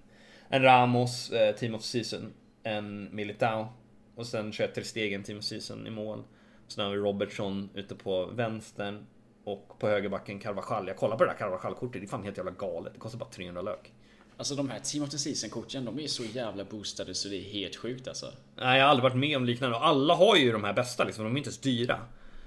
en 0.49 0.63
Ramos 0.63 1.31
Team 1.57 1.75
of 1.75 1.81
Season, 1.81 2.33
en 2.63 3.15
Militao 3.15 3.67
och 4.15 4.27
sen 4.27 4.51
kör 4.51 4.63
jag 4.63 4.73
Ter 4.73 4.81
Stegen 4.81 5.23
Team 5.23 5.37
of 5.37 5.43
Season 5.43 5.87
i 5.87 5.89
mål. 5.89 6.23
Sen 6.69 6.85
har 6.85 6.91
vi 6.91 6.97
Robertson 6.97 7.69
ute 7.73 7.95
på 7.95 8.25
vänstern 8.25 9.05
och 9.43 9.79
på 9.79 9.87
högerbacken 9.87 10.39
Carvajal. 10.39 10.87
Jag 10.87 10.97
kollar 10.97 11.17
på 11.17 11.23
det 11.23 11.29
där 11.29 11.37
Carvajal-kortet, 11.37 12.01
det 12.01 12.05
är 12.05 12.09
fan 12.09 12.23
helt 12.23 12.37
jävla 12.37 12.51
galet. 12.51 12.93
Det 12.93 12.99
kostar 12.99 13.19
bara 13.19 13.29
300 13.29 13.61
lök. 13.61 13.91
Alltså 14.37 14.55
de 14.55 14.69
här 14.69 14.79
Team 14.79 15.03
of 15.03 15.09
the 15.09 15.17
Season-korten, 15.17 15.85
de 15.85 15.99
är 15.99 16.07
så 16.07 16.23
jävla 16.23 16.63
boostade 16.63 17.15
så 17.15 17.27
det 17.27 17.35
är 17.35 17.43
helt 17.53 17.75
sjukt 17.75 18.07
alltså. 18.07 18.25
Nej, 18.55 18.77
jag 18.77 18.85
har 18.85 18.91
aldrig 18.91 19.03
varit 19.03 19.17
med 19.17 19.37
om 19.37 19.45
liknande. 19.45 19.77
Alla 19.77 20.15
har 20.15 20.35
ju 20.35 20.51
de 20.51 20.63
här 20.63 20.73
bästa 20.73 21.03
liksom, 21.03 21.23
de 21.23 21.33
är 21.33 21.37
inte 21.37 21.47
ens 21.47 21.57
dyra. 21.57 21.99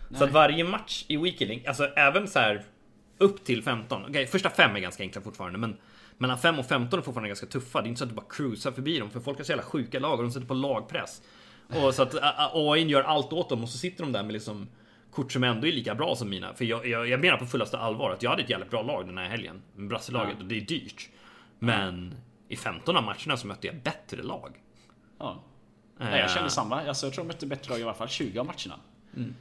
Nej. 0.09 0.19
Så 0.19 0.25
att 0.25 0.33
varje 0.33 0.65
match 0.65 1.05
i 1.09 1.17
Weekend 1.17 1.67
alltså 1.67 1.85
även 1.85 2.29
så 2.29 2.39
här 2.39 2.65
upp 3.19 3.45
till 3.45 3.63
15. 3.63 4.05
Okay, 4.05 4.27
första 4.27 4.51
fem 4.51 4.77
är 4.77 4.81
ganska 4.81 5.03
enkla 5.03 5.21
fortfarande, 5.21 5.59
men 5.59 5.77
mellan 6.19 6.39
5 6.39 6.59
och 6.59 6.67
15 6.67 6.99
är 6.99 7.03
fortfarande 7.03 7.29
ganska 7.29 7.47
tuffa. 7.47 7.81
Det 7.81 7.87
är 7.87 7.89
inte 7.89 7.99
så 7.99 8.05
att 8.05 8.11
du 8.11 8.17
bara 8.17 8.27
cruisar 8.31 8.71
förbi 8.73 8.99
dem, 8.99 9.11
för 9.11 9.21
folk 9.21 9.39
har 9.39 9.45
så 9.45 9.53
jävla 9.53 9.65
sjuka 9.65 9.99
lag 9.99 10.19
och 10.19 10.23
de 10.25 10.33
sätter 10.33 10.47
på 10.47 10.55
lagpress. 10.55 11.23
Och 11.75 11.95
så 11.95 12.03
att 12.03 12.15
AI 12.55 12.83
gör 12.83 13.03
allt 13.03 13.33
åt 13.33 13.49
dem 13.49 13.63
och 13.63 13.69
så 13.69 13.79
sitter 13.79 14.05
de 14.05 14.13
där 14.13 14.23
med 14.23 14.33
liksom 14.33 14.69
kort 15.11 15.33
som 15.33 15.45
ändå 15.45 15.67
är 15.67 15.73
lika 15.73 15.95
bra 15.95 16.17
som 16.17 16.31
mina. 16.31 16.55
För 16.55 16.65
jag, 16.65 16.87
jag, 16.87 17.09
jag 17.09 17.21
menar 17.21 17.37
på 17.37 17.47
fullaste 17.47 17.79
allvar 17.79 18.11
att 18.11 18.23
jag 18.23 18.31
hade 18.31 18.43
ett 18.43 18.51
jävligt 18.51 18.71
bra 18.71 18.83
lag 18.83 19.07
den 19.07 19.19
här 19.19 19.29
helgen. 19.29 19.63
Brasselaget, 19.77 20.35
ja. 20.39 20.43
och 20.43 20.49
det 20.49 20.57
är 20.57 20.61
dyrt. 20.61 21.09
Men 21.59 22.15
i 22.49 22.57
15 22.57 22.97
av 22.97 23.03
matcherna 23.03 23.37
så 23.37 23.47
mötte 23.47 23.67
jag 23.67 23.77
bättre 23.77 24.23
lag. 24.23 24.53
Ja. 25.19 25.43
Nej, 25.99 26.21
jag 26.21 26.31
kände 26.31 26.51
samma. 26.51 26.83
Alltså, 26.83 27.07
jag 27.07 27.15
tror 27.15 27.25
jag 27.25 27.29
mötte 27.29 27.47
bättre 27.47 27.71
lag 27.71 27.81
i 27.81 27.83
alla 27.83 27.95
fall 27.95 28.09
20 28.09 28.39
av 28.39 28.47
matcherna. 28.47 28.81
Mm. 29.17 29.35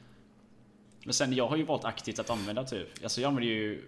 Men 1.04 1.14
sen 1.14 1.32
jag 1.32 1.48
har 1.48 1.56
ju 1.56 1.62
valt 1.62 1.84
aktivt 1.84 2.18
att 2.18 2.30
använda 2.30 2.64
typ, 2.64 2.88
alltså 3.02 3.20
jag 3.20 3.28
använder 3.28 3.52
ju 3.52 3.82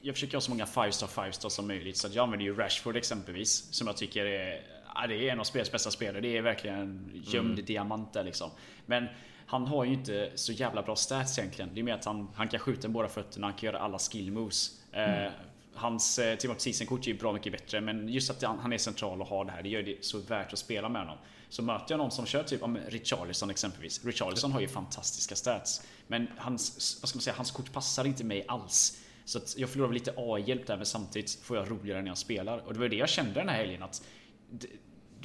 jag 0.00 0.14
försöker 0.14 0.34
ha 0.36 0.40
så 0.40 0.50
många 0.50 0.66
5 0.66 0.92
star 0.92 1.06
5 1.06 1.32
star 1.32 1.48
som 1.48 1.66
möjligt 1.66 1.96
så 1.96 2.08
jag 2.12 2.22
använder 2.22 2.46
ju 2.46 2.56
Rashford 2.56 2.96
exempelvis 2.96 3.72
som 3.72 3.86
jag 3.86 3.96
tycker 3.96 4.26
är, 4.26 4.62
ja, 5.00 5.06
det 5.06 5.28
är 5.28 5.32
en 5.32 5.40
av 5.40 5.44
spelets 5.44 5.72
bästa 5.72 5.90
spelare. 5.90 6.20
Det 6.20 6.36
är 6.36 6.42
verkligen 6.42 6.78
en 6.78 7.22
gömd 7.24 7.52
mm. 7.52 7.64
diamant 7.64 8.12
där 8.12 8.24
liksom. 8.24 8.50
Men 8.86 9.06
han 9.46 9.66
har 9.66 9.84
ju 9.84 9.92
inte 9.92 10.30
så 10.34 10.52
jävla 10.52 10.82
bra 10.82 10.96
stats 10.96 11.38
egentligen. 11.38 11.70
Det 11.74 11.80
är 11.80 11.84
mer 11.84 11.94
att 11.94 12.04
han, 12.04 12.28
han 12.34 12.48
kan 12.48 12.60
skjuta 12.60 12.88
med 12.88 12.92
båda 12.92 13.08
fötterna, 13.08 13.46
han 13.46 13.54
kan 13.54 13.66
göra 13.66 13.78
alla 13.78 13.98
skill 13.98 14.32
moves. 14.32 14.80
Mm. 14.92 15.24
Eh, 15.24 15.32
hans 15.74 16.18
eh, 16.18 16.50
of 16.50 16.60
Season-kort 16.60 17.06
är 17.06 17.08
ju 17.08 17.18
bra 17.18 17.32
mycket 17.32 17.52
bättre 17.52 17.80
men 17.80 18.08
just 18.08 18.30
att 18.30 18.42
han 18.42 18.72
är 18.72 18.78
central 18.78 19.20
och 19.20 19.28
har 19.28 19.44
det 19.44 19.52
här, 19.52 19.62
det 19.62 19.68
gör 19.68 19.82
det 19.82 20.04
så 20.04 20.18
värt 20.18 20.52
att 20.52 20.58
spela 20.58 20.88
med 20.88 21.02
honom. 21.02 21.18
Så 21.48 21.62
möter 21.62 21.86
jag 21.92 21.98
någon 21.98 22.10
som 22.10 22.26
kör 22.26 22.42
typ 22.42 22.62
om 22.62 22.78
Richarlison 22.88 23.50
exempelvis. 23.50 24.04
Richarlison 24.04 24.52
har 24.52 24.60
ju 24.60 24.68
fantastiska 24.68 25.34
stats. 25.34 25.86
Men 26.06 26.28
hans, 26.36 26.98
vad 27.02 27.08
ska 27.08 27.16
man 27.16 27.22
säga, 27.22 27.36
hans 27.36 27.50
kort 27.50 27.72
passar 27.72 28.04
inte 28.04 28.24
mig 28.24 28.44
alls. 28.48 29.02
Så 29.24 29.38
att 29.38 29.54
jag 29.58 29.70
förlorar 29.70 29.92
lite 29.92 30.14
AI-hjälp 30.16 30.66
där 30.66 30.76
men 30.76 30.86
samtidigt 30.86 31.34
får 31.42 31.56
jag 31.56 31.70
roligare 31.70 32.02
när 32.02 32.08
jag 32.08 32.18
spelar. 32.18 32.58
Och 32.58 32.72
det 32.74 32.80
var 32.80 32.88
det 32.88 32.96
jag 32.96 33.08
kände 33.08 33.32
den 33.32 33.48
här 33.48 33.56
helgen 33.56 33.82
att 33.82 34.02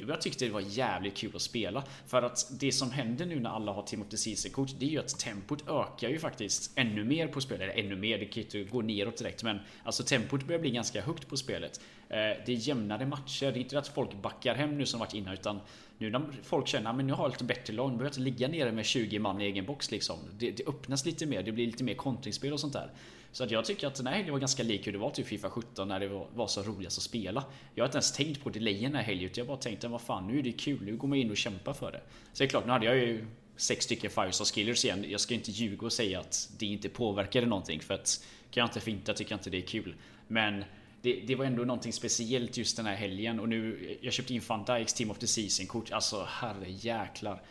jag 0.08 0.20
tyckte 0.20 0.44
det 0.44 0.50
var 0.50 0.60
jävligt 0.60 1.16
kul 1.16 1.36
att 1.36 1.42
spela. 1.42 1.84
För 2.06 2.22
att 2.22 2.46
det 2.60 2.72
som 2.72 2.90
händer 2.90 3.26
nu 3.26 3.40
när 3.40 3.50
alla 3.50 3.72
har 3.72 3.82
Timothy 3.82 4.16
Ceesay 4.16 4.50
kort 4.50 4.70
det 4.78 4.86
är 4.86 4.90
ju 4.90 4.98
att 4.98 5.18
tempot 5.18 5.68
ökar 5.68 6.08
ju 6.08 6.18
faktiskt 6.18 6.72
ännu 6.74 7.04
mer 7.04 7.28
på 7.28 7.40
spelet. 7.40 7.70
Eller 7.70 7.84
ännu 7.84 7.96
mer, 7.96 8.18
det 8.18 8.24
kan 8.24 8.42
ju 8.42 8.42
inte 8.42 8.70
gå 8.70 8.82
neråt 8.82 9.16
direkt. 9.16 9.42
Men 9.42 9.58
alltså 9.84 10.02
tempot 10.02 10.46
börjar 10.46 10.60
bli 10.60 10.70
ganska 10.70 11.02
högt 11.02 11.28
på 11.28 11.36
spelet. 11.36 11.80
Eh, 12.08 12.16
det 12.16 12.48
är 12.48 12.68
jämnare 12.68 13.06
matcher. 13.06 13.52
Det 13.52 13.58
är 13.58 13.62
inte 13.62 13.78
att 13.78 13.88
folk 13.88 14.14
backar 14.22 14.54
hem 14.54 14.78
nu 14.78 14.86
som 14.86 15.00
varit 15.00 15.14
innan. 15.14 15.34
Utan 15.34 15.60
nu 15.98 16.10
när 16.10 16.22
folk 16.42 16.68
känner 16.68 16.90
att 16.90 17.04
nu 17.04 17.12
har 17.12 17.24
jag 17.24 17.30
lite 17.30 17.44
bättre 17.44 17.74
lag. 17.74 17.90
Nu 17.90 17.96
behöver 17.96 18.04
jag 18.04 18.10
inte 18.10 18.20
ligga 18.20 18.48
nere 18.48 18.72
med 18.72 18.84
20 18.84 19.18
man 19.18 19.40
i 19.40 19.44
egen 19.44 19.66
box 19.66 19.90
liksom. 19.90 20.18
Det, 20.38 20.50
det 20.50 20.68
öppnas 20.68 21.04
lite 21.04 21.26
mer. 21.26 21.42
Det 21.42 21.52
blir 21.52 21.66
lite 21.66 21.84
mer 21.84 21.94
kontringsspel 21.94 22.52
och 22.52 22.60
sånt 22.60 22.72
där. 22.72 22.90
Så 23.32 23.44
att 23.44 23.50
jag 23.50 23.64
tycker 23.64 23.86
att 23.86 24.02
nej, 24.02 24.22
det 24.24 24.30
var 24.30 24.38
ganska 24.38 24.62
lik 24.62 24.86
hur 24.86 24.92
det 24.92 24.98
var 24.98 25.10
typ 25.10 25.26
Fifa 25.26 25.50
17 25.50 25.88
när 25.88 26.00
det 26.00 26.08
var, 26.08 26.26
var 26.34 26.46
så 26.46 26.62
roligast 26.62 26.98
att 26.98 27.04
spela. 27.04 27.44
Jag 27.74 27.84
har 27.84 27.88
inte 27.88 27.96
ens 27.96 28.12
tänkt 28.12 28.42
på 28.42 28.50
delayen 28.50 28.82
den 28.82 28.94
här 28.94 29.02
helgen. 29.02 29.30
Jag 29.34 29.46
bara 29.46 29.56
tänkte 29.56 29.88
vad 29.88 30.00
fan 30.00 30.26
nu 30.26 30.38
är 30.38 30.42
det 30.42 30.52
kul. 30.52 30.82
Nu 30.82 30.96
går 30.96 31.08
man 31.08 31.18
in 31.18 31.30
och 31.30 31.36
kämpar 31.36 31.72
för 31.72 31.92
det. 31.92 32.00
Så 32.32 32.38
det 32.38 32.44
är 32.44 32.48
klart, 32.48 32.66
nu 32.66 32.72
hade 32.72 32.86
jag 32.86 32.96
ju 32.96 33.26
sex 33.56 33.84
stycken 33.84 34.10
5 34.10 34.32
star 34.32 34.44
skillers 34.44 34.84
igen. 34.84 35.04
Jag 35.08 35.20
ska 35.20 35.34
inte 35.34 35.50
ljuga 35.50 35.86
och 35.86 35.92
säga 35.92 36.20
att 36.20 36.50
det 36.58 36.66
inte 36.66 36.88
påverkade 36.88 37.46
någonting 37.46 37.80
för 37.80 37.94
att 37.94 38.24
kan 38.50 38.60
jag 38.60 38.68
inte 38.68 38.80
finta 38.80 39.14
tycker 39.14 39.32
jag 39.32 39.38
inte 39.38 39.50
det 39.50 39.58
är 39.58 39.66
kul. 39.66 39.94
Men 40.28 40.64
det, 41.02 41.20
det, 41.26 41.34
var 41.34 41.44
ändå 41.44 41.64
någonting 41.64 41.92
speciellt 41.92 42.56
just 42.56 42.76
den 42.76 42.86
här 42.86 42.94
helgen 42.94 43.40
och 43.40 43.48
nu 43.48 43.98
Jag 44.00 44.12
köpte 44.12 44.34
in 44.34 44.42
van 44.46 44.64
Dijks 44.64 44.94
Team 44.94 45.10
of 45.10 45.18
the 45.18 45.26
Season 45.26 45.66
kort. 45.66 45.92
Alltså 45.92 46.26
herre 46.28 46.70
jäklar. 46.70 47.42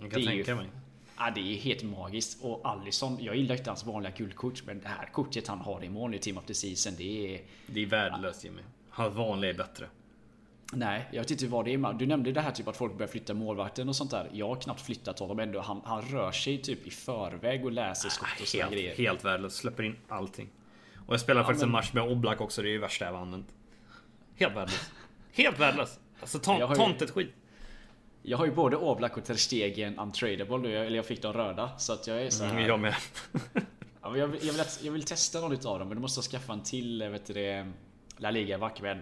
Jag 0.00 0.10
kan 0.10 0.22
tänka 0.22 0.54
mig. 0.54 0.66
Ja, 1.22 1.30
det 1.34 1.40
är 1.40 1.56
helt 1.56 1.82
magiskt. 1.82 2.38
Och 2.44 2.60
Allison, 2.64 3.18
jag 3.20 3.36
gillar 3.36 3.56
inte 3.56 3.70
hans 3.70 3.84
vanliga 3.86 4.12
guldkort. 4.16 4.62
Men 4.66 4.80
det 4.80 4.88
här 4.88 5.06
kortet 5.12 5.48
han 5.48 5.58
har 5.58 5.84
i 5.84 5.88
mål 5.88 6.14
i 6.14 6.18
Team 6.18 6.38
of 6.38 6.44
the 6.44 6.54
Season, 6.54 6.92
det 6.98 7.34
är... 7.34 7.40
Det 7.66 7.82
är 7.82 7.86
värdelöst 7.86 8.44
Jimmy. 8.44 8.62
Hans 8.90 9.14
vanliga 9.14 9.50
är 9.50 9.54
bättre. 9.54 9.86
Nej, 10.72 11.08
jag 11.12 11.20
vet 11.20 11.30
inte 11.30 11.46
vad 11.46 11.64
det 11.64 11.74
är. 11.74 11.92
Du 11.92 12.06
nämnde 12.06 12.32
det 12.32 12.40
här 12.40 12.50
typ 12.50 12.68
att 12.68 12.76
folk 12.76 12.94
börjar 12.98 13.08
flytta 13.08 13.34
målvakten 13.34 13.88
och 13.88 13.96
sånt 13.96 14.10
där. 14.10 14.28
Jag 14.32 14.48
har 14.48 14.56
knappt 14.60 14.80
flyttat 14.80 15.18
honom 15.18 15.38
ändå. 15.38 15.60
Han, 15.60 15.80
han 15.84 16.02
rör 16.02 16.32
sig 16.32 16.58
typ 16.62 16.86
i 16.86 16.90
förväg 16.90 17.64
och 17.64 17.72
läser 17.72 18.08
skott 18.08 18.28
och 18.40 18.46
såna 18.48 18.62
helt, 18.64 18.74
grejer. 18.74 18.96
Helt 18.96 19.24
värdelöst. 19.24 19.56
Släpper 19.56 19.82
in 19.82 19.96
allting. 20.08 20.48
Och 21.06 21.12
jag 21.14 21.20
spelar 21.20 21.40
Ja, 21.40 21.46
faktiskt 21.46 21.62
en 21.62 21.68
men- 21.68 21.72
match 21.72 21.92
med 21.92 22.02
Oblak 22.02 22.40
också. 22.40 22.62
Det 22.62 22.68
är 22.68 22.72
ju 22.72 22.78
värsta 22.78 23.04
jag 23.04 23.12
har 23.12 23.20
använt. 23.20 23.46
Helt 24.36 24.56
värdelöst. 24.56 24.90
Helt 25.32 25.58
värdelöst. 25.60 26.00
Alltså 26.20 26.36
Jag 26.38 26.42
ton, 26.44 26.62
har 26.62 26.68
ju- 26.68 26.74
tomtet 26.74 27.10
skit. 27.10 27.34
Jag 28.22 28.38
har 28.38 28.46
ju 28.46 28.52
både 28.52 28.76
Oblak 28.76 29.16
och 29.16 29.24
Ter 29.24 29.34
Stegen 29.34 29.98
untradable 29.98 30.58
nu, 30.58 30.76
eller 30.76 30.96
jag 30.96 31.06
fick 31.06 31.22
dem 31.22 31.32
röda. 31.32 31.78
Så 31.78 31.92
att 31.92 32.06
jag 32.06 32.22
är 32.22 32.30
så 32.30 32.44
här, 32.44 32.50
Mm, 32.52 32.66
jag 32.66 32.80
med. 32.80 32.94
Ja, 34.02 34.16
jag, 34.16 34.28
vill- 34.28 34.46
jag, 34.46 34.52
vill, 34.52 34.62
jag 34.82 34.92
vill 34.92 35.02
testa 35.04 35.40
någon 35.40 35.52
utav 35.52 35.78
dem, 35.78 35.88
men 35.88 35.96
då 35.96 36.00
måste 36.00 36.18
jag 36.18 36.24
skaffa 36.24 36.52
en 36.52 36.62
till, 36.62 37.02
vet 37.02 37.26
du 37.26 37.32
det, 37.32 37.72
La 38.16 38.30
Liga 38.30 38.58
back 38.58 38.80
men 38.82 38.98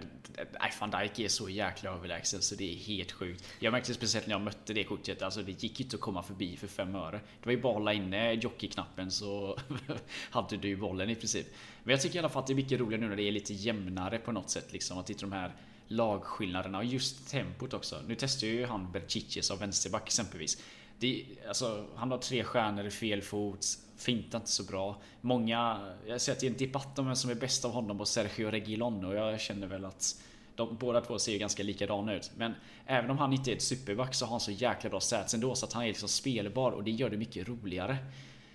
nej, 0.61 0.73
van 0.81 0.91
Dijk 0.91 1.19
är 1.19 1.29
så 1.29 1.49
jäkla 1.49 1.91
överlägsen 1.91 2.43
så 2.43 2.55
det 2.55 2.73
är 2.73 2.77
helt 2.77 3.13
sjukt. 3.13 3.45
Jag 3.59 3.73
märkte 3.73 3.95
speciellt 3.95 4.27
när 4.27 4.35
jag 4.35 4.41
mötte 4.41 4.73
det 4.73 4.85
kortet, 4.85 5.23
alltså 5.23 5.43
det 5.43 5.63
gick 5.63 5.81
inte 5.81 5.97
att 5.97 6.01
komma 6.01 6.23
förbi 6.23 6.57
för 6.57 6.67
fem 6.67 6.95
öre. 6.95 7.21
Det 7.41 7.47
var 7.47 7.53
ju 7.53 7.61
bara 7.61 7.73
att 7.73 7.79
hålla 7.79 7.93
inne 7.93 8.33
jockeyknappen 8.33 9.11
så 9.11 9.59
hade 10.31 10.57
du 10.57 10.69
ju 10.69 10.77
bollen 10.77 11.11
i 11.11 11.15
princip. 11.15 11.47
Men 11.85 11.91
jag 11.93 12.01
tycker 12.03 12.17
i 12.17 12.19
alla 12.19 12.29
fall 12.29 12.41
att 12.41 12.47
det 12.47 12.53
är 12.53 12.55
mycket 12.55 12.81
roligare 12.81 13.01
nu 13.03 13.09
när 13.09 13.17
det 13.17 13.23
är 13.23 13.33
lite 13.33 13.55
jämnare 13.55 14.19
på 14.19 14.33
något 14.33 14.51
sätt 14.51 14.73
liksom. 14.73 14.99
Att 14.99 15.11
inte 15.11 15.23
de 15.23 15.33
här 15.33 15.53
lagskillnaderna 15.89 16.79
och 16.79 16.85
just 16.85 17.31
tempot 17.31 17.75
också. 17.75 18.03
Nu 18.07 18.15
testar 18.19 18.47
ju 18.47 18.67
han 18.67 18.93
Berchiches 18.93 19.51
av 19.51 19.59
vänsterback 19.59 20.07
exempelvis. 20.07 20.63
Det, 20.99 21.25
alltså, 21.49 21.87
han 21.95 22.11
har 22.11 22.19
tre 22.19 22.45
stjärnor 22.45 22.87
i 22.87 22.91
fel 22.91 23.23
fot, 23.23 23.67
fintar 23.97 24.39
inte 24.39 24.51
så 24.51 24.63
bra. 24.63 24.97
Många, 25.21 25.91
jag 26.07 26.21
ser 26.21 26.33
att 26.33 26.41
det 26.41 26.47
är 26.47 26.51
en 26.51 26.57
debatt 26.57 26.99
om 26.99 27.07
vem 27.07 27.17
som 27.17 27.31
är 27.31 27.35
bäst 27.35 27.65
av 27.65 27.71
honom 27.71 28.01
och 28.01 28.09
Sergio 28.09 28.51
Reguilon 28.51 29.05
och 29.05 29.15
jag 29.15 29.41
känner 29.41 29.67
väl 29.67 29.85
att 29.85 30.23
de, 30.55 30.77
båda 30.77 31.01
två 31.01 31.19
ser 31.19 31.33
ju 31.33 31.39
ganska 31.39 31.63
likadana 31.63 32.15
ut. 32.15 32.31
Men 32.37 32.55
även 32.87 33.11
om 33.11 33.19
han 33.19 33.33
inte 33.33 33.53
är 33.53 33.57
ett 33.57 33.63
superback 33.63 34.15
så 34.15 34.25
har 34.25 34.31
han 34.31 34.41
så 34.41 34.51
jäkla 34.51 34.91
bra 34.91 35.01
stats 35.01 35.35
ändå 35.35 35.55
så 35.55 35.67
att 35.67 35.73
han 35.73 35.83
är 35.83 35.87
liksom 35.87 36.09
spelbar 36.09 36.73
och 36.73 36.85
det 36.85 36.91
gör 36.91 37.11
det 37.11 37.17
mycket 37.17 37.49
roligare. 37.49 37.97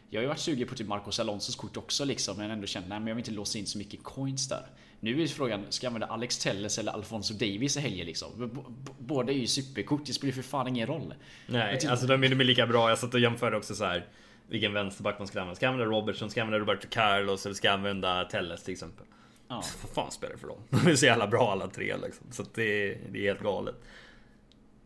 Jag 0.09 0.19
har 0.19 0.23
ju 0.23 0.27
varit 0.27 0.39
sugen 0.39 0.67
på 0.67 0.75
typ 0.75 0.88
Marcos 0.88 1.19
Alonsos 1.19 1.55
kort 1.55 1.77
också 1.77 2.05
liksom 2.05 2.38
men 2.38 2.51
ändå 2.51 2.67
känt 2.67 2.88
nej 2.89 2.99
men 2.99 3.07
jag 3.07 3.15
vill 3.15 3.21
inte 3.21 3.31
låsa 3.31 3.59
in 3.59 3.65
så 3.65 3.77
mycket 3.77 4.03
coins 4.03 4.49
där. 4.49 4.67
Nu 5.04 5.24
är 5.24 5.28
frågan, 5.28 5.66
ska 5.70 5.86
jag 5.86 5.89
använda 5.89 6.08
Alex 6.08 6.38
Telles 6.38 6.80
eller 6.80 6.91
Alfonso 6.91 7.34
Davis 7.34 7.78
i 7.78 7.80
helgen 7.80 8.06
liksom? 8.06 8.30
B- 8.54 8.62
Båda 8.99 9.32
är 9.32 9.38
ju 9.38 9.47
superkort, 9.47 10.06
det 10.06 10.14
spelar 10.14 10.28
ju 10.36 10.41
för 10.43 10.49
fan 10.49 10.68
ingen 10.68 10.88
roll. 10.88 11.14
Nej, 11.47 11.88
alltså 11.88 12.08
de 12.08 12.24
är 12.24 12.30
de 12.30 12.39
är 12.39 12.43
lika 12.43 12.68
bra. 12.68 12.89
Jag 12.89 12.99
satt 12.99 13.14
och 13.14 13.20
jämförde 13.20 13.58
också 13.58 13.76
så 13.76 13.86
här. 13.86 14.06
Vilken 14.47 14.74
vänsterback 14.74 15.20
man 15.20 15.28
ska 15.28 15.39
använda. 15.39 15.56
Ska 15.56 15.66
jag 15.66 15.74
använda 15.74 15.95
Robertson? 15.95 16.30
Ska 16.30 16.39
jag 16.39 16.45
använda 16.45 16.66
Roberto 16.66 16.88
Carlos? 16.91 17.45
Eller 17.45 17.56
ska 17.56 17.68
jag 17.68 17.74
använda 17.74 18.26
Telles 18.26 18.64
till 18.64 18.72
exempel? 18.72 19.06
Ja. 19.47 19.64
Vad 19.82 19.91
fan 19.91 20.12
spelar 20.12 20.34
det 20.34 20.39
för 20.39 20.47
dem? 20.47 20.58
De 20.84 20.91
är 20.91 20.95
så 20.95 21.06
jävla 21.06 21.28
bra 21.28 21.51
alla 21.51 21.68
tre 21.68 21.95
liksom. 22.04 22.26
Så 22.32 22.43
det, 22.54 22.97
det 23.12 23.20
är 23.20 23.24
helt 23.28 23.41
galet. 23.43 23.76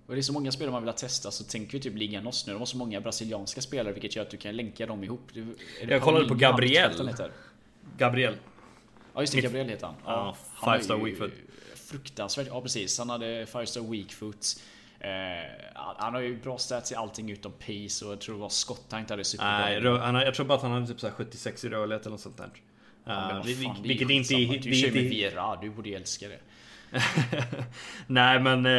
Och 0.08 0.14
det 0.14 0.20
är 0.20 0.22
så 0.22 0.34
många 0.34 0.52
spelare 0.52 0.72
man 0.72 0.84
vill 0.86 0.94
testa 0.94 1.32
så 1.32 1.44
tänker 1.44 1.72
vi 1.72 1.80
typ 1.80 1.96
Liga 1.98 2.22
NOS 2.22 2.48
nu. 2.48 2.54
De 2.54 2.60
har 2.60 2.66
så 2.66 2.78
många 2.78 3.02
brasilianska 3.02 3.62
spelare 3.62 3.94
vilket 3.94 4.16
gör 4.16 4.24
att 4.24 4.30
du 4.30 4.38
kan 4.38 4.56
länka 4.56 4.86
dem 4.86 5.04
ihop. 5.04 5.30
Det 5.34 5.46
Jag 5.90 6.02
kollade 6.02 6.28
på 6.28 6.34
Gabriel. 6.36 6.92
Gabriel. 7.98 8.36
Ja 9.18 9.22
just 9.24 9.34
det, 9.34 9.42
Gabriel 9.42 9.70
heter 9.70 9.86
han. 9.88 9.96
Ja, 10.06 10.36
han 10.54 10.74
five 10.74 10.84
star 10.84 10.96
är 10.96 11.00
ju 11.00 11.06
weak 11.06 11.18
foot. 11.18 11.34
Fruktansvärt. 11.90 12.48
Ja 12.48 12.62
precis. 12.62 13.00
Han 13.00 13.10
hade 13.10 13.46
5 13.46 13.66
star 13.66 13.82
weak 13.92 14.12
foot. 14.12 14.46
Eh, 15.00 15.10
han 15.98 16.14
har 16.14 16.22
ju 16.22 16.38
bra 16.42 16.58
stats 16.58 16.92
i 16.92 16.96
allting 16.96 17.32
utom 17.32 17.52
pace 17.52 18.06
och 18.06 18.12
jag 18.12 18.22
tror 18.22 18.36
det 18.36 18.42
var 18.42 18.50
skott 18.50 18.86
han 18.92 19.00
inte 19.00 19.14
hade 19.14 19.24
superbra. 19.24 20.12
Nej, 20.12 20.24
jag 20.26 20.34
tror 20.36 20.46
bara 20.46 20.56
att 20.58 20.62
han 20.62 20.72
hade 20.72 20.88
typ 20.88 21.00
så 21.00 21.08
här 21.08 21.14
76 21.14 21.66
i 21.66 21.70
rörlighet 21.70 22.02
eller 22.02 22.12
något 22.12 22.22
sånt 22.22 22.38
där. 22.38 22.46
Uh, 22.46 23.34
vad 23.36 23.46
vil- 23.46 23.64
fan, 23.64 23.78
är 23.78 23.88
vilket 23.88 24.10
inte 24.10 24.34
är... 24.34 24.60
Du 24.60 24.74
kör 24.74 24.92
med 24.92 25.04
Viera, 25.04 25.56
du 25.62 25.70
borde 25.70 25.90
älska 25.90 26.28
det. 26.28 26.40
Nej 28.08 28.40
men 28.40 28.66
eh, 28.66 28.72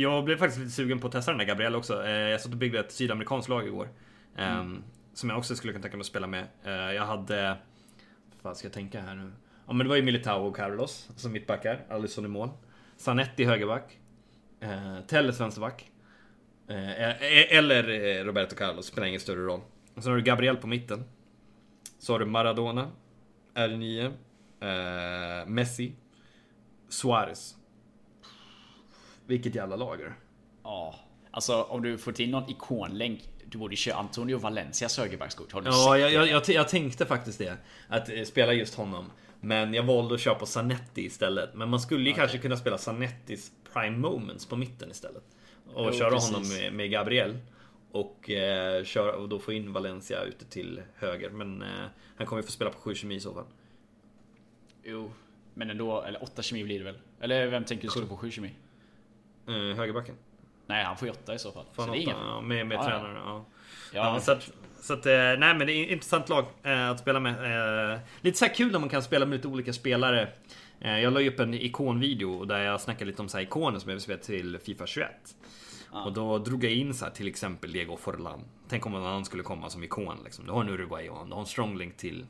jag 0.00 0.24
blev 0.24 0.36
faktiskt 0.36 0.58
lite 0.60 0.72
sugen 0.72 0.98
på 0.98 1.06
att 1.06 1.12
testa 1.12 1.30
den 1.30 1.38
där 1.38 1.44
Gabriel 1.46 1.74
också. 1.74 2.04
Eh, 2.04 2.10
jag 2.10 2.40
satt 2.40 2.52
och 2.52 2.58
byggde 2.58 2.80
ett 2.80 2.92
sydamerikanskt 2.92 3.48
lag 3.48 3.66
igår. 3.66 3.88
Eh, 4.36 4.52
Mm. 4.52 4.82
Som 5.14 5.28
jag 5.30 5.38
också 5.38 5.56
skulle 5.56 5.72
kunna 5.72 5.82
tänka 5.82 5.96
mig 5.96 6.00
att 6.02 6.06
spela 6.06 6.26
med. 6.26 6.46
Eh, 6.64 6.72
jag 6.72 7.06
hade... 7.06 7.48
Vad 7.48 8.42
fan 8.42 8.56
ska 8.56 8.66
jag 8.66 8.72
tänka 8.72 9.00
här 9.00 9.14
nu? 9.14 9.32
Ja 9.66 9.72
men 9.72 9.78
det 9.78 9.88
var 9.88 9.96
ju 9.96 10.02
Militao 10.02 10.46
och 10.46 10.56
Carlos 10.56 11.08
som 11.16 11.32
mittbackar. 11.32 11.86
Alisson 11.90 12.24
i 12.24 12.28
mål. 12.28 12.48
Zanetti 12.96 13.44
högerback. 13.44 13.98
Eh, 14.60 15.00
Telles 15.06 15.40
vänsterback. 15.40 15.90
Eh, 16.68 17.00
eh, 17.00 17.58
eller 17.58 17.88
eh, 17.90 18.24
Roberto 18.24 18.56
Carlos, 18.56 18.86
spelar 18.86 19.06
ingen 19.08 19.20
större 19.20 19.44
roll. 19.44 19.60
Och 19.94 20.02
sen 20.02 20.12
har 20.12 20.16
du 20.18 20.24
Gabriel 20.24 20.56
på 20.56 20.66
mitten. 20.66 21.04
Så 21.98 22.12
har 22.12 22.18
du 22.18 22.26
Maradona. 22.26 22.90
R9. 23.54 24.12
Eh, 24.60 25.46
Messi. 25.48 25.92
Suarez. 26.88 27.56
Vilket 29.26 29.54
jävla 29.54 29.76
lager. 29.76 30.14
Ja. 30.62 30.94
Alltså 31.30 31.62
om 31.62 31.82
du 31.82 31.98
får 31.98 32.12
till 32.12 32.30
någon 32.30 32.50
ikonlänk. 32.50 33.28
Du 33.46 33.58
borde 33.58 33.76
köra 33.76 33.94
Antonio 33.96 34.38
Valencias 34.38 34.98
högerbackskort. 34.98 35.52
Har 35.52 35.60
du 35.60 35.66
Ja, 35.68 35.72
sett 35.72 36.00
jag, 36.00 36.12
jag, 36.12 36.28
jag, 36.28 36.42
jag 36.48 36.68
tänkte 36.68 37.06
faktiskt 37.06 37.38
det. 37.38 37.56
Att 37.88 38.08
eh, 38.08 38.22
spela 38.22 38.52
just 38.52 38.74
honom. 38.74 39.10
Men 39.44 39.74
jag 39.74 39.82
valde 39.82 40.14
att 40.14 40.20
köra 40.20 40.34
på 40.34 40.46
Zanetti 40.46 41.04
istället. 41.04 41.54
Men 41.54 41.68
man 41.68 41.80
skulle 41.80 42.08
ju 42.08 42.14
kanske 42.14 42.38
kunna 42.38 42.56
spela 42.56 42.78
Zanettis 42.78 43.52
Prime 43.72 43.98
Moments 43.98 44.46
på 44.46 44.56
mitten 44.56 44.90
istället. 44.90 45.22
Och 45.74 45.86
Jo, 45.86 45.92
köra 45.92 46.10
precis. 46.10 46.30
honom 46.30 46.48
med, 46.48 46.72
med 46.72 46.90
Gabriel. 46.90 47.38
Och, 47.90 48.30
eh, 48.30 48.84
köra, 48.84 49.16
och 49.16 49.28
då 49.28 49.38
få 49.38 49.52
in 49.52 49.72
Valencia 49.72 50.22
ute 50.22 50.44
till 50.44 50.82
höger. 50.94 51.30
Men 51.30 51.62
eh, 51.62 51.68
han 52.16 52.26
kommer 52.26 52.42
ju 52.42 52.46
få 52.46 52.52
spela 52.52 52.70
på 52.70 52.78
7 52.78 52.94
kemi 52.94 53.14
i 53.14 53.20
så 53.20 53.34
fall. 53.34 53.44
Jo. 54.84 55.12
Men 55.54 55.70
ändå, 55.70 56.02
eller 56.02 56.22
8 56.22 56.42
kemi 56.42 56.64
blir 56.64 56.78
det 56.78 56.84
väl? 56.84 56.98
Eller 57.20 57.46
vem 57.46 57.64
tänker 57.64 57.82
du 57.84 57.90
skulle 57.90 58.06
få 58.06 58.16
7 58.16 58.30
kemi? 58.30 58.54
Eh, 59.48 59.54
högerbacken. 59.54 60.14
Nej, 60.66 60.84
han 60.84 60.96
får 60.96 61.08
ju 61.08 61.12
8 61.12 61.34
i 61.34 61.38
så 61.38 61.52
fall. 61.52 61.64
Fan, 61.72 61.86
så 61.86 61.92
det 61.92 61.98
är 61.98 62.02
ingen... 62.02 62.16
ja, 62.18 62.40
med 62.40 62.66
med 62.66 62.76
ja. 62.76 62.84
tränaren. 62.84 63.16
Ja. 63.16 63.22
Ja, 63.26 63.44
Ja, 63.92 64.20
så 64.20 64.32
att, 64.32 64.50
så 64.80 64.92
att, 64.92 65.06
eh, 65.06 65.12
nej 65.12 65.38
men 65.38 65.66
det 65.66 65.72
är 65.72 65.84
ett 65.84 65.90
intressant 65.90 66.28
lag 66.28 66.44
eh, 66.62 66.90
att 66.90 67.00
spela 67.00 67.20
med. 67.20 67.92
Eh, 67.92 67.98
lite 68.20 68.38
så 68.38 68.48
kul 68.48 68.72
när 68.72 68.78
man 68.78 68.88
kan 68.88 69.02
spela 69.02 69.26
med 69.26 69.36
lite 69.36 69.48
olika 69.48 69.72
spelare. 69.72 70.28
Jag 70.78 71.12
la 71.12 71.20
ju 71.20 71.30
upp 71.30 71.40
en 71.40 71.54
ikonvideo 71.54 72.44
där 72.44 72.58
jag 72.58 72.80
snackade 72.80 73.04
lite 73.10 73.22
om 73.22 73.28
så 73.28 73.36
här 73.36 73.44
ikoner 73.44 73.78
som 73.78 73.88
jag 73.88 73.94
vill 73.96 74.02
spela 74.02 74.18
till 74.18 74.58
Fifa 74.58 74.86
21. 74.86 75.10
Ja. 75.92 76.04
Och 76.04 76.12
då 76.12 76.38
drog 76.38 76.64
jag 76.64 76.72
in 76.72 76.94
så 76.94 77.06
till 77.06 77.28
exempel 77.28 77.72
Diego 77.72 77.96
Forlan. 77.96 78.44
Tänk 78.68 78.86
om 78.86 78.92
någon 78.92 79.06
annan 79.06 79.24
skulle 79.24 79.42
komma 79.42 79.70
som 79.70 79.84
ikon 79.84 80.16
liksom. 80.24 80.46
Du 80.46 80.52
har 80.52 80.60
en 80.60 80.68
Uruguayan, 80.68 81.28
du 81.28 81.34
har 81.34 81.40
en 81.40 81.46
strong 81.46 81.78
link 81.78 81.96
till 81.96 82.26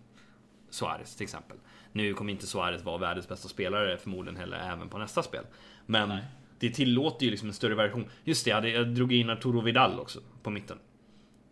Suarez 0.70 1.16
till 1.16 1.24
exempel. 1.24 1.56
Nu 1.92 2.14
kommer 2.14 2.32
inte 2.32 2.46
Suarez 2.46 2.84
vara 2.84 2.98
världens 2.98 3.28
bästa 3.28 3.48
spelare 3.48 3.96
förmodligen 3.96 4.40
heller 4.40 4.72
även 4.72 4.88
på 4.88 4.98
nästa 4.98 5.22
spel. 5.22 5.44
Men 5.86 6.08
Nej. 6.08 6.24
det 6.58 6.70
tillåter 6.70 7.24
ju 7.24 7.30
liksom 7.30 7.48
en 7.48 7.54
större 7.54 7.74
version. 7.74 8.10
Just 8.24 8.44
det, 8.44 8.50
jag, 8.50 8.56
hade, 8.56 8.68
jag 8.68 8.88
drog 8.88 9.12
in 9.12 9.30
Arturo 9.30 9.60
Vidal 9.60 10.00
också 10.00 10.20
på 10.42 10.50
mitten. 10.50 10.78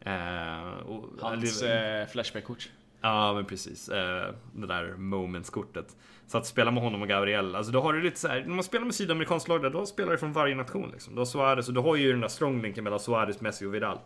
Eh, 0.01 0.69
och, 0.87 1.05
Hans 1.21 1.63
eh, 1.63 2.07
Flashback-kort. 2.07 2.69
Ja 3.01 3.35
men 3.35 3.45
precis. 3.45 3.89
Eh, 3.89 4.35
det 4.53 4.67
där 4.67 4.95
moments-kortet. 4.97 5.97
Så 6.27 6.39
att 6.39 6.47
spela 6.47 6.71
med 6.71 6.83
honom 6.83 7.03
och 7.03 7.09
Gabriel, 7.09 7.55
alltså 7.55 7.73
då 7.73 7.81
har 7.81 7.93
du 7.93 8.03
lite 8.03 8.21
så 8.21 8.29
här, 8.29 8.41
när 8.41 8.55
man 8.55 8.65
spelar 8.65 8.85
med 8.85 8.95
sydamerikansk 8.95 9.49
lag 9.49 9.63
där, 9.63 9.71
då 9.71 9.87
spelar 9.87 10.13
du 10.13 10.19
från 10.19 10.33
varje 10.33 10.55
nation 10.55 10.91
liksom. 10.93 11.15
Du 11.15 11.21
har 11.21 11.27
Suarez 11.27 11.69
och 11.69 11.75
du 11.75 11.81
har 11.81 11.97
ju 11.97 12.11
den 12.11 12.21
där 12.21 12.29
stronglinken 12.29 12.85
mellan 12.85 13.01
Suarez, 13.01 13.41
Messi 13.41 13.67
och 13.67 13.75
Vidal. 13.75 13.99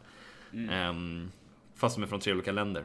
Mm. 0.53 0.71
Ehm, 0.71 1.31
fast 1.75 1.97
de 1.97 2.03
är 2.03 2.07
från 2.07 2.21
tre 2.21 2.33
olika 2.33 2.53
länder. 2.53 2.85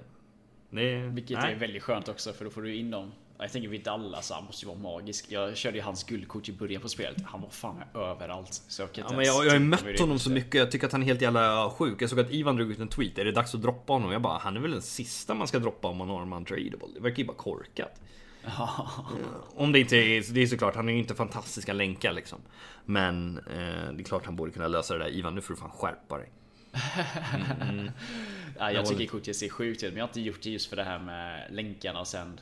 Det 0.69 0.97
Vilket 0.97 1.41
nej. 1.41 1.53
är 1.53 1.59
väldigt 1.59 1.83
skönt 1.83 2.09
också 2.09 2.33
för 2.33 2.45
då 2.45 2.51
får 2.51 2.61
du 2.61 2.75
in 2.75 2.91
dem. 2.91 3.11
Jag 3.41 3.51
tänker 3.51 3.69
Vidal 3.69 4.15
alltså, 4.15 4.33
han 4.33 4.45
måste 4.45 4.65
ju 4.65 4.69
vara 4.69 4.79
magisk. 4.79 5.25
Jag 5.29 5.57
körde 5.57 5.77
ju 5.77 5.83
hans 5.83 6.03
guldkort 6.03 6.49
i 6.49 6.51
början 6.53 6.81
på 6.81 6.89
spelet. 6.89 7.23
Han 7.25 7.41
var 7.41 7.49
fan 7.49 7.83
överallt. 7.95 8.53
Så 8.67 8.81
jag 8.81 8.91
kan 8.91 9.05
Ja, 9.09 9.15
men 9.15 9.25
jag, 9.25 9.45
jag 9.45 9.49
har 9.49 9.59
ju 9.59 9.65
mött 9.65 9.99
honom 9.99 10.19
så 10.19 10.29
mycket, 10.29 10.55
jag 10.55 10.71
tycker 10.71 10.85
att 10.85 10.91
han 10.91 11.01
är 11.01 11.05
helt 11.05 11.21
jävla 11.21 11.69
sjuk. 11.69 12.01
Jag 12.01 12.09
såg 12.09 12.19
att 12.19 12.31
Ivan 12.31 12.55
drog 12.55 12.71
ut 12.71 12.79
en 12.79 12.87
tweet, 12.87 13.17
är 13.17 13.25
det 13.25 13.31
dags 13.31 13.55
att 13.55 13.61
droppa 13.61 13.93
honom? 13.93 14.11
Jag 14.11 14.21
bara, 14.21 14.37
han 14.37 14.57
är 14.57 14.61
väl 14.61 14.71
den 14.71 14.81
sista 14.81 15.33
man 15.33 15.47
ska 15.47 15.59
droppa 15.59 15.87
om 15.87 15.97
man 15.97 16.09
har 16.09 16.21
en 16.21 16.33
untradable. 16.33 16.87
Det 16.95 16.99
verkar 16.99 17.17
ju 17.17 17.25
bara 17.25 17.37
korkat. 17.37 18.01
Om 19.55 19.71
det 19.71 19.79
inte 19.79 19.97
är, 19.97 20.33
det 20.33 20.41
är 20.41 20.47
såklart, 20.47 20.75
han 20.75 20.89
är 20.89 20.93
ju 20.93 20.99
inte 20.99 21.15
fantastiska 21.15 21.73
länkar 21.73 22.13
liksom. 22.13 22.39
Men 22.85 23.37
eh, 23.37 23.93
det 23.93 24.01
är 24.01 24.03
klart 24.03 24.25
han 24.25 24.35
borde 24.35 24.51
kunna 24.51 24.67
lösa 24.67 24.97
det 24.97 25.03
där. 25.03 25.11
Ivan, 25.11 25.35
nu 25.35 25.41
får 25.41 25.53
du 25.53 25.59
fan 25.59 25.71
skärpa 25.71 26.17
dig. 26.17 26.31
Ja, 28.59 28.71
jag 28.71 28.85
tycker 28.85 29.05
kortet 29.05 29.35
ser 29.35 29.49
sjukt 29.49 29.83
ut, 29.83 29.89
men 29.89 29.97
jag 29.97 30.03
har 30.03 30.09
inte 30.09 30.21
gjort 30.21 30.41
det 30.41 30.49
just 30.49 30.69
för 30.69 30.75
det 30.75 30.83
här 30.83 30.99
med 30.99 31.47
länkarna 31.51 31.99
och 31.99 32.07
sen 32.07 32.39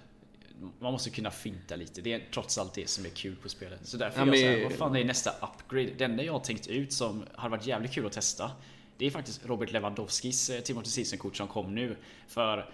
man 0.80 0.92
måste 0.92 1.10
kunna 1.10 1.32
finta 1.32 1.76
lite. 1.76 2.02
Det 2.02 2.14
är 2.14 2.28
trots 2.34 2.58
allt 2.58 2.74
det 2.74 2.90
som 2.90 3.06
är 3.06 3.10
kul 3.10 3.36
på 3.36 3.50
spelet. 3.50 3.80
Så 3.88 3.98
därför 3.98 4.20
Ja, 4.20 4.24
är 4.24 4.28
jag 4.28 4.32
men- 4.32 4.40
såhär, 4.56 4.64
vad 4.64 4.74
fan 4.74 4.96
är 4.96 5.04
nästa 5.06 5.32
upgrade? 5.32 5.90
Det 5.98 6.04
enda 6.06 6.24
jag 6.24 6.34
har 6.34 6.40
tänkt 6.40 6.68
ut 6.68 6.94
som 6.94 7.24
hade 7.36 7.52
varit 7.52 7.68
jävligt 7.68 7.92
kul 7.92 8.06
att 8.06 8.12
testa. 8.12 8.52
Det 8.98 9.06
är 9.06 9.12
faktiskt 9.12 9.46
Robert 9.46 9.72
Lewandowskis 9.72 10.50
eh, 10.50 10.62
the 10.62 10.84
Season 10.84 11.20
kort 11.20 11.36
som 11.36 11.48
kom 11.48 11.76
nu. 11.76 11.98
För 12.28 12.70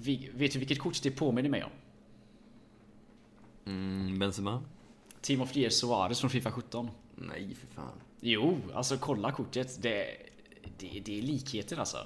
vi, 0.00 0.30
vet 0.34 0.52
du 0.52 0.58
vilket 0.58 0.78
kort 0.78 1.02
det 1.02 1.10
påminner 1.10 1.50
mig 1.50 1.64
om? 1.64 1.70
Mm, 3.66 4.18
Benzema? 4.18 4.62
Team 5.20 5.40
of 5.40 5.52
the 5.52 5.60
Year 5.60 5.70
Suarez 5.70 6.20
från 6.20 6.30
Fifa 6.30 6.50
17. 6.50 6.90
Nej, 7.14 7.54
för 7.54 7.66
fan. 7.66 8.00
Jo, 8.20 8.58
alltså 8.74 8.96
kolla 8.98 9.32
kortet. 9.32 9.82
Det, 9.82 10.16
det, 10.78 11.02
det 11.04 11.18
är 11.18 11.22
likheter 11.22 11.76
alltså. 11.78 11.98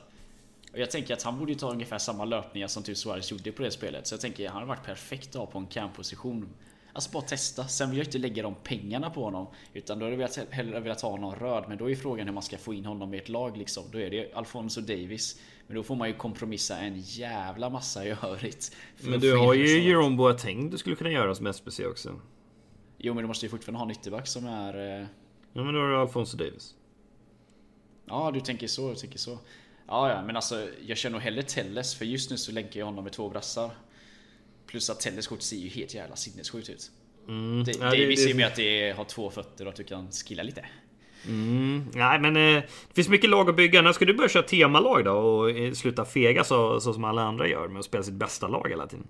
Och 0.72 0.78
jag 0.78 0.90
tänker 0.90 1.14
att 1.14 1.22
han 1.22 1.38
borde 1.38 1.52
ju 1.52 1.58
ta 1.58 1.70
ungefär 1.72 1.98
samma 1.98 2.24
löpningar 2.24 2.68
som 2.68 2.82
typ 2.82 2.96
Suarez 2.96 3.30
gjorde 3.30 3.52
på 3.52 3.62
det 3.62 3.70
spelet. 3.70 4.06
Så 4.06 4.14
jag 4.14 4.20
tänker 4.20 4.46
att 4.46 4.52
han 4.52 4.62
har 4.62 4.68
varit 4.68 4.84
perfekt 4.84 5.28
att 5.28 5.34
ha 5.34 5.46
på 5.46 5.58
en 5.58 5.66
camposition. 5.66 6.48
Alltså 6.92 7.10
bara 7.10 7.22
testa. 7.22 7.64
Sen 7.68 7.88
vill 7.90 7.98
jag 7.98 8.06
inte 8.06 8.18
lägga 8.18 8.42
de 8.42 8.54
pengarna 8.54 9.10
på 9.10 9.24
honom. 9.24 9.46
Utan 9.74 9.98
då 9.98 10.04
hade 10.04 10.12
jag 10.12 10.18
velat- 10.18 10.52
hellre 10.54 10.80
velat 10.80 11.00
ha 11.00 11.10
honom 11.10 11.34
röd. 11.34 11.64
Men 11.68 11.78
då 11.78 11.90
är 11.90 11.96
frågan 11.96 12.26
hur 12.26 12.34
man 12.34 12.42
ska 12.42 12.58
få 12.58 12.74
in 12.74 12.84
honom 12.84 13.14
i 13.14 13.18
ett 13.18 13.28
lag 13.28 13.56
liksom. 13.56 13.84
Då 13.92 14.00
är 14.00 14.10
det 14.10 14.32
Alfonso 14.34 14.80
Davis. 14.80 15.40
Men 15.66 15.76
då 15.76 15.82
får 15.82 15.96
man 15.96 16.08
ju 16.08 16.14
kompromissa 16.14 16.78
en 16.78 17.00
jävla 17.00 17.70
massa 17.70 18.06
i 18.06 18.14
övrigt. 18.22 18.76
Men 19.00 19.20
du 19.20 19.36
har 19.36 19.54
ju. 19.54 19.80
Jerome 19.82 20.16
Boateng 20.16 20.70
du 20.70 20.78
skulle 20.78 20.96
kunna 20.96 21.10
göra 21.10 21.34
som 21.34 21.46
SPC 21.52 21.86
också. 21.86 22.20
Jo 22.98 23.14
men 23.14 23.22
du 23.24 23.28
måste 23.28 23.46
ju 23.46 23.50
fortfarande 23.50 23.78
ha 23.78 23.84
en 23.84 23.90
ytterback 23.90 24.26
som 24.26 24.46
är... 24.46 25.00
eh, 25.00 25.06
Ja 25.52 25.64
men 25.64 25.74
då 25.74 25.80
har 25.80 25.88
du 25.88 25.96
Alfonso 25.96 26.36
Davis. 26.36 26.74
Ja, 28.06 28.30
du 28.34 28.40
tänker 28.40 28.66
så, 28.66 28.88
du 28.90 28.94
tänker 28.96 29.18
så. 29.18 29.38
Ja, 29.90 30.10
ja, 30.10 30.22
men 30.22 30.36
alltså 30.36 30.68
jag 30.86 30.98
kör 30.98 31.10
nog 31.10 31.20
hellre 31.20 31.42
Telles 31.42 31.94
för 31.94 32.04
just 32.04 32.30
nu 32.30 32.36
så 32.36 32.52
länkar 32.52 32.80
jag 32.80 32.86
honom 32.86 33.04
med 33.04 33.12
två 33.12 33.28
brassar. 33.28 33.70
Plus 34.66 34.90
att 34.90 35.00
Telles 35.00 35.26
kort 35.26 35.42
ser 35.42 35.56
ju 35.56 35.68
helt 35.68 35.94
jävla 35.94 36.16
sinnessjukt 36.16 36.68
ut. 36.68 36.90
Mm. 37.28 37.64
Det, 37.64 37.72
Ja, 37.72 37.90
det- 37.90 37.96
det- 38.06 38.30
är 38.30 38.34
med 38.34 38.46
att 38.46 38.56
det 38.56 38.90
har 38.96 39.04
två 39.04 39.30
fötter 39.30 39.64
och 39.64 39.70
att 39.70 39.76
du 39.76 39.84
kan 39.84 40.08
skilla 40.12 40.42
lite. 40.42 40.64
Mm. 41.26 41.84
Nej 41.94 42.20
men 42.20 42.36
eh, 42.36 42.62
det 42.62 42.94
finns 42.94 43.08
mycket 43.08 43.30
lag 43.30 43.48
att 43.50 43.56
bygga. 43.56 43.82
När 43.82 43.92
ska 43.92 44.04
du 44.04 44.14
börja 44.14 44.28
köra 44.28 44.42
temalag 44.42 45.04
då 45.04 45.12
och 45.12 45.50
eh, 45.50 45.72
sluta 45.72 46.04
fega 46.04 46.44
så, 46.44 46.80
så 46.80 46.92
som 46.92 47.04
alla 47.04 47.22
andra 47.22 47.48
gör 47.48 47.68
med 47.68 47.78
att 47.80 47.84
spela 47.84 48.02
sitt 48.04 48.14
bästa 48.14 48.48
lag 48.48 48.68
hela 48.70 48.86
tiden? 48.86 49.06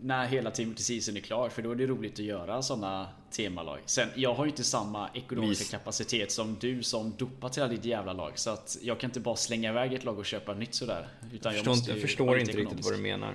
När 0.00 0.26
hela 0.26 0.50
Team 0.50 0.74
till 0.74 0.84
Season 0.84 1.16
är 1.16 1.20
klar 1.20 1.48
för 1.48 1.62
då 1.62 1.70
är 1.70 1.74
det 1.74 1.86
roligt 1.86 2.12
att 2.12 2.18
göra 2.18 2.62
sådana 2.62 3.08
temalag. 3.30 3.78
Sen, 3.86 4.08
jag 4.14 4.34
har 4.34 4.44
ju 4.44 4.50
inte 4.50 4.64
samma 4.64 5.08
ekonomiska 5.14 5.62
Vis. 5.62 5.70
kapacitet 5.70 6.32
som 6.32 6.56
du 6.60 6.82
som 6.82 7.14
dopar 7.18 7.48
till 7.48 7.68
ditt 7.68 7.84
jävla 7.84 8.12
lag. 8.12 8.32
Så 8.38 8.50
att 8.50 8.78
jag 8.82 9.00
kan 9.00 9.10
inte 9.10 9.20
bara 9.20 9.36
slänga 9.36 9.70
iväg 9.70 9.94
ett 9.94 10.04
lag 10.04 10.18
och 10.18 10.26
köpa 10.26 10.54
nytt 10.54 10.74
sådär. 10.74 11.08
Utan 11.32 11.52
Jag 11.52 11.58
jag, 11.58 11.64
förstår 11.64 11.74
inte, 11.76 11.90
jag 11.90 12.00
förstår 12.00 12.38
inte 12.38 12.52
riktigt 12.52 12.84
vad 12.84 12.94
du 12.94 13.02
menar. 13.02 13.34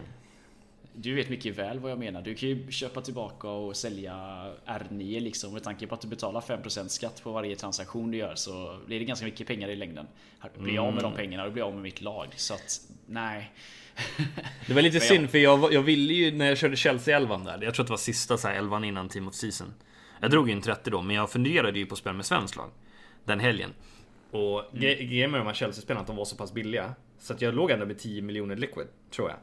Du 0.96 1.14
vet 1.14 1.30
mycket 1.30 1.58
väl 1.58 1.80
vad 1.80 1.92
jag 1.92 2.00
menar. 2.00 2.22
Du 2.22 2.36
kan 2.36 2.50
ju 2.50 2.72
köpa 2.72 3.02
tillbaka 3.02 3.48
och 3.48 3.76
sälja 3.78 4.14
R9 4.66 5.20
liksom. 5.20 5.54
Med 5.54 5.64
tanke 5.64 5.88
på 5.88 5.96
att 5.96 6.02
du 6.02 6.08
betalar 6.08 6.42
5% 6.42 6.88
skatt 6.88 7.24
på 7.24 7.32
varje 7.32 7.56
transaktion 7.56 8.12
du 8.12 8.18
gör 8.18 8.36
så 8.36 8.80
blir 8.88 9.00
det 9.00 9.06
ganska 9.06 9.26
mycket 9.26 9.48
pengar 9.48 9.68
i 9.70 9.76
längden. 9.76 10.08
Blir 10.58 10.74
jag 10.74 10.86
av 10.86 10.94
med 10.94 11.04
de 11.04 11.14
pengarna 11.14 11.46
och 11.46 11.52
blir 11.52 11.62
jag 11.62 11.68
av 11.68 11.74
med 11.74 11.84
mitt 11.84 12.02
lag. 12.02 12.28
Så 12.36 12.54
att, 12.54 12.82
nej. 13.06 13.52
Det 14.68 14.74
var 14.74 14.82
lite 14.82 14.98
Men 14.98 15.08
synd 15.08 15.30
för 15.30 15.38
jag, 15.38 15.74
jag 15.74 15.82
ville 15.82 16.14
ju 16.14 16.32
när 16.32 16.46
jag 16.46 16.58
körde 16.58 16.76
Chelsea-elvan 16.76 17.44
där. 17.46 17.60
Jag 17.62 17.74
tror 17.74 17.84
att 17.84 17.88
det 17.88 17.92
var 17.94 17.98
sista 17.98 18.38
så 18.38 18.48
här 18.48 18.56
elvan 18.56 18.84
innan 18.84 19.10
Team 19.10 19.28
of 19.28 19.34
Season. 19.36 19.74
Jag 20.22 20.32
drog 20.32 20.50
in 20.50 20.62
30 20.62 20.90
då, 20.90 21.02
men 21.02 21.16
jag 21.16 21.30
funderade 21.32 21.80
ju 21.80 21.86
på 21.86 21.94
att 21.94 22.00
spela 22.00 22.14
med 22.14 22.26
svenskt 22.26 22.56
lag. 22.56 22.70
Den 23.26 23.40
helgen. 23.40 23.70
Och 24.32 24.62
gre- 24.74 25.04
grejen 25.08 25.32
med 25.32 25.40
de 25.40 25.48
här 25.48 25.54
Chelsea-spelarna 25.54 26.02
att 26.02 26.08
de 26.08 26.16
var 26.16 26.26
så 26.26 26.36
pass 26.36 26.54
billiga. 26.54 26.96
Så 27.20 27.34
att 27.34 27.42
jag 27.42 27.54
låg 27.56 27.72
ändå 27.72 27.86
med 27.86 28.00
10 28.00 28.22
miljoner 28.22 28.56
liquid, 28.56 28.88
tror 29.12 29.30
jag. 29.30 29.38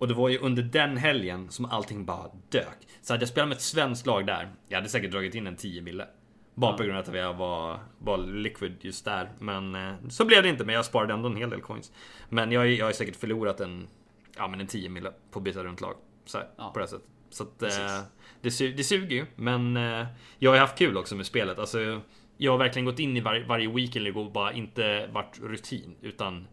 Och 0.00 0.08
det 0.08 0.14
var 0.14 0.28
ju 0.28 0.38
under 0.38 0.62
den 0.62 0.96
helgen 0.96 1.50
som 1.50 1.64
allting 1.64 2.04
bara 2.04 2.30
dök. 2.48 2.78
Så 3.02 3.12
hade 3.12 3.22
jag 3.22 3.28
spelat 3.28 3.48
med 3.48 3.56
ett 3.56 3.62
svenskt 3.62 4.06
lag 4.06 4.26
där, 4.26 4.48
jag 4.68 4.76
hade 4.78 4.88
säkert 4.88 5.10
dragit 5.10 5.34
in 5.34 5.46
en 5.46 5.56
10 5.56 5.82
mille. 5.82 6.06
Bara 6.54 6.76
på 6.76 6.82
grund 6.82 6.98
av 6.98 7.04
att 7.08 7.14
jag 7.16 7.34
var, 7.34 7.78
var 7.98 8.18
liquid 8.18 8.76
just 8.80 9.04
där. 9.04 9.30
Men 9.38 9.74
eh, 9.74 9.92
så 10.08 10.24
blev 10.24 10.42
det 10.42 10.48
inte, 10.48 10.64
men 10.64 10.74
jag 10.74 10.84
sparade 10.84 11.12
ändå 11.14 11.28
en 11.28 11.36
hel 11.36 11.50
del 11.50 11.60
coins. 11.60 11.92
Men 12.28 12.52
jag, 12.52 12.68
jag 12.70 12.86
har 12.86 12.92
säkert 12.92 13.16
förlorat 13.16 13.60
en, 13.60 13.88
ja, 14.36 14.48
men 14.48 14.60
en 14.60 14.66
10 14.66 14.88
mille 14.88 15.12
på 15.30 15.38
att 15.38 15.42
byta 15.44 15.64
runt 15.64 15.80
lag. 15.80 15.94
Så 16.24 16.38
här, 16.38 16.46
Ja. 16.56 16.70
på 16.74 16.78
det 16.80 16.86
sättet. 16.86 17.06
Så 17.30 17.42
att, 17.42 17.62
eh, 17.62 17.68
det, 18.40 18.48
su- 18.48 18.74
det 18.76 18.84
suger 18.84 19.16
ju, 19.16 19.26
men 19.36 19.76
eh, 19.76 20.06
jag 20.38 20.50
har 20.50 20.58
haft 20.58 20.78
kul 20.78 20.96
också 20.96 21.16
med 21.16 21.26
spelet. 21.26 21.58
Alltså, 21.58 22.00
jag 22.36 22.52
har 22.52 22.58
verkligen 22.58 22.86
gått 22.86 22.98
in 22.98 23.16
i 23.16 23.20
var, 23.20 23.44
varje 23.48 23.68
weekend 23.70 24.16
och 24.16 24.32
bara 24.32 24.52
inte 24.52 25.06
varit 25.06 25.40
rutin. 25.42 25.96
Utan 26.00 26.46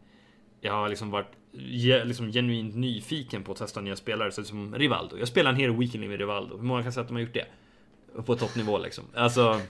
jag 0.61 0.73
har 0.73 0.89
liksom 0.89 1.11
varit 1.11 1.31
liksom 2.05 2.31
genuint 2.31 2.75
nyfiken 2.75 3.43
på 3.43 3.51
att 3.51 3.57
testa 3.57 3.81
nya 3.81 3.95
spelare. 3.95 4.31
Så 4.31 4.43
som 4.43 4.75
Rivaldo. 4.75 5.17
Jag 5.17 5.27
spelar 5.27 5.51
en 5.51 5.57
hel 5.57 5.71
weekend 5.77 6.09
med 6.09 6.19
Rivaldo. 6.19 6.57
Hur 6.57 6.63
många 6.63 6.83
kan 6.83 6.91
säga 6.93 7.01
att 7.01 7.07
de 7.07 7.13
har 7.13 7.21
gjort 7.21 7.33
det? 7.33 7.45
På 8.25 8.35
toppnivå 8.35 8.77
liksom. 8.77 9.03
Alltså... 9.15 9.61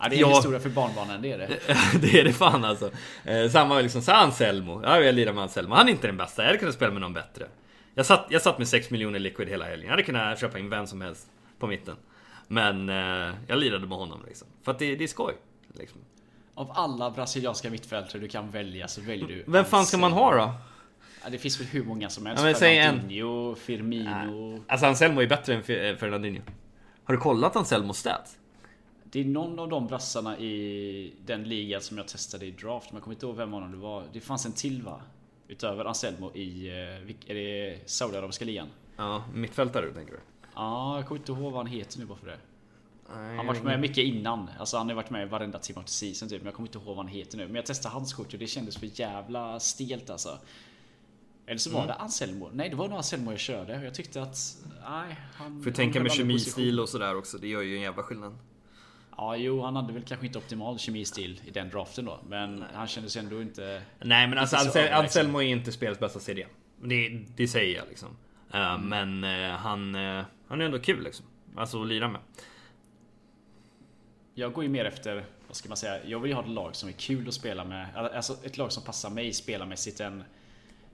Ja, 0.00 0.08
det 0.08 0.16
är 0.16 0.24
en 0.24 0.30
Ja. 0.30 0.36
historia 0.36 0.60
för 0.60 0.68
barnbarnen, 0.68 1.22
det 1.22 1.32
är 1.32 1.38
det. 1.38 1.48
det 2.00 2.20
är 2.20 2.24
det 2.24 2.32
fan 2.32 2.64
alltså. 2.64 2.90
Eh, 3.24 3.48
samma 3.50 3.80
liksom, 3.80 4.02
så 4.02 4.12
Anselmo. 4.12 4.80
Ja, 4.84 5.00
jag 5.00 5.14
lirar 5.14 5.32
med 5.32 5.42
Anselmo. 5.42 5.74
Han 5.74 5.88
är 5.88 5.92
inte 5.92 6.06
den 6.06 6.16
bästa. 6.16 6.42
Jag 6.42 6.46
hade 6.46 6.58
kunnat 6.58 6.74
spela 6.74 6.92
med 6.92 7.00
någon 7.00 7.12
bättre. 7.12 7.46
Jag 7.94 8.06
satt, 8.06 8.26
jag 8.30 8.42
satt 8.42 8.58
med 8.58 8.68
6 8.68 8.90
miljoner 8.90 9.18
liquid 9.18 9.48
hela 9.48 9.64
helgen. 9.64 9.84
Jag 9.84 9.90
hade 9.90 10.02
kunnat 10.02 10.40
köpa 10.40 10.58
in 10.58 10.70
vem 10.70 10.86
som 10.86 11.00
helst 11.00 11.26
på 11.58 11.66
mitten. 11.66 11.96
Men 12.48 12.88
eh, 12.88 13.34
jag 13.46 13.58
lirade 13.58 13.86
med 13.86 13.98
honom 13.98 14.20
liksom. 14.26 14.48
För 14.62 14.72
att 14.72 14.78
det, 14.78 14.94
det 14.96 15.04
är 15.04 15.08
skoj. 15.08 15.34
Liksom. 15.78 16.00
Av 16.54 16.70
alla 16.74 17.10
brasilianska 17.10 17.70
mittfältare 17.70 18.22
du 18.22 18.28
kan 18.28 18.50
välja 18.50 18.88
så 18.88 19.00
väljer 19.00 19.28
du 19.28 19.44
Vem 19.46 19.64
fan 19.64 19.86
ska 19.86 19.96
man 19.98 20.12
ha 20.12 20.34
då? 20.36 20.52
Ja, 21.24 21.30
det 21.30 21.38
finns 21.38 21.60
väl 21.60 21.66
hur 21.66 21.84
många 21.84 22.08
som 22.10 22.26
helst. 22.26 22.40
Ja, 22.40 22.46
men 22.46 22.54
säg 22.54 22.78
en. 22.78 22.94
Fernandinho, 22.94 23.54
Firmino. 23.54 24.64
Alltså 24.68 24.86
Anselmo 24.86 25.20
är 25.20 25.26
bättre 25.26 25.54
än 25.54 25.58
eh, 25.60 25.96
Fernandinho. 25.96 26.42
Har 27.04 27.14
du 27.14 27.20
kollat 27.20 27.56
Anselmos 27.56 27.98
stats? 27.98 28.38
Det 29.04 29.20
är 29.20 29.24
någon 29.24 29.58
av 29.58 29.68
de 29.68 29.86
brassarna 29.86 30.38
i 30.38 31.12
den 31.26 31.44
ligan 31.44 31.80
som 31.80 31.96
jag 31.98 32.08
testade 32.08 32.46
i 32.46 32.50
draft. 32.50 32.86
Men 32.90 32.96
jag 32.96 33.02
kommer 33.04 33.14
inte 33.14 33.26
ihåg 33.26 33.36
vem 33.36 33.54
av 33.54 33.60
dem 33.60 33.70
det 33.72 33.76
var. 33.78 34.04
Det 34.12 34.20
fanns 34.20 34.46
en 34.46 34.52
till 34.52 34.82
va? 34.82 35.02
Utöver 35.48 35.84
Anselmo 35.84 36.34
i... 36.34 36.68
eh, 36.68 37.30
Är 37.30 37.34
det 37.34 37.78
Saudiarabiska 37.90 38.44
ligan? 38.44 38.66
Ja, 38.96 39.24
mittfältare 39.34 39.92
tänker 39.92 40.12
du? 40.12 40.18
Ja, 40.54 40.96
jag 40.96 41.06
kommer 41.08 41.20
inte 41.20 41.32
ihåg 41.32 41.52
vad 41.52 41.66
han 41.66 41.66
heter 41.66 41.98
nu 41.98 42.04
bara 42.04 42.18
för 42.18 42.26
det. 42.26 42.38
Nej, 43.16 43.26
Han 43.28 43.36
har 43.38 43.44
varit 43.44 43.62
med 43.64 43.80
mycket 43.80 43.98
innan. 44.04 44.50
Alltså 44.58 44.76
han 44.76 44.88
har 44.88 44.94
varit 44.94 45.10
med 45.10 45.30
varenda 45.30 45.58
of 45.58 45.64
the 45.64 45.82
Season 45.86 46.28
typ. 46.28 46.38
Men 46.42 46.46
jag 46.46 46.54
kommer 46.54 46.68
inte 46.68 46.78
ihåg 46.78 46.86
vad 46.86 46.96
han 46.96 47.08
heter 47.08 47.38
nu. 47.38 47.46
Men 47.46 47.54
jag 47.56 47.66
testade 47.66 47.92
hans 47.92 48.14
kort 48.14 48.32
och 48.32 48.38
det 48.38 48.46
kändes 48.46 48.76
för 48.76 49.00
jävla 49.00 49.60
stelt 49.60 50.10
alltså. 50.10 50.38
Eller 51.48 51.58
så 51.58 51.70
var 51.70 51.78
Mm. 51.84 51.88
det 51.88 51.94
Anselmo. 51.94 52.50
Nej, 52.52 52.68
det 52.68 52.76
var 52.76 52.88
nog 52.88 52.96
Anselmo 52.96 53.30
jag 53.30 53.40
körde. 53.40 53.84
Jag 53.84 53.94
tyckte 53.94 54.22
att... 54.22 54.36
Nej, 54.90 55.16
han... 55.34 55.62
Får 55.62 55.70
tänka 55.70 56.02
med 56.02 56.12
kemistil 56.12 56.80
och 56.80 56.88
sådär 56.88 57.16
också. 57.16 57.38
Det 57.38 57.48
gör 57.48 57.62
ju 57.62 57.76
en 57.76 57.82
jävla 57.82 58.02
skillnad. 58.02 58.38
Ja, 59.16 59.36
jo, 59.36 59.62
han 59.62 59.76
hade 59.76 59.92
väl 59.92 60.02
kanske 60.02 60.26
inte 60.26 60.38
optimal 60.38 60.78
kemistil 60.78 61.40
i 61.44 61.50
den 61.50 61.68
draften 61.68 62.04
då. 62.04 62.20
Men 62.28 62.64
han 62.74 62.86
kändes 62.86 63.16
ändå 63.16 63.42
inte... 63.42 63.82
Nej 64.02 64.28
men 64.28 64.38
alltså 64.38 64.56
Ansel. 64.56 64.92
Anselmo 64.92 65.38
är 65.42 65.46
inte 65.46 65.72
spelets 65.72 66.00
bästa 66.00 66.20
CD. 66.20 66.46
Det, 66.82 67.08
det 67.36 67.48
säger 67.48 67.76
jag 67.76 67.88
liksom. 67.88 68.08
Eh, 68.52 68.78
Men 68.78 69.24
eh, 69.24 69.50
han, 69.50 69.94
eh, 69.94 70.24
han 70.48 70.60
är 70.60 70.64
ändå 70.64 70.78
kul 70.78 71.02
liksom. 71.02 71.26
Alltså 71.56 71.82
att 71.82 71.88
lira 71.88 72.08
med. 72.08 72.20
Jag 74.34 74.52
går 74.52 74.64
ju 74.64 74.70
mer 74.70 74.84
efter, 74.84 75.24
vad 75.46 75.56
ska 75.56 75.68
man 75.68 75.76
säga, 75.76 76.04
jag 76.06 76.20
vill 76.20 76.30
ju 76.30 76.34
ha 76.34 76.42
ett 76.42 76.48
lag 76.50 76.76
som 76.76 76.88
är 76.88 76.92
kul 76.92 77.28
att 77.28 77.34
spela 77.34 77.64
med. 77.64 77.96
Alltså 77.96 78.36
ett 78.44 78.56
lag 78.56 78.72
som 78.72 78.82
passar 78.82 79.10
mig 79.10 79.32
spelarmässigt 79.32 80.00
än 80.00 80.24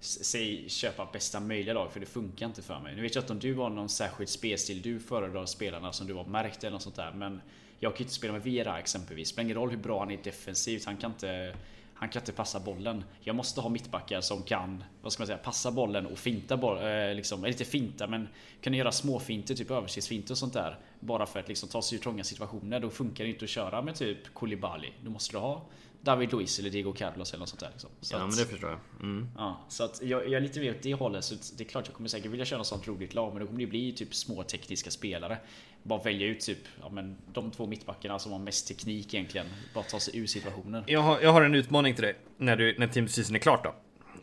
Säg 0.05 0.69
köpa 0.69 1.09
bästa 1.13 1.41
möjliga 1.41 1.75
lag 1.75 1.93
för 1.93 2.01
det 2.01 2.07
funkar 2.07 2.47
inte 2.47 2.63
för 2.63 2.81
mig. 2.81 2.97
Nu 2.97 3.03
vet 3.03 3.15
jag 3.15 3.23
inte 3.23 3.33
om 3.33 3.39
du 3.39 3.55
har 3.55 3.71
någon 3.71 3.89
särskild 3.89 4.29
spelstil 4.29 4.83
du 4.83 5.01
föredrar 5.01 5.47
spelarna 5.47 5.93
som 5.93 6.07
du 6.07 6.15
har 6.15 6.25
märkt 6.25 6.65
eller 6.65 6.73
något 6.73 6.83
sånt 6.83 6.97
där. 6.97 7.13
Men 7.13 7.41
jag 7.79 7.93
kan 7.93 7.99
ju 7.99 8.05
inte 8.05 8.15
spela 8.15 8.33
med 8.33 8.43
Vera 8.43 8.79
exempelvis. 8.79 9.29
Spelar 9.29 9.45
ingen 9.45 9.57
roll 9.57 9.71
hur 9.71 9.77
bra 9.77 9.99
han 9.99 10.11
är 10.11 10.19
defensivt. 10.23 10.85
Han 10.85 10.97
kan 10.97 11.11
inte 11.11 11.55
han 11.95 12.09
kan 12.09 12.23
inte 12.23 12.33
passa 12.33 12.61
bollen. 12.61 13.05
Jag 13.21 13.37
måste 13.37 13.61
ha 13.61 13.69
mittbackar 13.69 14.21
som 14.21 14.43
kan, 14.43 14.85
vad 15.03 15.13
ska 15.13 15.21
man 15.21 15.27
säga, 15.27 15.39
passa 15.39 15.71
bollen 15.71 16.07
och 16.07 16.19
finta 16.19 16.57
boll, 16.57 16.77
eh, 16.77 17.15
liksom, 17.15 17.39
eller 17.39 17.53
inte 17.53 17.65
finta 17.65 18.07
men 18.07 18.29
kunna 18.63 18.77
göra 18.77 18.93
småfinter, 18.93 19.55
typ 19.55 19.71
översiktsfinter 19.71 20.35
och 20.35 20.39
sånt 20.39 20.53
där. 20.53 20.79
Bara 21.01 21.27
för 21.27 21.41
att 21.41 21.49
liksom 21.49 21.69
ta 21.69 21.83
sig 21.83 21.99
ur 21.99 22.03
trånga 22.03 22.25
situationer. 22.25 22.81
Då 22.81 22.91
funkar 22.91 23.25
det 23.25 23.31
inte 23.31 23.45
att 23.45 23.51
köra 23.51 23.83
med 23.83 23.95
typ 23.95 24.35
Koulibaly. 24.35 24.89
Då 25.03 25.11
måste 25.11 25.37
du 25.37 25.39
ha 25.39 25.63
David 26.05 26.33
Luiz 26.33 26.59
eller 26.59 26.71
Diego 26.71 26.93
Carlos 26.93 27.31
eller 27.33 27.39
något 27.41 27.49
sånt 27.49 27.61
där. 27.61 27.71
Liksom. 27.73 27.91
Så 28.01 28.15
Ja 28.15 28.19
att- 28.19 28.29
men 28.29 28.37
det 28.39 28.45
förstår 28.47 28.71
jag. 28.71 28.79
Mm. 29.01 29.29
Ja, 29.37 29.61
så 29.69 29.85
att 29.85 30.03
jag, 30.03 30.23
jag 30.25 30.33
är 30.33 30.41
lite 30.41 30.61
mer 30.61 30.71
åt 30.71 30.83
det 30.83 30.95
hållet. 30.95 31.25
Så 31.25 31.35
det 31.59 31.65
är 31.65 31.69
klart 31.69 31.87
jag 31.87 31.95
kommer 31.95 32.09
säkert 32.09 32.31
vilja 32.31 32.45
köra 32.45 32.59
något 32.59 32.67
sånt 32.67 32.89
roligt 32.89 33.15
lag. 33.15 33.33
Men 33.33 33.41
då 33.41 33.47
kommer 33.47 33.61
det 33.61 33.67
bli 33.67 33.93
typ 33.93 34.15
små 34.15 34.43
tekniska 34.43 34.91
spelare. 34.91 35.39
Bara 35.83 36.03
välja 36.03 36.27
ut 36.27 36.41
typ 36.41 36.59
ja, 36.81 36.89
men 36.89 37.17
de 37.33 37.51
två 37.51 37.67
mittbackarna 37.67 38.19
som 38.19 38.33
har 38.33 38.39
mest 38.39 38.69
teknik 38.69 39.15
egentligen. 39.15 39.47
Bara 39.75 39.85
ta 39.85 40.01
sig 40.01 40.19
ur 40.19 40.27
situationen. 40.27 40.85
Jag, 40.87 41.01
har, 41.01 41.21
jag 41.21 41.33
har 41.33 41.43
en 41.43 41.55
utmaning 41.55 41.95
till 41.95 42.05
dig. 42.05 42.17
När, 42.37 42.57
du, 42.57 42.79
när 42.79 42.87
Team 42.87 43.09
Season 43.09 43.35
är 43.37 43.41
klart 43.41 43.65
då. 43.65 43.75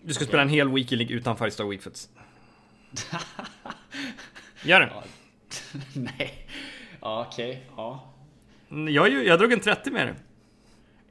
Du 0.01 0.13
ska 0.13 0.25
spela 0.25 0.41
en 0.41 0.49
hel 0.49 0.69
Weekly 0.69 0.97
League 0.97 1.15
utan 1.15 1.37
Firestar 1.37 1.65
Weakfoots. 1.65 2.09
Gör 4.63 4.79
det. 4.79 4.89
Ja. 4.93 5.03
Nej. 5.93 6.47
Ja 7.01 7.27
okej. 7.31 7.65
Ja. 7.77 8.13
Jag, 8.89 9.25
jag 9.25 9.39
drog 9.39 9.53
en 9.53 9.59
30 9.59 9.91
med 9.91 10.07
det. 10.07 10.15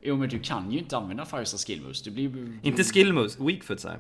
Jo 0.00 0.16
men 0.16 0.28
du 0.28 0.38
kan 0.38 0.72
ju 0.72 0.78
inte 0.78 0.96
använda 0.96 1.26
Firestone 1.26 1.58
Skill 1.58 1.82
Moves. 1.82 2.02
Du 2.02 2.10
blir 2.10 2.22
ju... 2.22 2.58
Inte 2.62 2.84
skill 2.84 3.12
moves, 3.12 3.40
weak 3.40 3.64
foot 3.64 3.80
så 3.80 3.88
här. 3.88 3.98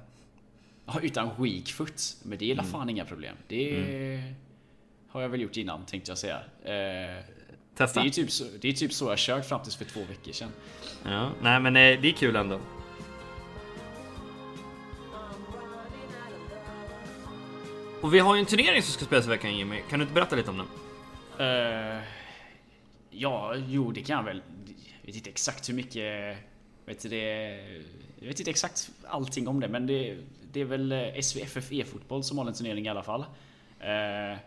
Ja, 0.86 1.00
utan 1.02 1.30
weakfoot. 1.38 2.02
Men 2.22 2.38
det 2.38 2.50
är 2.50 2.52
mm. 2.52 2.64
fan 2.64 2.90
inga 2.90 3.04
problem. 3.04 3.36
Det 3.48 3.76
mm. 3.76 4.34
har 5.08 5.22
jag 5.22 5.28
väl 5.28 5.40
gjort 5.40 5.56
innan 5.56 5.86
tänkte 5.86 6.10
jag 6.10 6.18
säga. 6.18 6.36
Eh, 6.62 7.24
Testa. 7.74 8.02
Det 8.02 8.08
är, 8.08 8.10
typ 8.10 8.30
så, 8.30 8.44
det 8.60 8.68
är 8.68 8.72
typ 8.72 8.92
så 8.92 9.04
jag 9.04 9.18
kört 9.18 9.46
fram 9.46 9.62
tills 9.62 9.76
för 9.76 9.84
två 9.84 10.00
veckor 10.00 10.32
sedan. 10.32 10.48
Ja, 11.04 11.30
nej 11.42 11.60
men 11.60 11.76
eh, 11.76 12.00
det 12.00 12.08
är 12.08 12.12
kul 12.12 12.36
ändå. 12.36 12.60
Och 18.00 18.14
vi 18.14 18.18
har 18.18 18.34
ju 18.34 18.40
en 18.40 18.46
turnering 18.46 18.82
som 18.82 18.92
ska 18.92 19.04
spelas 19.04 19.26
i 19.26 19.28
veckan 19.28 19.56
Jimmy. 19.56 19.80
Kan 19.90 19.98
du 19.98 20.02
inte 20.02 20.14
berätta 20.14 20.36
lite 20.36 20.50
om 20.50 20.56
den? 20.56 20.66
Uh, 21.46 22.02
ja, 23.10 23.54
jo 23.56 23.92
det 23.92 24.02
kan 24.02 24.16
jag 24.16 24.24
väl. 24.24 24.42
Jag 25.10 25.14
vet 25.14 25.20
inte 25.20 25.30
exakt 25.30 25.68
hur 25.68 25.74
mycket... 25.74 26.36
Vet 26.86 27.10
det, 27.10 27.56
jag 28.20 28.28
vet 28.28 28.38
inte 28.40 28.50
exakt 28.50 28.90
allting 29.04 29.48
om 29.48 29.60
det 29.60 29.68
men 29.68 29.86
det, 29.86 30.16
det 30.52 30.60
är 30.60 30.64
väl 30.64 30.92
eh, 30.92 31.20
SVFF 31.20 31.72
e-fotboll 31.72 32.24
som 32.24 32.38
har 32.38 32.46
en 32.46 32.54
turnering 32.54 32.86
i 32.86 32.88
alla 32.88 33.02
fall. 33.02 33.20
Eh, 33.80 34.38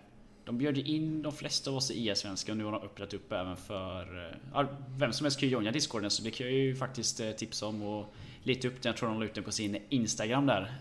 de 0.45 0.57
bjöd 0.57 0.77
in 0.77 1.21
de 1.21 1.31
flesta 1.31 1.69
av 1.69 1.75
oss 1.75 1.91
i 1.91 2.09
IS-svenska 2.09 2.51
och 2.51 2.57
nu 2.57 2.63
har 2.63 2.71
de 2.71 2.81
öppnat 2.81 3.13
upp 3.13 3.31
även 3.31 3.57
för 3.57 4.27
eh, 4.27 4.35
ja, 4.53 4.67
vem 4.97 5.13
som 5.13 5.25
helst 5.25 5.39
kan 5.39 5.49
ju 5.49 5.53
joina 5.53 5.71
discorden 5.71 6.11
så 6.11 6.23
det 6.23 6.31
kan 6.31 6.47
jag 6.47 6.55
ju 6.55 6.75
faktiskt 6.75 7.21
tipsa 7.37 7.65
om 7.65 7.81
och 7.81 8.13
lite 8.43 8.67
upp 8.67 8.81
den. 8.81 8.89
Jag 8.89 8.97
tror 8.97 9.09
de 9.09 9.19
la 9.19 9.25
ut 9.25 9.33
den 9.33 9.43
på 9.43 9.51
sin 9.51 9.77
Instagram 9.89 10.45
där. 10.45 10.71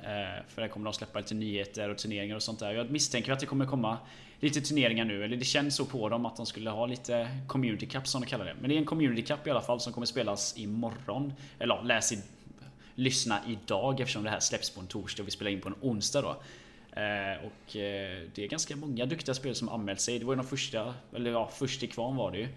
För 0.49 0.63
där 0.63 0.69
kommer 0.69 0.85
de 0.85 0.93
släppa 0.93 1.19
lite 1.19 1.35
nyheter 1.35 1.89
och 1.89 1.99
turneringar 1.99 2.37
och 2.37 2.43
sånt 2.43 2.59
där. 2.59 2.75
Jag 2.75 2.91
misstänker 2.91 3.33
att 3.33 3.41
det 3.41 3.47
kommer 3.47 3.67
komma 3.67 3.99
lite 4.43 4.61
turneringar 4.61 5.05
nu. 5.05 5.25
Eller 5.25 5.37
det 5.37 5.45
känns 5.45 5.77
så 5.77 5.85
på 5.85 6.09
dem 6.09 6.27
att 6.27 6.37
de 6.37 6.47
skulle 6.47 6.71
ha 6.71 6.87
lite 6.87 7.29
Community 7.47 7.87
Cup 7.87 8.09
som 8.09 8.21
de 8.21 8.27
kallar 8.27 8.45
det. 8.45 8.55
Men 8.61 8.71
det 8.71 8.77
är 8.77 8.79
en 8.79 8.85
Community 8.85 9.23
Cup 9.23 9.47
i 9.47 9.51
alla 9.51 9.61
fall 9.61 9.81
som 9.81 9.93
kommer 9.93 10.07
spelas 10.07 10.59
imorgon. 10.59 11.33
Eller 11.59 11.83
läs 11.83 12.13
i, 12.13 12.19
lyssna 12.95 13.41
idag 13.49 14.01
eftersom 14.01 14.25
det 14.25 14.31
här 14.31 14.41
släpps 14.41 14.71
på 14.71 14.81
en 14.81 14.87
torsdag 14.87 15.23
och 15.23 15.27
vi 15.27 15.31
spelar 15.31 15.51
in 15.51 15.61
på 15.61 15.69
en 15.69 15.75
onsdag 15.81 16.23
då. 16.23 16.43
Eh, 17.01 17.47
och 17.47 17.77
eh, 17.77 18.23
det 18.35 18.45
är 18.45 18.49
ganska 18.49 18.77
många 18.77 19.07
duktiga 19.07 19.35
spelare 19.35 19.55
som 19.55 19.69
anmält 19.69 20.01
sig. 20.01 20.19
Det 20.19 20.25
var 20.25 20.33
ju 20.33 20.37
de 20.37 20.47
första, 20.47 20.95
eller 21.17 21.31
ja, 21.31 21.51
först 21.55 21.83
i 21.83 21.87
kvarn 21.87 22.17
var 22.17 22.31
det 22.31 22.39
ju. 22.39 22.49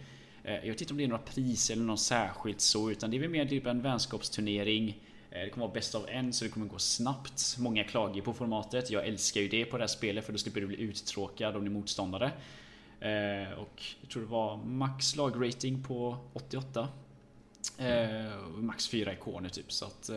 Eh, 0.44 0.54
jag 0.54 0.72
vet 0.72 0.82
inte 0.82 0.94
om 0.94 0.98
det 0.98 1.04
är 1.04 1.08
några 1.08 1.24
priser 1.24 1.74
eller 1.74 1.86
något 1.86 2.00
särskilt 2.00 2.62
så 2.62 2.92
utan 2.92 3.12
det 3.12 3.18
är 3.18 3.22
väl 3.22 3.30
mer 3.30 3.46
typ 3.46 3.66
en 3.66 3.82
vänskapsturnering. 3.82 4.98
Eh, 5.36 5.44
det 5.44 5.50
kommer 5.50 5.66
vara 5.66 5.74
bäst 5.74 5.96
av 5.96 6.10
en 6.10 6.34
så 6.34 6.46
det 6.46 6.52
kommer 6.52 6.66
gå 6.66 6.80
snabbt. 6.80 7.56
Många 7.60 7.84
klagar 7.84 8.22
på 8.22 8.34
formatet. 8.34 8.90
Jag 8.90 9.08
älskar 9.08 9.42
ju 9.42 9.48
det 9.48 9.66
på 9.66 9.78
det 9.78 9.84
här 9.84 9.88
spelet 9.88 10.26
för 10.26 10.32
då 10.32 10.38
slipper 10.38 10.62
du 10.62 10.68
bli 10.68 10.82
uttråkad 10.82 11.56
om 11.56 11.62
du 11.66 11.72
är 11.72 11.74
motståndare. 11.74 12.32
Eh, 13.00 13.52
och 13.60 13.84
jag 14.02 14.10
tror 14.10 14.22
det 14.22 14.30
var 14.30 14.58
max 14.58 15.16
lagrating 15.16 15.84
på 15.84 16.18
88. 16.34 16.88
Eh, 17.78 18.38
max 18.56 18.88
4 18.88 19.14
ikoner 19.14 19.50
typ 19.50 19.72
så 19.72 19.86
att 19.86 20.10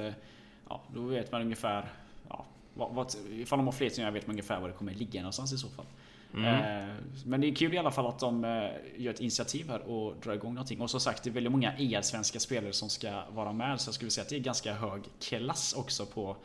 Ja, 0.69 0.83
då 0.95 1.03
vet 1.03 1.33
man 1.33 1.43
ungefär 1.43 1.93
ja, 2.29 2.45
vad, 2.75 3.15
ifall 3.31 3.59
de 3.59 3.67
har 3.67 3.73
fler 3.73 4.01
jag 4.01 4.13
vet 4.13 4.27
man 4.27 4.35
ungefär 4.35 4.61
var 4.61 4.69
det 4.69 4.75
kommer 4.75 4.95
ligga 4.95 5.21
någonstans 5.21 5.53
i 5.53 5.59
så 5.59 5.69
fall. 5.69 5.87
Mm. 6.45 6.89
Eh, 6.89 6.95
men 7.25 7.41
det 7.41 7.47
är 7.47 7.55
kul 7.55 7.75
i 7.75 7.79
alla 7.79 7.91
fall 7.91 8.07
att 8.07 8.19
de 8.19 8.45
eh, 8.45 8.51
gör 8.97 9.11
ett 9.11 9.21
initiativ 9.21 9.69
här 9.69 9.81
och 9.81 10.17
drar 10.23 10.33
igång 10.33 10.55
någonting. 10.55 10.81
Och 10.81 10.91
som 10.91 11.01
sagt, 11.01 11.25
det 11.25 11.31
är 11.31 11.33
väldigt 11.33 11.53
många 11.53 11.73
EL-svenska 11.73 12.41
spelare 12.41 12.73
som 12.73 12.89
ska 12.89 13.23
vara 13.31 13.53
med. 13.53 13.81
Så 13.81 13.89
jag 13.89 13.95
skulle 13.95 14.11
säga 14.11 14.23
att 14.23 14.29
det 14.29 14.37
är 14.37 14.41
ganska 14.41 14.75
hög 14.75 15.03
klass 15.21 15.75
också 15.79 16.07
på 16.07 16.37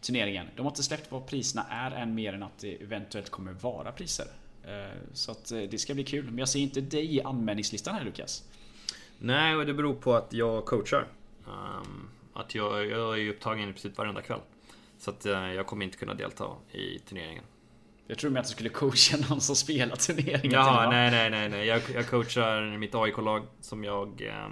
turneringen. 0.00 0.46
De 0.56 0.62
har 0.62 0.70
inte 0.70 0.82
släppt 0.82 1.12
vad 1.12 1.26
priserna 1.26 1.66
är 1.70 1.90
än 1.90 2.14
mer 2.14 2.32
än 2.32 2.42
att 2.42 2.58
det 2.58 2.82
eventuellt 2.82 3.30
kommer 3.30 3.52
vara 3.52 3.92
priser. 3.92 4.26
Eh, 4.64 4.98
så 5.12 5.30
att 5.30 5.48
det 5.70 5.80
ska 5.80 5.94
bli 5.94 6.04
kul. 6.04 6.24
Men 6.24 6.38
jag 6.38 6.48
ser 6.48 6.60
inte 6.60 6.80
dig 6.80 7.16
i 7.16 7.22
anmälningslistan 7.22 7.94
här 7.94 8.04
Lukas. 8.04 8.44
Nej, 9.18 9.56
och 9.56 9.66
det 9.66 9.74
beror 9.74 9.94
på 9.94 10.14
att 10.14 10.32
jag 10.32 10.64
coachar. 10.64 11.06
Um, 11.46 12.08
att 12.32 12.54
jag, 12.54 12.86
jag 12.86 13.20
är 13.20 13.30
upptagen 13.30 13.68
i 13.68 13.72
princip 13.72 13.98
varenda 13.98 14.22
kväll. 14.22 14.40
Så 14.98 15.10
att 15.10 15.24
jag 15.24 15.66
kommer 15.66 15.84
inte 15.84 15.98
kunna 15.98 16.14
delta 16.14 16.44
i 16.72 16.98
turneringen. 16.98 17.44
Jag 18.10 18.18
tror 18.18 18.30
med 18.30 18.40
att 18.40 18.46
du 18.46 18.52
skulle 18.52 18.68
coacha 18.68 19.16
någon 19.28 19.40
som 19.40 19.56
spelar 19.56 19.96
turneringen. 19.96 20.52
Jaha, 20.52 20.90
nej, 20.90 21.10
nej, 21.10 21.30
nej, 21.30 21.48
nej. 21.48 21.66
Jag, 21.66 21.82
jag 21.94 22.08
coachar 22.08 22.78
mitt 22.78 22.94
AIK-lag 22.94 23.46
som 23.60 23.84
jag, 23.84 24.22
eh, 24.22 24.48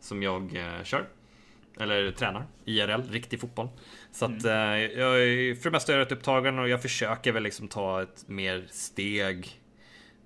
som 0.00 0.22
jag 0.22 0.56
eh, 0.56 0.84
kör. 0.84 1.08
Eller 1.80 2.10
tränar. 2.10 2.46
IRL, 2.64 3.02
riktig 3.10 3.40
fotboll. 3.40 3.68
Så 4.12 4.24
att 4.24 4.44
mm. 4.44 4.74
eh, 4.74 4.98
jag 4.98 5.22
är 5.22 5.54
för 5.54 5.64
det 5.64 5.70
mesta 5.70 5.98
rätt 5.98 6.12
upptagen 6.12 6.58
och 6.58 6.68
jag 6.68 6.82
försöker 6.82 7.32
väl 7.32 7.42
liksom 7.42 7.68
ta 7.68 8.02
ett 8.02 8.28
mer 8.28 8.66
steg 8.70 9.60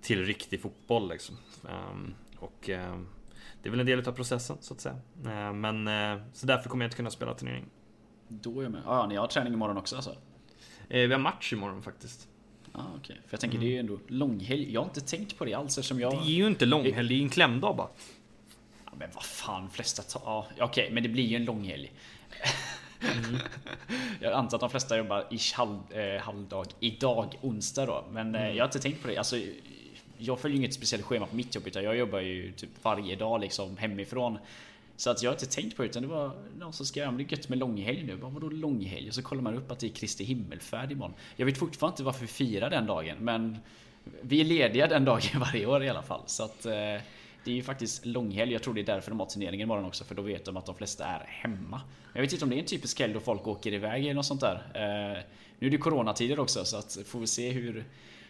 till 0.02 0.24
riktig 0.24 0.62
fotboll 0.62 1.08
liksom. 1.08 1.36
Um, 1.62 2.14
och 2.38 2.68
um, 2.68 3.08
det 3.62 3.68
är 3.68 3.70
väl 3.70 3.80
en 3.80 3.86
del 3.86 4.08
av 4.08 4.12
processen 4.12 4.56
så 4.60 4.74
att 4.74 4.80
säga. 4.80 4.96
Uh, 5.26 5.52
men 5.52 5.88
uh, 5.88 6.22
så 6.32 6.46
därför 6.46 6.68
kommer 6.68 6.84
jag 6.84 6.88
inte 6.88 6.96
kunna 6.96 7.10
spela 7.10 7.34
turneringen. 7.34 7.70
Då 8.28 8.60
är 8.60 8.62
jag 8.62 8.72
med. 8.72 8.82
Ja, 8.86 9.06
ni 9.06 9.16
har 9.16 9.26
träning 9.26 9.52
imorgon 9.52 9.76
också 9.76 9.96
alltså? 9.96 10.16
Eh, 10.88 11.08
vi 11.08 11.12
har 11.12 11.18
match 11.18 11.52
imorgon 11.52 11.82
faktiskt. 11.82 12.28
Ah, 12.76 12.96
okay. 12.96 13.16
För 13.16 13.28
jag 13.30 13.40
tänker 13.40 13.56
mm. 13.56 13.66
det 13.66 13.72
är 13.72 13.74
ju 13.74 13.80
ändå 13.80 13.98
långhelg. 14.08 14.72
Jag 14.72 14.80
har 14.80 14.86
inte 14.86 15.00
tänkt 15.00 15.38
på 15.38 15.44
det 15.44 15.54
alls 15.54 15.78
eftersom 15.78 16.00
jag... 16.00 16.12
Det 16.12 16.30
är 16.30 16.34
ju 16.34 16.46
inte 16.46 16.66
långhelg, 16.66 17.08
det 17.08 17.14
är 17.14 17.16
ju 17.16 17.22
en 17.22 17.28
klämdag 17.28 17.76
bara. 17.76 17.88
Ja, 18.84 18.92
men 18.98 19.08
vad 19.14 19.24
fan, 19.24 19.70
flesta 19.70 20.02
tar... 20.02 20.22
Ja, 20.24 20.46
Okej, 20.50 20.64
okay, 20.64 20.90
men 20.90 21.02
det 21.02 21.08
blir 21.08 21.24
ju 21.24 21.36
en 21.36 21.44
långhelg. 21.44 21.92
Mm. 23.00 23.40
jag 24.20 24.32
antar 24.32 24.56
att 24.56 24.60
de 24.60 24.70
flesta 24.70 24.98
jobbar 24.98 25.26
ish 25.30 25.54
halv, 25.54 25.92
eh, 25.92 26.20
halvdag 26.20 26.66
idag, 26.80 27.38
onsdag 27.40 27.86
då. 27.86 28.04
Men 28.10 28.34
eh, 28.34 28.42
mm. 28.42 28.56
jag 28.56 28.64
har 28.64 28.68
inte 28.68 28.78
tänkt 28.78 29.02
på 29.02 29.08
det. 29.08 29.16
Alltså, 29.16 29.36
jag 30.18 30.40
följer 30.40 30.56
ju 30.56 30.64
inget 30.64 30.74
speciellt 30.74 31.04
schema 31.04 31.26
på 31.26 31.36
mitt 31.36 31.54
jobb 31.54 31.66
utan 31.66 31.84
jag 31.84 31.96
jobbar 31.96 32.20
ju 32.20 32.52
typ 32.52 32.70
varje 32.82 33.16
dag 33.16 33.40
liksom 33.40 33.76
hemifrån. 33.76 34.38
Så 34.96 35.10
att 35.10 35.22
jag 35.22 35.30
har 35.30 35.34
inte 35.34 35.46
tänkt 35.46 35.76
på 35.76 35.82
det 35.82 35.88
utan 35.88 36.02
det 36.02 36.08
var 36.08 36.32
någon 36.58 36.72
som 36.72 36.86
skrev 36.86 37.08
att 37.08 37.18
det 37.18 37.24
är 37.24 37.32
gött 37.32 37.48
med 37.48 37.58
långhelg 37.58 38.02
nu. 38.02 38.16
Bara, 38.16 38.30
vadå 38.30 38.48
långhelg? 38.48 39.08
Och 39.08 39.14
så 39.14 39.22
kollar 39.22 39.42
man 39.42 39.54
upp 39.54 39.70
att 39.70 39.78
det 39.78 39.86
är 39.86 39.90
Kristi 39.90 40.24
himmelfärd 40.24 40.92
imorgon. 40.92 41.14
Jag 41.36 41.46
vet 41.46 41.58
fortfarande 41.58 41.92
inte 41.92 42.02
varför 42.02 42.20
vi 42.20 42.26
firar 42.26 42.70
den 42.70 42.86
dagen 42.86 43.16
men 43.20 43.56
vi 44.22 44.40
är 44.40 44.44
lediga 44.44 44.86
den 44.86 45.04
dagen 45.04 45.40
varje 45.40 45.66
år 45.66 45.84
i 45.84 45.88
alla 45.88 46.02
fall. 46.02 46.22
Så 46.26 46.44
att 46.44 46.66
eh, 46.66 46.72
det 47.44 47.50
är 47.50 47.54
ju 47.54 47.62
faktiskt 47.62 48.06
långhelg. 48.06 48.52
Jag 48.52 48.62
tror 48.62 48.74
det 48.74 48.80
är 48.80 48.84
därför 48.84 49.10
de 49.10 49.20
har 49.20 49.26
turneringen 49.26 49.64
imorgon 49.64 49.84
också 49.84 50.04
för 50.04 50.14
då 50.14 50.22
vet 50.22 50.44
de 50.44 50.56
att 50.56 50.66
de 50.66 50.74
flesta 50.74 51.04
är 51.04 51.24
hemma. 51.28 51.80
Jag 52.12 52.22
vet 52.22 52.32
inte 52.32 52.44
om 52.44 52.50
det 52.50 52.56
är 52.56 52.60
en 52.60 52.66
typisk 52.66 53.00
helg 53.00 53.14
då 53.14 53.20
folk 53.20 53.46
åker 53.46 53.72
iväg 53.72 54.04
eller 54.04 54.14
något 54.14 54.26
sånt 54.26 54.40
där. 54.40 54.54
Eh, 54.54 55.22
nu 55.58 55.66
är 55.66 55.70
det 55.70 55.78
coronatider 55.78 56.38
också 56.38 56.64
så 56.64 56.76
att 56.76 56.98
får 57.06 57.20
vi 57.20 57.26
se 57.26 57.50
hur 57.50 57.84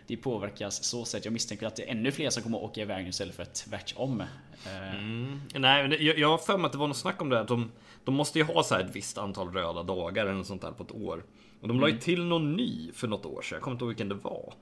det 0.06 0.16
påverkas 0.16 0.84
så 0.84 1.04
sätt. 1.04 1.24
Jag 1.24 1.32
misstänker 1.32 1.66
att 1.66 1.76
det 1.76 1.82
är 1.82 1.90
ännu 1.90 2.12
fler 2.12 2.30
som 2.30 2.42
kommer 2.42 2.58
att 2.58 2.64
åka 2.64 2.82
iväg 2.82 3.02
nu 3.02 3.10
istället 3.10 3.34
för 3.34 3.44
tvärtom. 3.44 4.20
Eh, 4.66 4.94
mm. 4.94 5.40
Nej, 5.54 6.04
jag, 6.04 6.18
jag 6.18 6.28
har 6.28 6.38
för 6.38 6.58
mig 6.58 6.66
att 6.66 6.72
det 6.72 6.78
var 6.78 6.88
något 6.88 6.96
snack 6.96 7.22
om 7.22 7.28
det. 7.28 7.40
Att 7.40 7.48
de, 7.48 7.72
de 8.04 8.14
måste 8.14 8.38
ju 8.38 8.44
ha 8.44 8.62
så 8.62 8.74
ett 8.74 8.96
visst 8.96 9.18
antal 9.18 9.52
röda 9.52 9.82
dagar 9.82 10.26
eller 10.26 10.34
något 10.34 10.46
sånt 10.46 10.62
där 10.62 10.70
på 10.70 10.82
ett 10.82 10.92
år. 10.92 11.24
Och 11.60 11.68
de 11.68 11.80
la 11.80 11.86
ju 11.86 11.90
mm. 11.90 12.02
till 12.02 12.24
någon 12.24 12.52
ny 12.52 12.92
för 12.92 13.08
något 13.08 13.26
år 13.26 13.42
sedan. 13.42 13.56
Jag 13.56 13.62
kommer 13.62 13.74
inte 13.74 13.84
ihåg 13.84 13.88
vilken 13.88 14.08
det 14.08 14.14
var. 14.14 14.54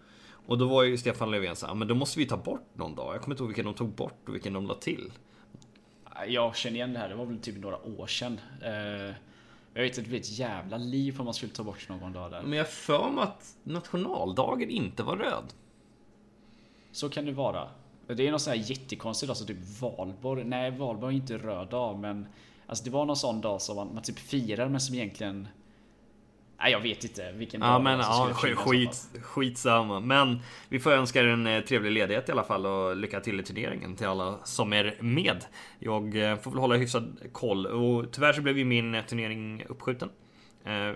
Och 0.46 0.58
då 0.58 0.66
var 0.66 0.82
ju 0.82 0.98
Stefan 0.98 1.30
Löfven 1.30 1.56
så 1.56 1.66
här, 1.66 1.74
men 1.74 1.88
då 1.88 1.94
måste 1.94 2.18
vi 2.18 2.26
ta 2.26 2.36
bort 2.36 2.68
någon 2.74 2.94
dag. 2.94 3.14
Jag 3.14 3.22
kommer 3.22 3.34
inte 3.34 3.42
ihåg 3.42 3.48
vilken 3.48 3.64
de 3.64 3.74
tog 3.74 3.88
bort 3.88 4.28
och 4.28 4.34
vilken 4.34 4.52
de 4.52 4.66
la 4.66 4.74
till. 4.74 5.12
Jag 6.26 6.56
känner 6.56 6.76
igen 6.76 6.92
det 6.92 6.98
här, 6.98 7.08
det 7.08 7.14
var 7.14 7.24
väl 7.24 7.38
typ 7.38 7.56
några 7.56 7.86
år 7.86 8.06
sedan. 8.06 8.40
Jag 9.74 9.82
vet 9.82 9.98
att 9.98 10.04
det 10.04 10.10
blir 10.10 10.20
ett 10.20 10.38
jävla 10.38 10.76
liv 10.76 11.18
om 11.18 11.24
man 11.24 11.34
skulle 11.34 11.52
ta 11.52 11.62
bort 11.62 11.88
någon 11.88 12.12
dag 12.12 12.30
där. 12.30 12.42
Men 12.42 12.58
jag 12.58 12.68
för 12.68 13.10
mig 13.10 13.24
att 13.24 13.56
nationaldagen 13.62 14.70
inte 14.70 15.02
var 15.02 15.16
röd. 15.16 15.52
Så 16.92 17.08
kan 17.08 17.26
det 17.26 17.32
vara. 17.32 17.68
Det 18.06 18.26
är 18.26 18.30
någon 18.30 18.40
sån 18.40 18.52
här 18.52 18.70
jättekonstig 18.70 19.28
dag 19.28 19.36
som 19.36 19.46
typ 19.46 19.80
valborg. 19.80 20.44
Nej, 20.44 20.70
valborg 20.70 21.14
är 21.14 21.20
inte 21.20 21.38
röd 21.38 21.68
dag, 21.68 21.98
men 21.98 22.26
alltså 22.66 22.84
det 22.84 22.90
var 22.90 23.06
någon 23.06 23.16
sån 23.16 23.40
dag 23.40 23.62
som 23.62 23.76
man, 23.76 23.94
man 23.94 24.02
typ 24.02 24.18
firar 24.18 24.68
men 24.68 24.80
som 24.80 24.94
egentligen 24.94 25.48
jag 26.70 26.80
vet 26.80 27.04
inte 27.04 27.32
vilken 27.32 27.60
ja, 27.60 27.66
dag 27.66 27.82
men, 27.82 27.98
ja, 27.98 28.30
skit, 28.32 29.08
Skitsamma. 29.22 30.00
Men 30.00 30.40
vi 30.68 30.80
får 30.80 30.92
önska 30.92 31.20
er 31.20 31.26
en 31.26 31.46
eh, 31.46 31.60
trevlig 31.60 31.92
ledighet 31.92 32.28
i 32.28 32.32
alla 32.32 32.44
fall 32.44 32.66
och 32.66 32.96
lycka 32.96 33.20
till 33.20 33.40
i 33.40 33.42
turneringen 33.42 33.96
till 33.96 34.06
alla 34.06 34.38
som 34.44 34.72
är 34.72 34.96
med. 35.00 35.44
Jag 35.78 36.30
eh, 36.30 36.38
får 36.38 36.50
väl 36.50 36.60
hålla 36.60 36.76
hyfsad 36.76 37.18
koll 37.32 37.66
och 37.66 38.12
tyvärr 38.12 38.32
så 38.32 38.42
blev 38.42 38.58
ju 38.58 38.64
min 38.64 38.94
eh, 38.94 39.04
turnering 39.04 39.64
uppskjuten. 39.68 40.08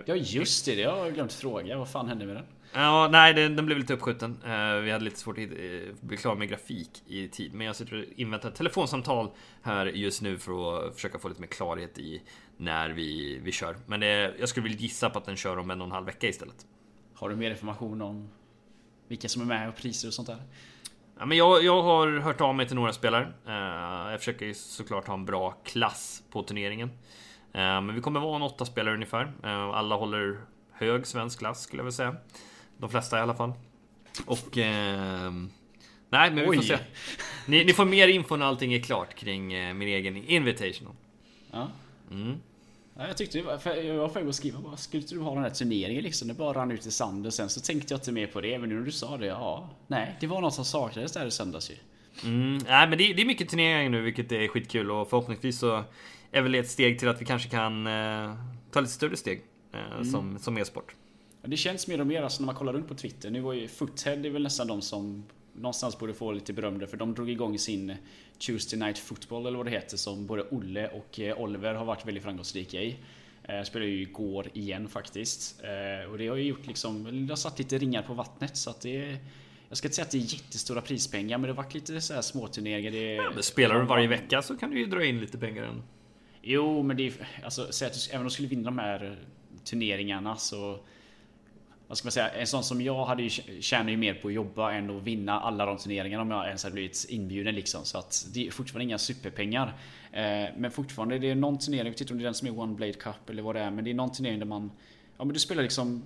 Ja 0.05 0.15
just 0.15 0.65
det, 0.65 0.75
det 0.75 0.83
har 0.83 0.97
jag 0.97 1.13
glömt 1.13 1.33
fråga. 1.33 1.77
Vad 1.77 1.89
fan 1.89 2.07
hände 2.07 2.25
med 2.25 2.35
den? 2.35 2.45
Ja, 2.73 3.09
nej, 3.11 3.33
den, 3.33 3.55
den 3.55 3.65
blev 3.65 3.77
lite 3.77 3.93
uppskjuten. 3.93 4.39
vi 4.83 4.91
hade 4.91 5.03
lite 5.03 5.19
svårt 5.19 5.37
att 5.37 6.01
bli 6.01 6.17
klara 6.17 6.35
med 6.35 6.49
grafik 6.49 7.03
i 7.07 7.27
tid. 7.27 7.53
Men 7.53 7.67
jag 7.67 7.75
sitter 7.75 7.97
och 7.97 8.03
inväntar 8.15 8.49
ett 8.49 8.55
telefonsamtal 8.55 9.31
här 9.61 9.85
just 9.85 10.21
nu 10.21 10.37
för 10.37 10.87
att 10.87 10.95
försöka 10.95 11.19
få 11.19 11.27
lite 11.29 11.41
mer 11.41 11.47
klarhet 11.47 11.97
i 11.97 12.21
när 12.57 12.89
vi, 12.89 13.39
vi 13.43 13.51
kör. 13.51 13.77
Men 13.85 13.99
det, 13.99 14.35
jag 14.39 14.49
skulle 14.49 14.63
vilja 14.63 14.79
gissa 14.79 15.09
på 15.09 15.19
att 15.19 15.25
den 15.25 15.35
kör 15.35 15.57
om 15.57 15.71
en 15.71 15.81
och 15.81 15.87
en 15.87 15.91
halv 15.91 16.05
vecka 16.05 16.27
istället. 16.27 16.65
Har 17.13 17.29
du 17.29 17.35
mer 17.35 17.51
information 17.51 18.01
om 18.01 18.29
vilka 19.07 19.29
som 19.29 19.41
är 19.41 19.45
med 19.45 19.69
och 19.69 19.75
priser 19.75 20.07
och 20.07 20.13
sånt 20.13 20.27
där? 20.27 20.41
Ja, 21.19 21.25
men 21.25 21.37
jag, 21.37 21.63
jag 21.63 21.81
har 21.81 22.19
hört 22.19 22.41
av 22.41 22.55
mig 22.55 22.67
till 22.67 22.75
några 22.75 22.93
spelare. 22.93 23.33
Jag 24.11 24.19
försöker 24.19 24.53
såklart 24.53 25.07
ha 25.07 25.13
en 25.13 25.25
bra 25.25 25.51
klass 25.51 26.23
på 26.31 26.43
turneringen. 26.43 26.89
Men 27.51 27.95
vi 27.95 28.01
kommer 28.01 28.19
vara 28.19 28.35
en 28.35 28.41
åtta 28.41 28.65
spelare 28.65 28.93
ungefär. 28.93 29.33
Alla 29.73 29.95
håller 29.95 30.41
hög 30.71 31.07
svensk 31.07 31.39
klass 31.39 31.61
skulle 31.61 31.79
jag 31.79 31.83
vilja 31.85 31.95
säga. 31.95 32.15
De 32.77 32.89
flesta 32.89 33.17
i 33.17 33.21
alla 33.21 33.35
fall. 33.35 33.53
Och... 34.25 34.57
nej, 34.57 36.31
men 36.31 36.35
vi 36.35 36.47
Oj. 36.47 36.55
får 36.55 36.63
se. 36.63 36.77
Ni, 37.45 37.65
ni, 37.65 37.73
får 37.73 37.85
mer 37.85 38.07
info 38.07 38.35
när 38.35 38.45
allting 38.45 38.73
är 38.73 38.79
klart 38.79 39.15
kring 39.15 39.47
min 39.77 39.87
egen 39.87 40.17
Invitational. 40.17 40.93
Ja. 41.51 41.67
Mm. 42.11 42.37
Ja, 42.99 43.07
jag 43.07 43.17
tyckte 43.17 43.41
var, 43.41 43.75
jag 43.75 43.95
var 43.95 44.09
på 44.09 44.29
att 44.29 44.35
skriva 44.35 44.59
bara, 44.59 44.77
skulle 44.77 45.01
inte 45.01 45.15
du 45.15 45.21
ha 45.21 45.33
den 45.33 45.43
här 45.43 45.49
turneringen 45.49 46.03
liksom? 46.03 46.27
Det 46.27 46.33
bara 46.33 46.53
rann 46.53 46.71
ut 46.71 46.85
i 46.85 46.91
sanden. 46.91 47.31
Sen 47.31 47.49
så 47.49 47.61
tänkte 47.61 47.93
jag 47.93 47.99
inte 47.99 48.11
mer 48.11 48.27
på 48.27 48.41
det. 48.41 48.59
Men 48.59 48.69
nu 48.69 48.75
när 48.75 48.85
du 48.85 48.91
sa 48.91 49.17
det, 49.17 49.25
ja. 49.25 49.69
Nej, 49.87 50.15
det 50.19 50.27
var 50.27 50.41
något 50.41 50.53
som 50.53 50.65
saknades 50.65 51.11
där 51.11 51.25
i 51.25 51.31
söndags 51.31 51.71
ju. 51.71 51.75
Mm, 52.23 52.57
nej 52.57 52.87
men 52.89 52.97
det, 52.97 53.13
det 53.13 53.21
är 53.21 53.25
mycket 53.25 53.49
turneringar 53.49 53.89
nu 53.89 54.01
vilket 54.01 54.31
är 54.31 54.47
skitkul 54.47 54.91
och 54.91 55.09
förhoppningsvis 55.09 55.59
så 55.59 55.83
är 56.31 56.41
väl 56.41 56.55
ett 56.55 56.69
steg 56.69 56.99
till 56.99 57.07
att 57.07 57.21
vi 57.21 57.25
kanske 57.25 57.49
kan 57.49 57.87
eh, 57.87 58.33
ta 58.71 58.79
lite 58.79 58.93
större 58.93 59.17
steg 59.17 59.41
eh, 59.73 59.91
mm. 59.91 60.05
som, 60.05 60.39
som 60.39 60.57
e-sport. 60.57 60.95
Ja, 61.47 61.51
det 61.51 61.57
känns 61.57 61.87
mer 61.87 62.01
och 62.01 62.07
mer 62.07 62.21
alltså 62.21 62.41
när 62.41 62.45
man 62.45 62.55
kollar 62.55 62.73
runt 62.73 62.87
på 62.87 62.95
Twitter. 62.95 63.29
Nu 63.29 63.39
var 63.39 63.53
ju 63.53 63.67
Foothead 63.67 64.25
är 64.25 64.29
väl 64.29 64.43
nästan 64.43 64.67
de 64.67 64.81
som 64.81 65.23
någonstans 65.53 65.99
borde 65.99 66.13
få 66.13 66.31
lite 66.31 66.53
beröm 66.53 66.87
för 66.87 66.97
de 66.97 67.13
drog 67.13 67.29
igång 67.29 67.59
sin 67.59 67.95
Tuesday 68.39 68.79
Night 68.79 68.97
Football 68.97 69.45
eller 69.45 69.57
vad 69.57 69.65
det 69.65 69.71
heter 69.71 69.97
som 69.97 70.25
både 70.25 70.43
Olle 70.43 70.87
och 70.87 71.19
eh, 71.19 71.37
Oliver 71.37 71.73
har 71.73 71.85
varit 71.85 72.05
väldigt 72.07 72.23
framgångsrika 72.23 72.81
i. 72.81 72.97
Eh, 73.43 73.63
spelade 73.63 73.91
ju 73.91 74.01
igår 74.01 74.47
igen 74.53 74.89
faktiskt. 74.89 75.63
Eh, 75.63 76.11
och 76.11 76.17
det 76.17 76.27
har 76.27 76.35
ju 76.35 76.43
gjort 76.43 76.67
liksom, 76.67 77.03
det 77.27 77.31
har 77.31 77.37
satt 77.37 77.59
lite 77.59 77.77
ringar 77.77 78.01
på 78.01 78.13
vattnet 78.13 78.57
så 78.57 78.69
att 78.69 78.81
det 78.81 79.17
jag 79.69 79.77
ska 79.77 79.87
inte 79.87 79.95
säga 79.95 80.05
att 80.05 80.11
det 80.11 80.17
är 80.17 80.33
jättestora 80.33 80.81
prispengar 80.81 81.37
men 81.37 81.47
det 81.47 81.55
har 81.55 81.63
varit 81.63 81.73
lite 81.73 82.01
så 82.01 82.13
här 82.13 82.21
småturneringar. 82.21 82.91
Det, 82.91 83.13
ja, 83.13 83.31
spelar 83.41 83.79
du 83.79 83.85
varje 83.85 84.07
vecka 84.07 84.41
så 84.41 84.57
kan 84.57 84.71
du 84.71 84.79
ju 84.79 84.85
dra 84.85 85.05
in 85.05 85.19
lite 85.19 85.37
pengar 85.37 85.63
än. 85.63 85.83
Jo 86.41 86.83
men 86.83 86.97
det 86.97 87.07
är, 87.07 87.13
alltså 87.43 87.71
säg 87.71 87.87
att 87.87 87.93
du, 87.93 88.09
även 88.09 88.21
om 88.21 88.27
du 88.27 88.33
skulle 88.33 88.47
vinna 88.47 88.63
de 88.63 88.79
här 88.79 89.19
turneringarna 89.63 90.35
så 90.35 90.79
vad 91.87 91.97
ska 91.97 92.05
man 92.05 92.11
säga, 92.11 92.29
en 92.29 92.47
sån 92.47 92.63
som 92.63 92.81
jag 92.81 93.05
hade 93.05 93.23
ju, 93.23 93.29
tjänar 93.61 93.91
ju 93.91 93.97
mer 93.97 94.13
på 94.13 94.27
att 94.27 94.33
jobba 94.33 94.71
än 94.71 94.97
att 94.97 95.03
vinna 95.03 95.39
alla 95.39 95.65
de 95.65 95.77
turneringarna 95.77 96.21
om 96.21 96.31
jag 96.31 96.45
ens 96.45 96.63
hade 96.63 96.73
blivit 96.73 97.05
inbjuden 97.09 97.55
liksom. 97.55 97.85
Så 97.85 97.97
att 97.97 98.27
det 98.33 98.47
är 98.47 98.51
fortfarande 98.51 98.83
inga 98.83 98.97
superpengar. 98.97 99.67
Eh, 100.11 100.45
men 100.57 100.71
fortfarande, 100.71 101.19
det 101.19 101.31
är 101.31 101.35
någon 101.35 101.59
turnering, 101.59 101.85
jag 101.85 101.91
vet 101.91 102.01
inte 102.01 102.13
om 102.13 102.19
det 102.19 102.23
är 102.23 102.25
den 102.25 102.33
som 102.33 102.47
är 102.47 102.59
One 102.59 102.73
Blade 102.73 102.93
Cup 102.93 103.29
eller 103.29 103.43
vad 103.43 103.55
det 103.55 103.61
är, 103.61 103.71
men 103.71 103.83
det 103.83 103.89
är 103.89 103.95
någon 103.95 104.11
turnering 104.11 104.39
där 104.39 104.45
man 104.45 104.71
Ja 105.17 105.25
men 105.25 105.33
du 105.33 105.39
spelar 105.39 105.63
liksom 105.63 106.03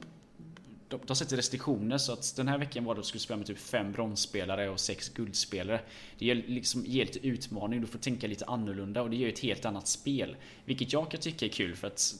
de, 0.88 0.99
de 1.05 1.15
sätter 1.15 1.36
restriktioner 1.38 1.97
så 1.97 2.13
att 2.13 2.34
den 2.36 2.47
här 2.47 2.57
veckan 2.57 2.84
var 2.84 2.95
det 2.95 2.99
att 2.99 3.03
du 3.03 3.07
skulle 3.07 3.21
spela 3.21 3.38
med 3.38 3.47
typ 3.47 3.59
fem 3.59 3.91
bronsspelare 3.91 4.69
och 4.69 4.79
sex 4.79 5.09
guldspelare. 5.09 5.82
Det 6.17 6.25
ger, 6.25 6.36
liksom, 6.36 6.86
ger 6.86 7.05
lite 7.05 7.27
utmaning, 7.27 7.82
du 7.82 7.88
får 7.88 7.99
tänka 7.99 8.27
lite 8.27 8.45
annorlunda 8.45 9.01
och 9.01 9.09
det 9.09 9.15
ger 9.15 9.29
ett 9.29 9.39
helt 9.39 9.65
annat 9.65 9.88
spel. 9.88 10.36
Vilket 10.65 10.93
jag 10.93 11.11
kan 11.11 11.19
tycka 11.19 11.45
är 11.45 11.49
kul 11.49 11.75
för 11.75 11.88
att 11.88 12.15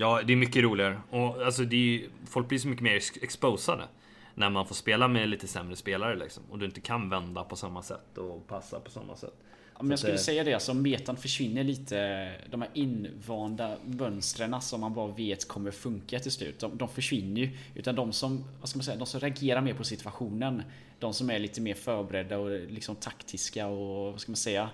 Ja, 0.00 0.22
det 0.26 0.32
är 0.32 0.36
mycket 0.36 0.62
roligare. 0.62 1.00
Och 1.10 1.42
alltså, 1.42 1.64
det 1.64 1.76
är, 1.76 2.08
folk 2.26 2.48
blir 2.48 2.58
så 2.58 2.68
mycket 2.68 2.82
mer 2.82 3.00
exposade. 3.22 3.84
När 4.34 4.50
man 4.50 4.66
får 4.66 4.74
spela 4.74 5.08
med 5.08 5.28
lite 5.28 5.46
sämre 5.46 5.76
spelare 5.76 6.16
liksom. 6.16 6.42
Och 6.50 6.58
du 6.58 6.66
inte 6.66 6.80
kan 6.80 7.10
vända 7.10 7.44
på 7.44 7.56
samma 7.56 7.82
sätt 7.82 8.18
och 8.18 8.46
passa 8.46 8.80
på 8.80 8.90
samma 8.90 9.16
sätt. 9.16 9.34
Ja, 9.74 9.82
men 9.82 9.90
jag 9.90 9.98
skulle 9.98 10.18
säga 10.18 10.44
det, 10.44 10.54
alltså 10.54 10.74
metan 10.74 11.16
försvinner 11.16 11.64
lite. 11.64 12.32
De 12.50 12.62
här 12.62 12.70
invanda 12.74 13.76
mönstren 13.84 14.60
som 14.60 14.80
man 14.80 14.94
bara 14.94 15.12
vet 15.12 15.48
kommer 15.48 15.70
funka 15.70 16.18
till 16.18 16.32
slut. 16.32 16.58
De, 16.58 16.78
de 16.78 16.88
försvinner 16.88 17.40
ju. 17.40 17.50
Utan 17.74 17.94
de 17.94 18.12
som, 18.12 18.44
vad 18.60 18.68
ska 18.68 18.76
man 18.76 18.84
säga, 18.84 18.96
de 18.96 19.06
som 19.06 19.20
reagerar 19.20 19.60
mer 19.60 19.74
på 19.74 19.84
situationen. 19.84 20.62
De 20.98 21.14
som 21.14 21.30
är 21.30 21.38
lite 21.38 21.60
mer 21.60 21.74
förberedda 21.74 22.38
och 22.38 22.50
liksom 22.50 22.96
taktiska 22.96 23.66
och 23.66 24.12
vad 24.12 24.20
ska 24.20 24.30
man 24.30 24.36
säga 24.36 24.70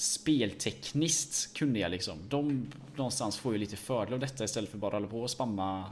speltekniskt 0.00 1.56
kunniga 1.56 1.88
liksom. 1.88 2.18
De 2.28 2.72
någonstans 2.96 3.36
får 3.36 3.52
ju 3.52 3.58
lite 3.58 3.76
fördel 3.76 4.14
av 4.14 4.20
detta 4.20 4.44
istället 4.44 4.70
för 4.70 4.78
bara 4.78 4.96
hålla 4.96 5.06
på 5.06 5.20
och 5.20 5.30
spamma 5.30 5.84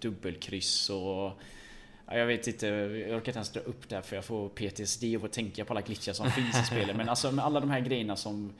dubbelkryss 0.00 0.90
och 0.90 1.32
jag 2.06 2.26
vet 2.26 2.46
inte, 2.46 2.66
jag 2.66 3.16
orkar 3.16 3.16
inte 3.16 3.30
ens 3.30 3.50
dra 3.50 3.60
upp 3.60 3.88
det 3.88 3.94
här 3.94 4.02
för 4.02 4.16
jag 4.16 4.24
får 4.24 4.48
PTSD 4.48 5.04
och 5.14 5.20
får 5.20 5.28
tänka 5.28 5.64
på 5.64 5.72
alla 5.72 5.80
glitchar 5.80 6.12
som 6.12 6.30
finns 6.30 6.60
i 6.62 6.64
spelet. 6.64 6.96
Men 6.96 7.08
alltså 7.08 7.32
med 7.32 7.44
alla 7.44 7.60
de 7.60 7.70
här 7.70 7.80
grejerna 7.80 8.16
som 8.16 8.52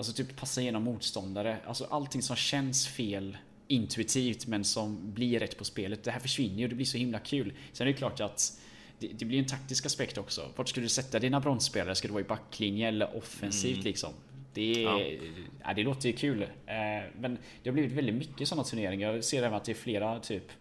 Alltså 0.00 0.12
typ 0.12 0.36
passa 0.36 0.60
igenom 0.60 0.82
motståndare. 0.82 1.56
Alltså 1.66 1.86
allting 1.90 2.22
som 2.22 2.36
känns 2.36 2.86
fel 2.86 3.36
intuitivt 3.68 4.46
men 4.46 4.64
som 4.64 5.12
blir 5.12 5.40
rätt 5.40 5.58
på 5.58 5.64
spelet. 5.64 6.04
Det 6.04 6.10
här 6.10 6.20
försvinner 6.20 6.58
ju 6.58 6.64
och 6.64 6.68
det 6.68 6.74
blir 6.74 6.86
så 6.86 6.98
himla 6.98 7.18
kul. 7.18 7.52
Sen 7.72 7.88
är 7.88 7.92
det 7.92 7.98
klart 7.98 8.20
att 8.20 8.60
det, 9.00 9.06
det 9.06 9.24
blir 9.24 9.38
en 9.38 9.46
taktisk 9.46 9.86
aspekt 9.86 10.18
också. 10.18 10.48
Vart 10.56 10.68
ska 10.68 10.80
du 10.80 10.88
sätta 10.88 11.18
dina 11.18 11.40
bronsspelare? 11.40 11.94
Ska 11.94 12.08
du 12.08 12.12
vara 12.12 12.24
i 12.24 12.28
backlinje 12.28 12.88
eller 12.88 13.16
offensivt 13.16 13.74
mm. 13.74 13.84
liksom? 13.84 14.12
Det, 14.54 14.72
ja. 14.72 15.00
ja. 15.64 15.74
det 15.74 15.82
låter 15.82 16.08
ju 16.08 16.16
kul. 16.16 16.42
Eh, 16.42 16.46
men 17.20 17.38
det 17.62 17.70
har 17.70 17.72
blivit 17.72 17.92
väldigt 17.92 18.14
mycket 18.14 18.48
sådana 18.48 18.64
turneringar. 18.64 19.12
Jag 19.12 19.24
ser 19.24 19.38
även 19.38 19.54
att 19.54 19.64
det 19.64 19.72
är 19.72 19.74
flera 19.74 20.20
typ 20.20 20.52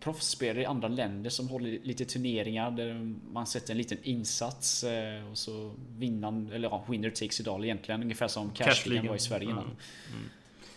proffsspelare 0.00 0.62
i 0.62 0.66
andra 0.66 0.88
länder 0.88 1.30
som 1.30 1.48
håller 1.48 1.78
lite 1.82 2.04
turneringar 2.04 2.70
där 2.70 3.14
man 3.32 3.46
sätter 3.46 3.70
en 3.70 3.78
liten 3.78 3.98
insats 4.02 4.84
eh, 4.84 5.30
och 5.30 5.38
så 5.38 5.74
vinner, 5.98 6.54
eller 6.54 6.68
ja, 6.68 6.84
winner 6.88 7.10
takes 7.10 7.40
it 7.40 7.48
all 7.48 7.64
egentligen. 7.64 8.02
Ungefär 8.02 8.28
som 8.28 8.50
Cashligan 8.50 9.06
var 9.06 9.16
i 9.16 9.18
Sverige 9.18 9.44
innan. 9.44 9.64
Mm. 9.64 9.76
Mm. 10.12 10.28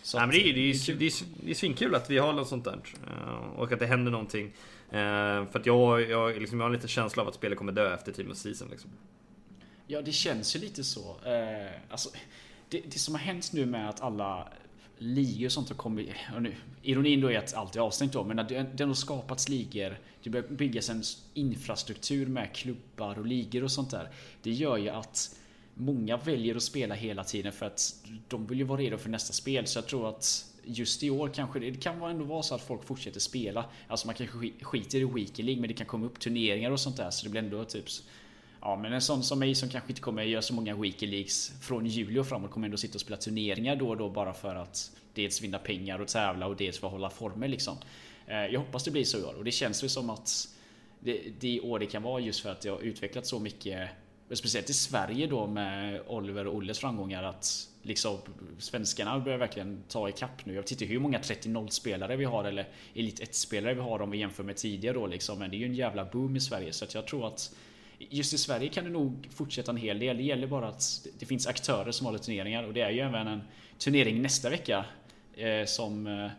Så 0.02 0.18
Nej, 0.18 0.26
men 0.26 0.36
det, 0.36 0.50
är, 0.50 0.54
det, 0.54 0.60
är, 0.60 0.94
det, 0.94 1.06
är, 1.06 1.12
det 1.44 1.50
är 1.50 1.54
svinkul 1.54 1.94
att 1.94 2.10
vi 2.10 2.18
har 2.18 2.32
något 2.32 2.48
sånt 2.48 2.64
där. 2.64 2.80
Eh, 3.06 3.60
och 3.60 3.72
att 3.72 3.78
det 3.78 3.86
händer 3.86 4.10
någonting. 4.12 4.52
Eh, 4.90 5.46
för 5.46 5.58
att 5.58 5.66
jag, 5.66 6.10
jag, 6.10 6.40
liksom, 6.40 6.60
jag 6.60 6.66
har 6.66 6.72
lite 6.72 6.88
känsla 6.88 7.22
av 7.22 7.28
att 7.28 7.34
spelet 7.34 7.58
kommer 7.58 7.72
dö 7.72 7.94
efter 7.94 8.12
Team 8.12 8.30
of 8.30 8.36
Season. 8.36 8.68
Liksom. 8.70 8.90
Ja, 9.86 10.02
det 10.02 10.12
känns 10.12 10.56
ju 10.56 10.60
lite 10.60 10.84
så. 10.84 11.16
Eh, 11.24 11.72
alltså, 11.90 12.10
det, 12.68 12.80
det, 12.80 12.98
som 12.98 13.14
har 13.14 13.22
hänt 13.22 13.52
nu 13.52 13.66
med 13.66 13.88
att 13.88 14.00
alla 14.00 14.48
ligor 14.98 15.46
och 15.46 15.52
sånt 15.52 15.68
har 15.68 15.76
kommit... 15.76 16.10
Och 16.34 16.42
nu, 16.42 16.54
ironin 16.82 17.20
då 17.20 17.30
är 17.30 17.38
att 17.38 17.54
allt 17.54 17.76
är 17.76 17.80
avstängt 17.80 18.12
då, 18.12 18.24
men 18.24 18.38
att 18.38 18.48
det, 18.48 18.66
det 18.74 18.84
har 18.84 18.94
skapats 18.94 19.48
ligor. 19.48 19.98
Det 20.22 20.30
börjar 20.30 20.48
byggas 20.48 20.90
en 20.90 21.02
infrastruktur 21.34 22.26
med 22.26 22.54
klubbar 22.54 23.18
och 23.18 23.26
ligor 23.26 23.64
och 23.64 23.70
sånt 23.70 23.90
där. 23.90 24.10
Det 24.42 24.50
gör 24.50 24.76
ju 24.76 24.88
att 24.88 25.36
många 25.74 26.16
väljer 26.16 26.56
att 26.56 26.62
spela 26.62 26.94
hela 26.94 27.24
tiden 27.24 27.52
för 27.52 27.66
att 27.66 27.94
de 28.28 28.46
vill 28.46 28.58
ju 28.58 28.64
vara 28.64 28.80
redo 28.80 28.98
för 28.98 29.10
nästa 29.10 29.32
spel. 29.32 29.66
Så 29.66 29.78
jag 29.78 29.86
tror 29.86 30.08
att 30.08 30.44
just 30.64 31.02
i 31.02 31.10
år 31.10 31.30
kanske 31.34 31.58
det, 31.58 31.70
det 31.70 31.80
kan 31.80 32.02
ändå 32.02 32.24
vara 32.24 32.42
så 32.42 32.54
att 32.54 32.62
folk 32.62 32.84
fortsätter 32.84 33.20
spela. 33.20 33.64
Alltså 33.88 34.06
man 34.06 34.14
kanske 34.14 34.50
skiter 34.60 34.98
i 34.98 35.04
Weekly 35.04 35.44
League 35.44 35.60
men 35.60 35.68
det 35.68 35.74
kan 35.74 35.86
komma 35.86 36.06
upp 36.06 36.20
turneringar 36.20 36.70
och 36.70 36.80
sånt 36.80 36.96
där 36.96 37.10
så 37.10 37.24
det 37.24 37.30
blir 37.30 37.42
ändå 37.42 37.64
typ 37.64 37.84
Ja 38.60 38.76
men 38.76 38.92
en 38.92 39.02
sån 39.02 39.22
som 39.22 39.38
mig 39.38 39.54
som 39.54 39.68
kanske 39.68 39.90
inte 39.90 40.00
kommer 40.00 40.22
göra 40.22 40.42
så 40.42 40.54
många 40.54 40.76
Weekly 40.76 41.08
Leagues 41.08 41.52
från 41.60 41.86
juli 41.86 42.18
och 42.20 42.26
framåt 42.26 42.50
kommer 42.50 42.66
ändå 42.66 42.76
sitta 42.76 42.94
och 42.94 43.00
spela 43.00 43.16
turneringar 43.16 43.76
då 43.76 43.88
och 43.88 43.96
då 43.96 44.10
bara 44.10 44.34
för 44.34 44.54
att 44.54 44.90
dels 45.14 45.42
vinna 45.42 45.58
pengar 45.58 45.98
och 45.98 46.08
tävla 46.08 46.46
och 46.46 46.56
dels 46.56 46.78
för 46.78 46.86
att 46.86 46.92
hålla 46.92 47.10
former 47.10 47.48
liksom. 47.48 47.76
Eh, 48.26 48.46
jag 48.46 48.60
hoppas 48.60 48.84
det 48.84 48.90
blir 48.90 49.04
så 49.04 49.18
i 49.18 49.22
år 49.22 49.34
och 49.34 49.44
det 49.44 49.50
känns 49.50 49.84
ju 49.84 49.88
som 49.88 50.10
att 50.10 50.48
det, 51.00 51.20
det 51.40 51.60
år 51.60 51.78
det 51.78 51.86
kan 51.86 52.02
vara 52.02 52.20
just 52.20 52.40
för 52.40 52.50
att 52.50 52.60
det 52.60 52.68
har 52.68 52.80
utvecklats 52.80 53.28
så 53.28 53.38
mycket 53.38 53.88
Speciellt 54.32 54.70
i 54.70 54.72
Sverige 54.72 55.26
då 55.26 55.46
med 55.46 56.00
Oliver 56.06 56.46
och 56.46 56.54
Olles 56.54 56.78
framgångar 56.78 57.22
att 57.22 57.68
liksom 57.82 58.18
svenskarna 58.58 59.20
börjar 59.20 59.38
verkligen 59.38 59.82
ta 59.88 60.08
ikapp 60.08 60.46
nu. 60.46 60.54
Jag 60.54 60.62
vet 60.62 60.70
inte 60.70 60.84
hur 60.84 60.98
många 60.98 61.18
30-0 61.18 61.68
spelare 61.68 62.16
vi 62.16 62.24
har 62.24 62.44
eller 62.44 62.68
Elit 62.94 63.20
1 63.20 63.34
spelare 63.34 63.74
vi 63.74 63.80
har 63.80 64.02
om 64.02 64.10
vi 64.10 64.18
jämför 64.18 64.44
med 64.44 64.56
tidigare 64.56 64.94
då 64.94 65.06
liksom. 65.06 65.38
Men 65.38 65.50
det 65.50 65.56
är 65.56 65.58
ju 65.58 65.64
en 65.64 65.74
jävla 65.74 66.04
boom 66.04 66.36
i 66.36 66.40
Sverige 66.40 66.72
så 66.72 66.84
att 66.84 66.94
jag 66.94 67.06
tror 67.06 67.26
att 67.26 67.54
Just 67.98 68.34
i 68.34 68.38
Sverige 68.38 68.68
kan 68.68 68.84
det 68.84 68.90
nog 68.90 69.28
fortsätta 69.30 69.70
en 69.70 69.76
hel 69.76 69.98
del. 69.98 70.16
Det 70.16 70.22
gäller 70.22 70.46
bara 70.46 70.68
att 70.68 71.06
det 71.18 71.26
finns 71.26 71.46
aktörer 71.46 71.90
som 71.90 72.06
håller 72.06 72.18
turneringar 72.18 72.64
och 72.64 72.74
det 72.74 72.80
är 72.80 72.90
ju 72.90 73.00
även 73.00 73.26
en 73.26 73.40
turnering 73.78 74.22
nästa 74.22 74.50
vecka 74.50 74.84
eh, 75.34 75.64
som 75.64 76.06
eh, 76.06 76.30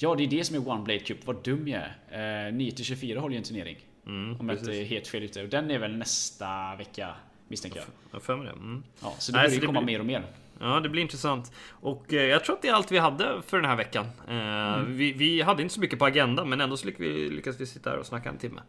Ja, 0.00 0.14
det 0.14 0.24
är 0.24 0.28
det 0.28 0.44
som 0.44 0.56
är 0.56 0.68
One 0.68 0.82
Blade 0.82 1.00
Cup. 1.00 1.26
Vad 1.26 1.44
dum 1.44 1.68
jag 1.68 1.82
är. 1.82 2.48
Eh, 2.48 2.52
9-24 2.52 3.16
håller 3.16 3.34
ju 3.34 3.38
en 3.38 3.44
turnering. 3.44 3.76
Mm, 4.08 4.40
om 4.40 4.48
jag 4.48 4.58
inte 4.58 4.72
är 4.72 4.84
helt 4.84 5.06
fel 5.06 5.22
ute. 5.22 5.42
Och 5.42 5.48
den 5.48 5.70
är 5.70 5.78
väl 5.78 5.96
nästa 5.96 6.76
vecka 6.76 7.14
misstänker 7.48 7.78
jag. 7.78 7.86
Jag 8.10 8.22
för 8.22 8.36
mig 8.36 8.46
det. 8.46 8.52
Mm. 8.52 8.82
Ja, 9.02 9.14
så 9.18 9.32
det 9.32 9.38
börjar 9.38 9.66
komma 9.66 9.80
blir... 9.80 9.86
mer 9.86 10.00
och 10.00 10.06
mer. 10.06 10.24
Ja, 10.60 10.80
det 10.80 10.88
blir 10.88 11.02
intressant. 11.02 11.52
Och 11.70 12.12
eh, 12.12 12.22
jag 12.22 12.44
tror 12.44 12.56
att 12.56 12.62
det 12.62 12.68
är 12.68 12.72
allt 12.72 12.92
vi 12.92 12.98
hade 12.98 13.42
för 13.46 13.56
den 13.56 13.70
här 13.70 13.76
veckan. 13.76 14.06
Eh, 14.28 14.34
mm. 14.34 14.96
vi, 14.96 15.12
vi, 15.12 15.42
hade 15.42 15.62
inte 15.62 15.74
så 15.74 15.80
mycket 15.80 15.98
på 15.98 16.04
agendan, 16.04 16.48
men 16.48 16.60
ändå 16.60 16.76
så 16.76 16.86
lyckades 16.86 17.10
vi, 17.10 17.30
lyckades 17.30 17.60
vi 17.60 17.66
sitta 17.66 17.90
här 17.90 17.96
och 17.96 18.06
snacka 18.06 18.28
en 18.28 18.38
timme. 18.38 18.60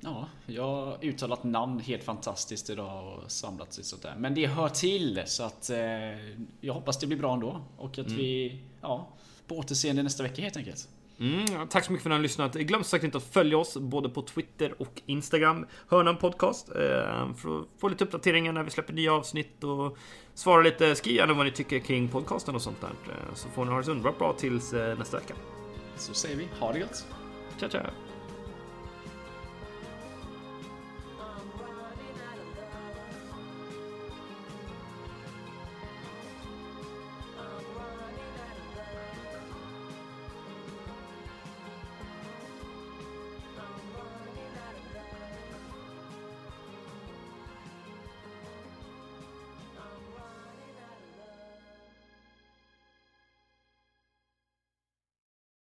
Ja, 0.00 0.28
jag 0.46 0.62
har 0.62 1.04
uttalat 1.04 1.44
namn 1.44 1.80
helt 1.80 2.04
fantastiskt 2.04 2.70
idag 2.70 3.18
och 3.18 3.30
samlat 3.32 3.72
sig 3.72 3.84
sånt 3.84 4.02
där. 4.02 4.14
Men 4.16 4.34
det 4.34 4.46
hör 4.46 4.68
till 4.68 5.22
så 5.26 5.42
att 5.42 5.70
eh, 5.70 5.78
jag 6.60 6.74
hoppas 6.74 6.98
det 6.98 7.06
blir 7.06 7.18
bra 7.18 7.34
ändå. 7.34 7.64
Och 7.76 7.90
att 7.90 8.06
mm. 8.06 8.16
vi, 8.16 8.60
ja, 8.80 9.08
på 9.46 9.58
återseende 9.58 10.02
nästa 10.02 10.22
vecka 10.22 10.42
helt 10.42 10.56
enkelt. 10.56 10.88
Mm, 11.20 11.68
tack 11.68 11.84
så 11.84 11.92
mycket 11.92 12.02
för 12.02 12.10
att 12.10 12.12
ni 12.12 12.16
har 12.16 12.22
lyssnat. 12.22 12.54
Glöm 12.54 12.84
sagt 12.84 13.04
inte 13.04 13.18
att 13.18 13.24
följa 13.24 13.58
oss 13.58 13.76
både 13.76 14.08
på 14.08 14.22
Twitter 14.22 14.74
och 14.78 15.02
Instagram. 15.06 15.66
Hörnan 15.88 16.16
Podcast. 16.16 16.68
Eh, 16.68 17.34
för 17.34 17.60
att 17.60 17.66
få 17.80 17.88
lite 17.88 18.04
uppdateringar 18.04 18.52
när 18.52 18.62
vi 18.62 18.70
släpper 18.70 18.92
nya 18.92 19.12
avsnitt 19.12 19.64
och 19.64 19.96
svara 20.34 20.62
lite. 20.62 20.94
Skriv 20.94 21.16
gärna 21.16 21.34
vad 21.34 21.46
ni 21.46 21.52
tycker 21.52 21.78
kring 21.78 22.08
podcasten 22.08 22.54
och 22.54 22.62
sånt 22.62 22.80
där. 22.80 22.90
Eh, 23.12 23.34
så 23.34 23.48
får 23.48 23.64
ni 23.64 23.70
ha 23.70 23.78
det 23.78 23.84
så 23.84 23.90
underbart 23.90 24.18
bra 24.18 24.32
tills 24.32 24.72
eh, 24.72 24.98
nästa 24.98 25.16
vecka. 25.16 25.34
Så 25.96 26.14
säger 26.14 26.36
vi, 26.36 26.48
ha 26.60 26.72
det 26.72 26.78
gött. 26.78 27.06
Ciao, 27.58 27.70
ciao. 27.70 28.05